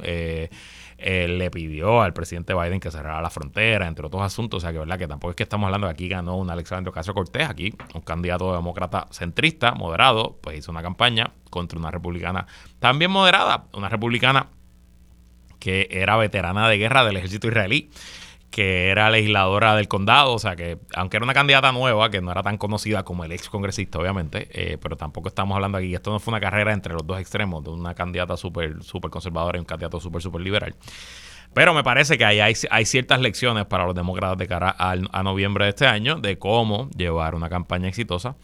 Le 1.02 1.50
pidió 1.52 2.02
al 2.02 2.14
presidente 2.14 2.54
Biden 2.54 2.80
que 2.80 2.92
cerrara 2.92 3.22
la 3.22 3.30
frontera, 3.30 3.88
entre 3.88 4.06
otros 4.06 4.22
asuntos. 4.22 4.58
O 4.58 4.62
sea, 4.62 4.72
que 4.72 4.80
verdad 4.80 4.98
que 4.98 5.08
tampoco 5.08 5.32
es 5.32 5.36
que 5.36 5.44
estamos 5.44 5.66
hablando 5.66 5.88
de 5.88 5.94
aquí 5.94 6.08
ganó 6.08 6.38
un 6.38 6.50
Alexandre 6.50 6.90
Ocasio 6.90 7.14
Cortés, 7.14 7.50
aquí 7.50 7.74
un 7.94 8.02
candidato 8.02 8.54
demócrata 8.54 9.08
centrista, 9.12 9.74
moderado, 9.74 10.38
pues 10.42 10.58
hizo 10.58 10.72
una 10.72 10.82
campaña 10.82 11.32
contra 11.50 11.80
una 11.80 11.92
republicana 11.92 12.48
también 12.80 13.12
moderada, 13.12 13.66
una 13.74 13.90
republicana 13.90 14.48
que 15.60 15.88
era 15.92 16.16
veterana 16.18 16.70
de 16.70 16.78
guerra 16.78 17.04
del 17.04 17.18
ejército 17.18 17.48
israelí 17.48 17.90
que 18.50 18.90
era 18.90 19.10
legisladora 19.10 19.76
del 19.76 19.88
condado, 19.88 20.34
o 20.34 20.40
sea 20.40 20.56
que 20.56 20.80
aunque 20.96 21.18
era 21.18 21.24
una 21.24 21.34
candidata 21.34 21.72
nueva, 21.72 22.10
que 22.10 22.22
no 22.22 22.32
era 22.32 22.42
tan 22.42 22.58
conocida 22.58 23.04
como 23.04 23.24
el 23.24 23.32
ex 23.32 23.50
congresista, 23.50 24.00
obviamente, 24.00 24.48
eh, 24.52 24.78
pero 24.82 24.98
tampoco 24.98 25.28
estamos 25.28 25.56
hablando 25.56 25.78
aquí, 25.78 25.94
esto 25.94 26.12
no 26.12 26.20
fue 26.20 26.32
una 26.32 26.42
carrera 26.42 26.74
entre 26.74 26.94
los 26.94 27.06
dos 27.06 27.20
extremos, 27.20 27.64
de 27.64 27.70
una 27.70 27.94
candidata 27.94 28.38
súper 28.38 28.84
super 28.84 29.12
conservadora 29.12 29.58
y 29.58 29.60
un 29.60 29.66
candidato 29.66 30.00
súper, 30.00 30.22
súper 30.22 30.42
liberal. 30.42 30.76
Pero 31.54 31.74
me 31.74 31.84
parece 31.84 32.18
que 32.18 32.26
ahí 32.26 32.40
hay, 32.40 32.86
ciertas 32.86 33.20
lecciones 33.22 33.66
para 33.66 33.86
los 33.86 33.96
demócratas 33.96 34.38
de 34.38 34.48
cara 34.48 34.76
a, 34.78 35.24
noviembre 35.24 35.66
de 35.66 35.70
este 35.70 35.88
año 35.88 36.20
de 36.20 36.38
cómo 36.38 36.90
llevar 36.92 37.34
una 37.34 37.50
campaña 37.50 37.88
exitosa 37.88 38.36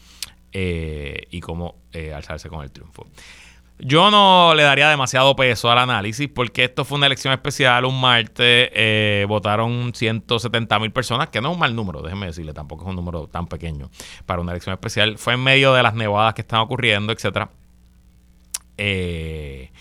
eh, 0.52 1.28
y 1.30 1.40
cómo 1.40 1.84
eh, 1.92 2.14
alzarse 2.14 2.50
con 2.50 2.64
el 2.64 2.72
triunfo. 2.72 3.06
Yo 3.78 4.10
no 4.10 4.54
le 4.56 4.64
daría 4.64 4.90
demasiado 4.90 5.36
peso 5.36 5.70
al 5.70 5.78
análisis 5.78 6.30
porque 6.30 6.64
esto 6.64 6.86
fue 6.86 6.98
una 6.98 7.08
elección 7.08 7.34
especial, 7.34 7.84
un 7.84 8.00
martes, 8.00 8.70
eh, 8.74 9.26
votaron 9.28 9.94
170 9.94 10.80
mil 10.80 10.92
personas, 10.92 11.28
que 11.28 11.42
no 11.42 11.50
es 11.50 11.54
un 11.56 11.60
mal 11.60 11.76
número, 11.76 12.02
déjeme 12.02 12.28
decirle, 12.28 12.54
tampoco 12.54 12.86
es 12.86 12.90
un 12.90 12.96
número 12.96 13.28
tan 13.28 13.48
pequeño 13.48 13.90
para 14.26 14.42
una 14.42 14.54
elección 14.54 14.74
especial. 14.74 15.18
Fue 15.18 15.34
en 15.34 15.44
medio 15.44 15.74
de 15.74 15.84
las 15.84 15.94
nevadas 15.94 16.34
que 16.34 16.42
están 16.42 16.62
ocurriendo, 16.62 17.12
etcétera. 17.12 17.50
Eh, 18.78 19.72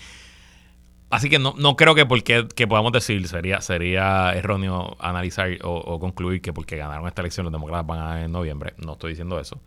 así 1.09 1.29
que 1.29 1.39
no, 1.39 1.53
creo 1.77 1.95
que 1.95 2.05
porque 2.05 2.49
que 2.53 2.67
podamos 2.67 2.91
decir, 2.91 3.25
sería, 3.29 3.61
sería 3.61 4.33
erróneo 4.35 4.97
analizar 4.99 5.49
o, 5.63 5.99
concluir 5.99 6.41
que 6.41 6.51
porque 6.51 6.75
ganaron 6.75 7.07
esta 7.07 7.21
elección 7.21 7.45
los 7.45 7.53
demócratas 7.53 7.87
van 7.87 7.99
a 7.99 8.25
en 8.25 8.31
noviembre. 8.33 8.73
No 8.77 8.93
estoy 8.93 9.11
diciendo 9.11 9.39
eso. 9.39 9.61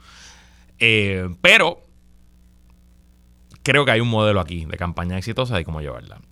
Eh, 0.79 1.31
pero 1.41 1.88
creo 3.69 3.85
que 3.85 3.91
hay 3.91 4.01
un 4.01 4.09
modelo 4.09 4.41
aquí 4.41 4.65
de 4.65 4.79
campaña 4.79 5.19
exitosa 5.19 5.61
y 5.61 5.65
cómo 5.65 5.83
llevarla. 5.83 6.23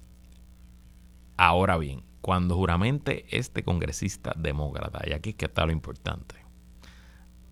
Ahora 1.37 1.76
bien, 1.76 2.03
cuando 2.22 2.57
juramente 2.57 3.26
este 3.28 3.62
congresista 3.62 4.32
demócrata, 4.39 5.03
y 5.07 5.12
aquí 5.12 5.30
es 5.30 5.37
que 5.37 5.45
está 5.45 5.66
lo 5.66 5.72
importante, 5.72 6.37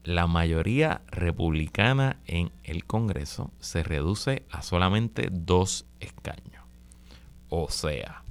la 0.02 0.26
mayoría 0.26 1.02
republicana 1.08 2.16
en 2.26 2.50
el 2.62 2.86
Congreso 2.86 3.50
se 3.60 3.82
reduce 3.82 4.46
a 4.50 4.62
solamente 4.62 5.28
dos 5.30 5.84
escaños. 6.00 6.64
O 7.50 7.68
sea, 7.68 8.22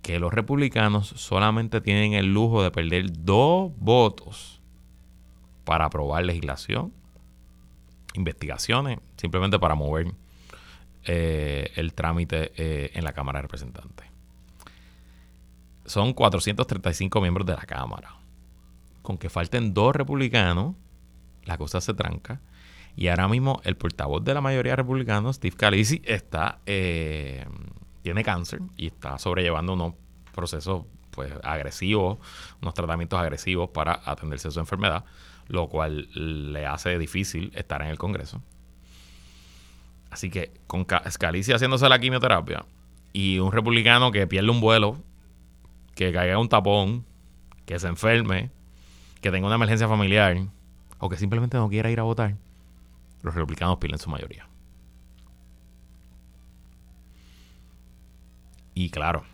que 0.00 0.18
los 0.18 0.32
republicanos 0.32 1.08
solamente 1.08 1.82
tienen 1.82 2.14
el 2.14 2.32
lujo 2.32 2.62
de 2.62 2.70
perder 2.70 3.12
dos 3.12 3.70
votos 3.76 4.62
para 5.64 5.84
aprobar 5.84 6.24
legislación, 6.24 6.90
investigaciones, 8.14 8.98
simplemente 9.18 9.58
para 9.58 9.74
mover 9.74 10.14
eh, 11.06 11.72
el 11.76 11.94
trámite 11.94 12.52
eh, 12.56 12.90
en 12.94 13.04
la 13.04 13.12
Cámara 13.12 13.38
de 13.38 13.42
Representantes. 13.42 14.06
Son 15.84 16.14
435 16.14 17.20
miembros 17.20 17.46
de 17.46 17.54
la 17.54 17.62
Cámara. 17.62 18.16
Con 19.02 19.18
que 19.18 19.28
falten 19.28 19.74
dos 19.74 19.94
republicanos, 19.94 20.74
la 21.44 21.58
cosa 21.58 21.80
se 21.80 21.92
tranca. 21.94 22.40
Y 22.96 23.08
ahora 23.08 23.28
mismo 23.28 23.60
el 23.64 23.76
portavoz 23.76 24.24
de 24.24 24.34
la 24.34 24.40
mayoría 24.40 24.72
de 24.72 24.76
republicanos, 24.76 25.36
Steve 25.36 25.54
Scalise, 25.54 26.00
está, 26.04 26.60
eh, 26.64 27.44
tiene 28.02 28.22
cáncer 28.22 28.60
y 28.76 28.86
está 28.86 29.18
sobrellevando 29.18 29.74
unos 29.74 29.94
procesos 30.34 30.84
pues, 31.10 31.32
agresivos, 31.42 32.18
unos 32.62 32.74
tratamientos 32.74 33.18
agresivos 33.18 33.70
para 33.70 34.00
atenderse 34.04 34.48
a 34.48 34.50
su 34.52 34.60
enfermedad, 34.60 35.04
lo 35.48 35.68
cual 35.68 36.08
le 36.14 36.66
hace 36.66 36.98
difícil 36.98 37.52
estar 37.54 37.82
en 37.82 37.88
el 37.88 37.98
Congreso. 37.98 38.40
Así 40.14 40.30
que 40.30 40.52
con 40.68 40.86
Scalise 41.10 41.54
haciéndose 41.54 41.88
la 41.88 41.98
quimioterapia 41.98 42.64
y 43.12 43.40
un 43.40 43.50
republicano 43.50 44.12
que 44.12 44.28
pierde 44.28 44.48
un 44.48 44.60
vuelo, 44.60 45.02
que 45.96 46.12
caiga 46.12 46.38
un 46.38 46.48
tapón, 46.48 47.04
que 47.66 47.80
se 47.80 47.88
enferme, 47.88 48.52
que 49.20 49.32
tenga 49.32 49.48
una 49.48 49.56
emergencia 49.56 49.88
familiar 49.88 50.36
o 51.00 51.08
que 51.08 51.16
simplemente 51.16 51.56
no 51.56 51.68
quiera 51.68 51.90
ir 51.90 51.98
a 51.98 52.04
votar, 52.04 52.36
los 53.22 53.34
republicanos 53.34 53.78
pierden 53.78 53.98
su 53.98 54.08
mayoría. 54.08 54.48
Y 58.72 58.90
claro, 58.90 59.24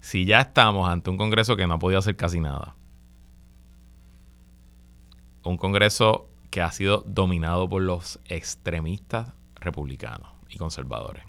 si 0.00 0.24
ya 0.24 0.40
estamos 0.40 0.88
ante 0.88 1.08
un 1.08 1.18
Congreso 1.18 1.54
que 1.54 1.68
no 1.68 1.74
ha 1.74 1.78
podido 1.78 2.00
hacer 2.00 2.16
casi 2.16 2.40
nada, 2.40 2.74
un 5.44 5.56
Congreso 5.56 6.27
que 6.50 6.62
ha 6.62 6.70
sido 6.72 7.04
dominado 7.06 7.68
por 7.68 7.82
los 7.82 8.20
extremistas 8.26 9.32
republicanos 9.56 10.30
y 10.48 10.56
conservadores. 10.56 11.24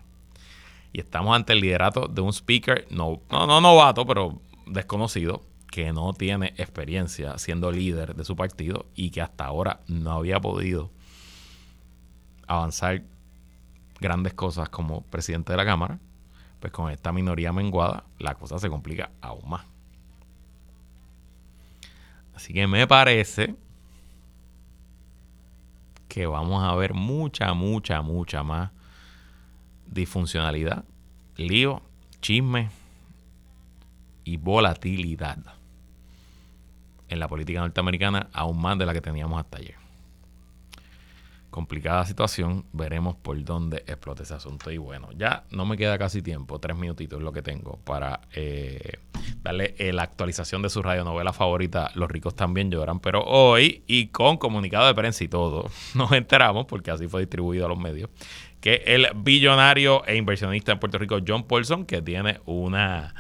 Y 0.94 1.00
estamos 1.00 1.36
ante 1.36 1.54
el 1.54 1.62
liderato 1.62 2.08
de 2.08 2.22
un 2.22 2.34
speaker, 2.34 2.88
no, 2.90 3.22
no, 3.30 3.46
no 3.46 3.62
novato, 3.62 4.06
pero 4.06 4.42
desconocido, 4.66 5.44
que 5.70 5.94
no 5.94 6.14
tiene 6.14 6.54
experiencia 6.58 7.38
siendo 7.38 7.72
líder 7.72 8.16
de 8.16 8.26
su 8.26 8.36
partido 8.36 8.88
y 8.96 9.12
que 9.12 9.22
hasta 9.22 9.46
ahora 9.46 9.82
no 9.88 10.12
había 10.12 10.40
podido 10.40 10.90
avanzar 12.48 13.04
grandes 14.00 14.34
cosas 14.34 14.70
como 14.70 15.02
presidente 15.04 15.54
de 15.54 15.58
la 15.58 15.66
Cámara, 15.66 16.00
pues 16.60 16.74
con 16.74 16.90
esta 16.90 17.12
minoría 17.12 17.54
menguada 17.54 18.06
la 18.18 18.34
cosa 18.34 18.58
se 18.58 18.70
complica 18.70 19.12
aún 19.22 19.48
más. 19.48 19.66
Así 22.34 22.54
que 22.54 22.66
me 22.66 22.88
parece 22.88 23.56
que 26.10 26.26
vamos 26.26 26.62
a 26.64 26.76
ver 26.76 26.94
mucha, 26.94 27.54
mucha, 27.54 28.02
mucha 28.02 28.44
más 28.44 28.72
disfuncionalidad, 29.86 30.84
lío, 31.38 31.82
chisme 32.22 32.70
y 34.26 34.38
volatilidad 34.38 35.38
en 37.08 37.20
la 37.20 37.28
política 37.28 37.62
norteamericana, 37.62 38.28
aún 38.34 38.62
más 38.62 38.78
de 38.78 38.86
la 38.86 38.94
que 38.94 39.02
teníamos 39.02 39.40
hasta 39.40 39.58
ayer. 39.58 39.89
Complicada 41.50 42.06
situación, 42.06 42.66
veremos 42.74 43.16
por 43.16 43.44
dónde 43.44 43.78
explota 43.88 44.24
ese 44.24 44.36
asunto. 44.36 44.70
Y 44.70 44.78
bueno, 44.78 45.10
ya 45.18 45.46
no 45.50 45.66
me 45.66 45.78
queda 45.78 45.98
casi 45.98 46.22
tiempo, 46.22 46.60
tres 46.60 46.78
minutitos 46.78 47.20
es 47.20 47.24
lo 47.24 47.32
que 47.32 47.42
tengo 47.42 47.80
para 47.84 48.22
eh, 48.34 49.00
darle 49.42 49.74
eh, 49.80 49.92
la 49.92 50.04
actualización 50.04 50.62
de 50.62 50.70
su 50.70 50.82
radionovela 50.82 51.34
favorita, 51.34 51.92
Los 51.96 52.10
ricos 52.12 52.36
también 52.36 52.70
lloran. 52.70 53.00
Pero 53.00 53.24
hoy, 53.24 53.84
y 53.88 54.08
con 54.08 54.38
comunicado 54.38 54.88
de 54.88 54.94
prensa 54.94 55.24
y 55.24 55.28
todo, 55.28 55.70
nos 55.96 56.12
enteramos, 56.12 56.66
porque 56.66 56.92
así 56.92 57.08
fue 57.08 57.22
distribuido 57.22 57.66
a 57.66 57.70
los 57.70 57.80
medios, 57.80 58.10
que 58.62 58.84
el 58.86 59.08
billonario 59.16 60.06
e 60.06 60.18
inversionista 60.18 60.72
en 60.72 60.80
Puerto 60.80 60.98
Rico, 60.98 61.18
John 61.26 61.44
Paulson, 61.44 61.86
que 61.86 62.02
tiene 62.02 62.42
una 62.46 63.16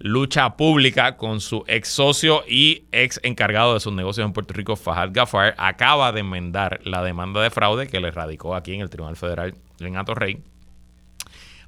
lucha 0.00 0.56
pública 0.56 1.18
con 1.18 1.40
su 1.40 1.62
ex 1.66 1.88
socio 1.88 2.42
y 2.48 2.84
ex 2.90 3.20
encargado 3.22 3.74
de 3.74 3.80
sus 3.80 3.92
negocios 3.92 4.26
en 4.26 4.32
Puerto 4.32 4.54
Rico, 4.54 4.74
Fahad 4.74 5.10
Gafar, 5.12 5.54
acaba 5.58 6.10
de 6.10 6.20
enmendar 6.20 6.80
la 6.84 7.02
demanda 7.02 7.42
de 7.42 7.50
fraude 7.50 7.86
que 7.86 8.00
le 8.00 8.10
radicó 8.10 8.54
aquí 8.54 8.74
en 8.74 8.80
el 8.80 8.88
Tribunal 8.88 9.16
Federal 9.16 9.54
en 9.78 9.96
Atorrey 9.96 10.42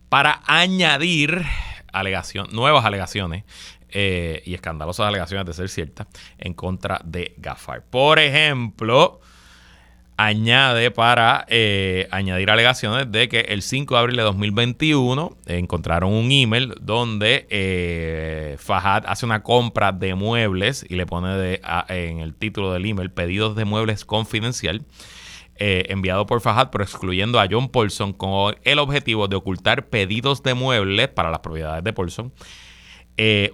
para 0.09 0.43
añadir 0.47 1.43
alegación, 1.93 2.49
nuevas 2.53 2.87
alegaciones 2.87 3.45
eh, 3.91 4.43
y 4.47 4.55
escandalosas 4.55 5.07
alegaciones 5.07 5.47
de 5.47 5.53
ser 5.53 5.68
ciertas 5.68 6.07
en 6.39 6.55
contra 6.55 7.01
de 7.05 7.35
Gafar. 7.37 7.85
Por 7.85 8.18
ejemplo, 8.18 9.20
añade 10.16 10.90
para 10.90 11.46
eh, 11.48 12.06
añadir 12.10 12.50
alegaciones 12.50 13.10
de 13.10 13.28
que 13.28 13.40
el 13.40 13.62
5 13.62 13.94
de 13.94 14.00
abril 14.00 14.16
de 14.16 14.22
2021 14.22 15.36
encontraron 15.46 16.12
un 16.12 16.30
email 16.30 16.74
donde 16.80 17.46
eh, 17.50 18.56
Fajad 18.58 19.04
hace 19.06 19.26
una 19.26 19.42
compra 19.42 19.92
de 19.92 20.14
muebles 20.14 20.84
y 20.88 20.96
le 20.96 21.06
pone 21.06 21.60
en 21.88 22.20
el 22.20 22.34
título 22.34 22.72
del 22.72 22.86
email 22.86 23.10
pedidos 23.10 23.56
de 23.56 23.64
muebles 23.64 24.04
confidencial. 24.04 24.84
Eh, 25.56 25.86
enviado 25.90 26.26
por 26.26 26.40
Fajad, 26.40 26.70
pero 26.70 26.82
excluyendo 26.82 27.38
a 27.38 27.46
John 27.48 27.68
Paulson 27.68 28.14
con 28.14 28.56
el 28.64 28.78
objetivo 28.78 29.28
de 29.28 29.36
ocultar 29.36 29.86
pedidos 29.88 30.42
de 30.42 30.54
muebles 30.54 31.08
para 31.08 31.30
las 31.30 31.40
propiedades 31.40 31.84
de 31.84 31.92
Paulson, 31.92 32.32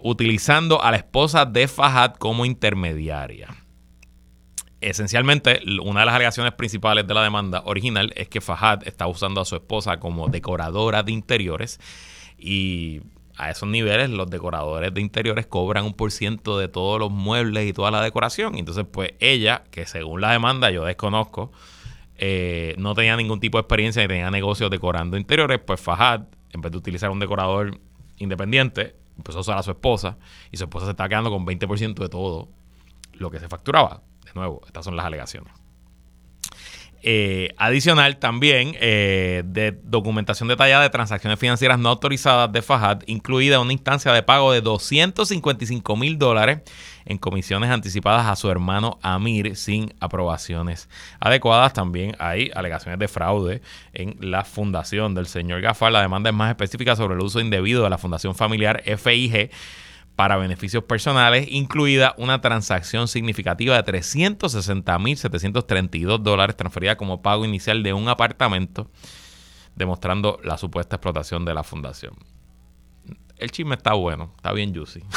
utilizando 0.02 0.82
a 0.82 0.92
la 0.92 0.96
esposa 0.96 1.44
de 1.44 1.68
Fajad 1.68 2.14
como 2.14 2.46
intermediaria 2.46 3.48
esencialmente, 4.81 5.61
una 5.83 6.01
de 6.01 6.07
las 6.07 6.14
alegaciones 6.14 6.53
principales 6.53 7.07
de 7.07 7.14
la 7.14 7.22
demanda 7.22 7.62
original 7.64 8.12
es 8.16 8.29
que 8.29 8.41
Fahad 8.41 8.87
está 8.87 9.07
usando 9.07 9.41
a 9.41 9.45
su 9.45 9.57
esposa 9.57 9.99
como 9.99 10.29
decoradora 10.29 11.03
de 11.03 11.12
interiores 11.12 11.81
y 12.39 13.01
a 13.37 13.51
esos 13.51 13.68
niveles 13.68 14.11
los 14.11 14.29
decoradores 14.29 14.93
de 14.93 15.01
interiores 15.01 15.47
cobran 15.47 15.85
un 15.85 15.95
por 15.95 16.11
ciento 16.11 16.59
de 16.59 16.68
todos 16.68 16.99
los 16.99 17.11
muebles 17.11 17.68
y 17.68 17.72
toda 17.72 17.91
la 17.91 18.03
decoración. 18.03 18.57
Entonces, 18.57 18.85
pues 18.91 19.12
ella, 19.20 19.64
que 19.70 19.87
según 19.87 20.20
la 20.20 20.33
demanda 20.33 20.70
yo 20.70 20.85
desconozco, 20.85 21.53
eh, 22.16 22.74
no 22.79 22.95
tenía 22.95 23.16
ningún 23.16 23.39
tipo 23.39 23.59
de 23.59 23.62
experiencia 23.62 24.03
y 24.03 24.09
tenía 24.09 24.31
negocios 24.31 24.70
decorando 24.70 25.16
interiores, 25.16 25.61
pues 25.64 25.81
Fahad, 25.81 26.22
en 26.53 26.61
vez 26.61 26.72
de 26.72 26.79
utilizar 26.79 27.11
un 27.11 27.20
decorador 27.20 27.79
independiente, 28.18 28.97
empezó 29.16 29.39
a 29.39 29.41
usar 29.43 29.59
a 29.59 29.62
su 29.62 29.70
esposa 29.70 30.18
y 30.51 30.57
su 30.57 30.64
esposa 30.64 30.87
se 30.87 30.91
está 30.93 31.09
quedando 31.09 31.31
con 31.31 31.47
20% 31.47 31.95
de 31.95 32.09
todo 32.09 32.49
lo 33.14 33.31
que 33.31 33.39
se 33.39 33.49
facturaba. 33.49 34.03
De 34.35 34.41
nuevo, 34.41 34.62
estas 34.66 34.85
son 34.85 34.97
las 34.97 35.07
alegaciones. 35.07 35.53
Eh, 37.01 37.55
adicional 37.59 38.16
también 38.16 38.74
eh, 38.81 39.45
de 39.47 39.70
documentación 39.85 40.49
detallada 40.49 40.83
de 40.83 40.91
transacciones 40.91 41.39
financieras 41.39 41.79
no 41.79 41.91
autorizadas 41.91 42.51
de 42.51 42.61
Fajad, 42.61 43.03
incluida 43.07 43.61
una 43.61 43.72
instancia 43.72 44.12
de 44.12 44.24
pago 44.24 44.51
de 44.51 44.62
255 44.62 45.97
mil 45.97 46.18
dólares 46.18 46.62
en 47.05 47.16
comisiones 47.18 47.70
anticipadas 47.70 48.26
a 48.26 48.35
su 48.35 48.51
hermano 48.51 48.99
Amir 49.01 49.55
sin 49.55 49.95
aprobaciones 50.01 50.89
adecuadas. 51.20 51.72
También 51.72 52.16
hay 52.18 52.51
alegaciones 52.53 52.99
de 52.99 53.07
fraude 53.07 53.62
en 53.93 54.16
la 54.20 54.45
fundación 54.45 55.14
del 55.14 55.29
señor 55.29 55.61
Gafar. 55.61 55.93
La 55.93 56.03
demanda 56.03 56.31
es 56.31 56.37
más 56.37 56.51
específica 56.51 56.97
sobre 56.97 57.14
el 57.14 57.20
uso 57.20 57.39
indebido 57.39 57.85
de 57.85 57.91
la 57.91 57.99
fundación 57.99 58.35
familiar 58.35 58.83
FIG 58.85 59.51
para 60.18 60.36
beneficios 60.36 60.82
personales, 60.82 61.46
incluida 61.48 62.16
una 62.18 62.40
transacción 62.40 63.06
significativa 63.06 63.80
de 63.80 63.92
360.732 63.92 66.18
dólares 66.18 66.56
transferida 66.56 66.96
como 66.96 67.22
pago 67.22 67.44
inicial 67.44 67.84
de 67.84 67.92
un 67.92 68.08
apartamento, 68.08 68.90
demostrando 69.76 70.40
la 70.42 70.58
supuesta 70.58 70.96
explotación 70.96 71.44
de 71.44 71.54
la 71.54 71.62
fundación. 71.62 72.14
El 73.36 73.52
chisme 73.52 73.76
está 73.76 73.92
bueno, 73.92 74.32
está 74.34 74.52
bien 74.52 74.74
juicy. 74.74 75.04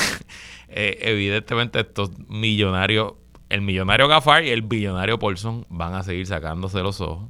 Eh, 0.74 1.00
evidentemente 1.02 1.82
estos 1.82 2.18
millonarios, 2.30 3.16
el 3.50 3.60
millonario 3.60 4.08
Gafar 4.08 4.46
y 4.46 4.52
el 4.52 4.62
billonario 4.62 5.20
Paulson 5.20 5.66
van 5.68 5.96
a 5.96 6.04
seguir 6.04 6.26
sacándose 6.28 6.82
los 6.82 7.02
ojos 7.02 7.30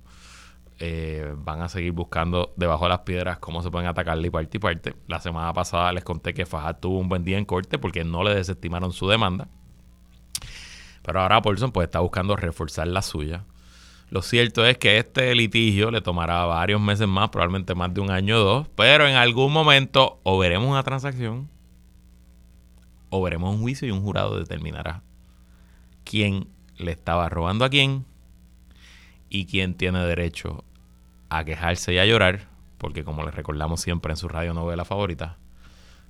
eh, 0.84 1.36
van 1.38 1.62
a 1.62 1.70
seguir 1.70 1.92
buscando 1.92 2.54
debajo 2.56 2.86
de 2.86 2.90
las 2.90 3.02
piedras 3.02 3.38
cómo 3.38 3.62
se 3.62 3.70
pueden 3.70 3.88
atacarle 3.88 4.30
y 4.30 4.32
parte 4.32 4.58
y 4.58 4.60
parte. 4.60 4.96
La 5.08 5.20
semana 5.20 5.54
pasada 5.54 5.94
les 5.94 6.04
conté 6.04 6.34
que 6.34 6.48
Fajad 6.48 6.78
tuvo 6.80 6.98
un 6.98 7.08
buen 7.08 7.24
día 7.24 7.38
en 7.38 7.46
corte 7.46 7.78
porque 7.78 8.04
no 8.04 8.24
le 8.24 8.34
desestimaron 8.34 8.92
su 8.92 9.08
demanda. 9.08 9.48
Pero 11.04 11.22
ahora 11.22 11.40
Paulson 11.40 11.72
pues 11.72 11.86
está 11.86 12.00
buscando 12.00 12.36
reforzar 12.36 12.88
la 12.88 13.04
suya. 13.04 13.46
Lo 14.10 14.24
cierto 14.24 14.66
es 14.66 14.80
que 14.80 14.98
este 14.98 15.36
litigio 15.36 15.92
le 15.92 16.02
tomará 16.02 16.46
varios 16.46 16.82
meses 16.82 17.08
más, 17.08 17.30
probablemente 17.30 17.76
más 17.76 17.94
de 17.94 18.02
un 18.02 18.10
año 18.10 18.38
o 18.38 18.44
dos, 18.44 18.68
pero 18.76 19.08
en 19.08 19.14
algún 19.14 19.54
momento 19.54 20.20
o 20.24 20.40
veremos 20.40 20.68
una 20.68 20.82
transacción 20.82 21.48
o 23.12 23.22
veremos 23.22 23.54
un 23.54 23.62
juicio 23.62 23.88
y 23.88 23.92
un 23.92 24.02
jurado 24.02 24.40
determinará 24.40 25.04
quién 26.06 26.48
le 26.76 26.92
estaba 26.92 27.30
robando 27.30 27.66
a 27.66 27.70
quién 27.70 28.04
y 29.30 29.46
quién 29.46 29.76
tiene 29.76 30.04
derecho 30.08 30.64
a 31.32 31.46
quejarse 31.46 31.94
y 31.94 31.98
a 31.98 32.06
llorar, 32.06 32.42
porque 32.78 33.06
como 33.06 33.24
les 33.24 33.34
recordamos 33.34 33.80
siempre 33.80 34.12
en 34.12 34.18
su 34.18 34.28
radio 34.28 34.54
novela 34.54 34.84
favorita, 34.84 35.38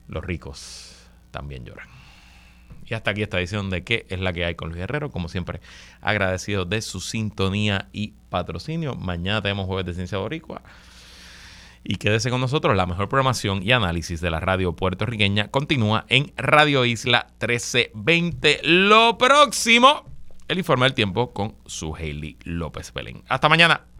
los 0.07 0.25
ricos 0.25 1.07
también 1.29 1.63
lloran. 1.63 1.87
Y 2.87 2.95
hasta 2.95 3.11
aquí 3.11 3.21
esta 3.21 3.37
edición 3.37 3.69
de 3.69 3.83
¿Qué 3.83 4.07
es 4.09 4.19
la 4.19 4.33
que 4.33 4.43
hay 4.43 4.55
con 4.55 4.69
Luis 4.69 4.81
Herrero? 4.81 5.11
Como 5.11 5.29
siempre, 5.29 5.61
agradecido 6.01 6.65
de 6.65 6.81
su 6.81 6.99
sintonía 6.99 7.87
y 7.93 8.15
patrocinio. 8.29 8.95
Mañana 8.95 9.43
tenemos 9.43 9.67
Jueves 9.67 9.85
de 9.85 9.93
Ciencia 9.93 10.17
Boricua. 10.17 10.63
Y 11.83 11.97
quédese 11.97 12.31
con 12.31 12.41
nosotros, 12.41 12.75
la 12.75 12.87
mejor 12.87 13.07
programación 13.07 13.61
y 13.61 13.71
análisis 13.71 14.21
de 14.21 14.31
la 14.31 14.39
radio 14.39 14.75
puertorriqueña 14.75 15.49
continúa 15.49 16.05
en 16.09 16.33
Radio 16.35 16.83
Isla 16.83 17.27
1320. 17.39 18.61
Lo 18.63 19.19
próximo, 19.19 20.03
el 20.47 20.57
informe 20.57 20.85
del 20.85 20.95
tiempo 20.95 21.31
con 21.31 21.55
su 21.67 21.95
Hailey 21.95 22.37
López 22.43 22.91
Belén. 22.91 23.23
Hasta 23.29 23.49
mañana. 23.49 23.90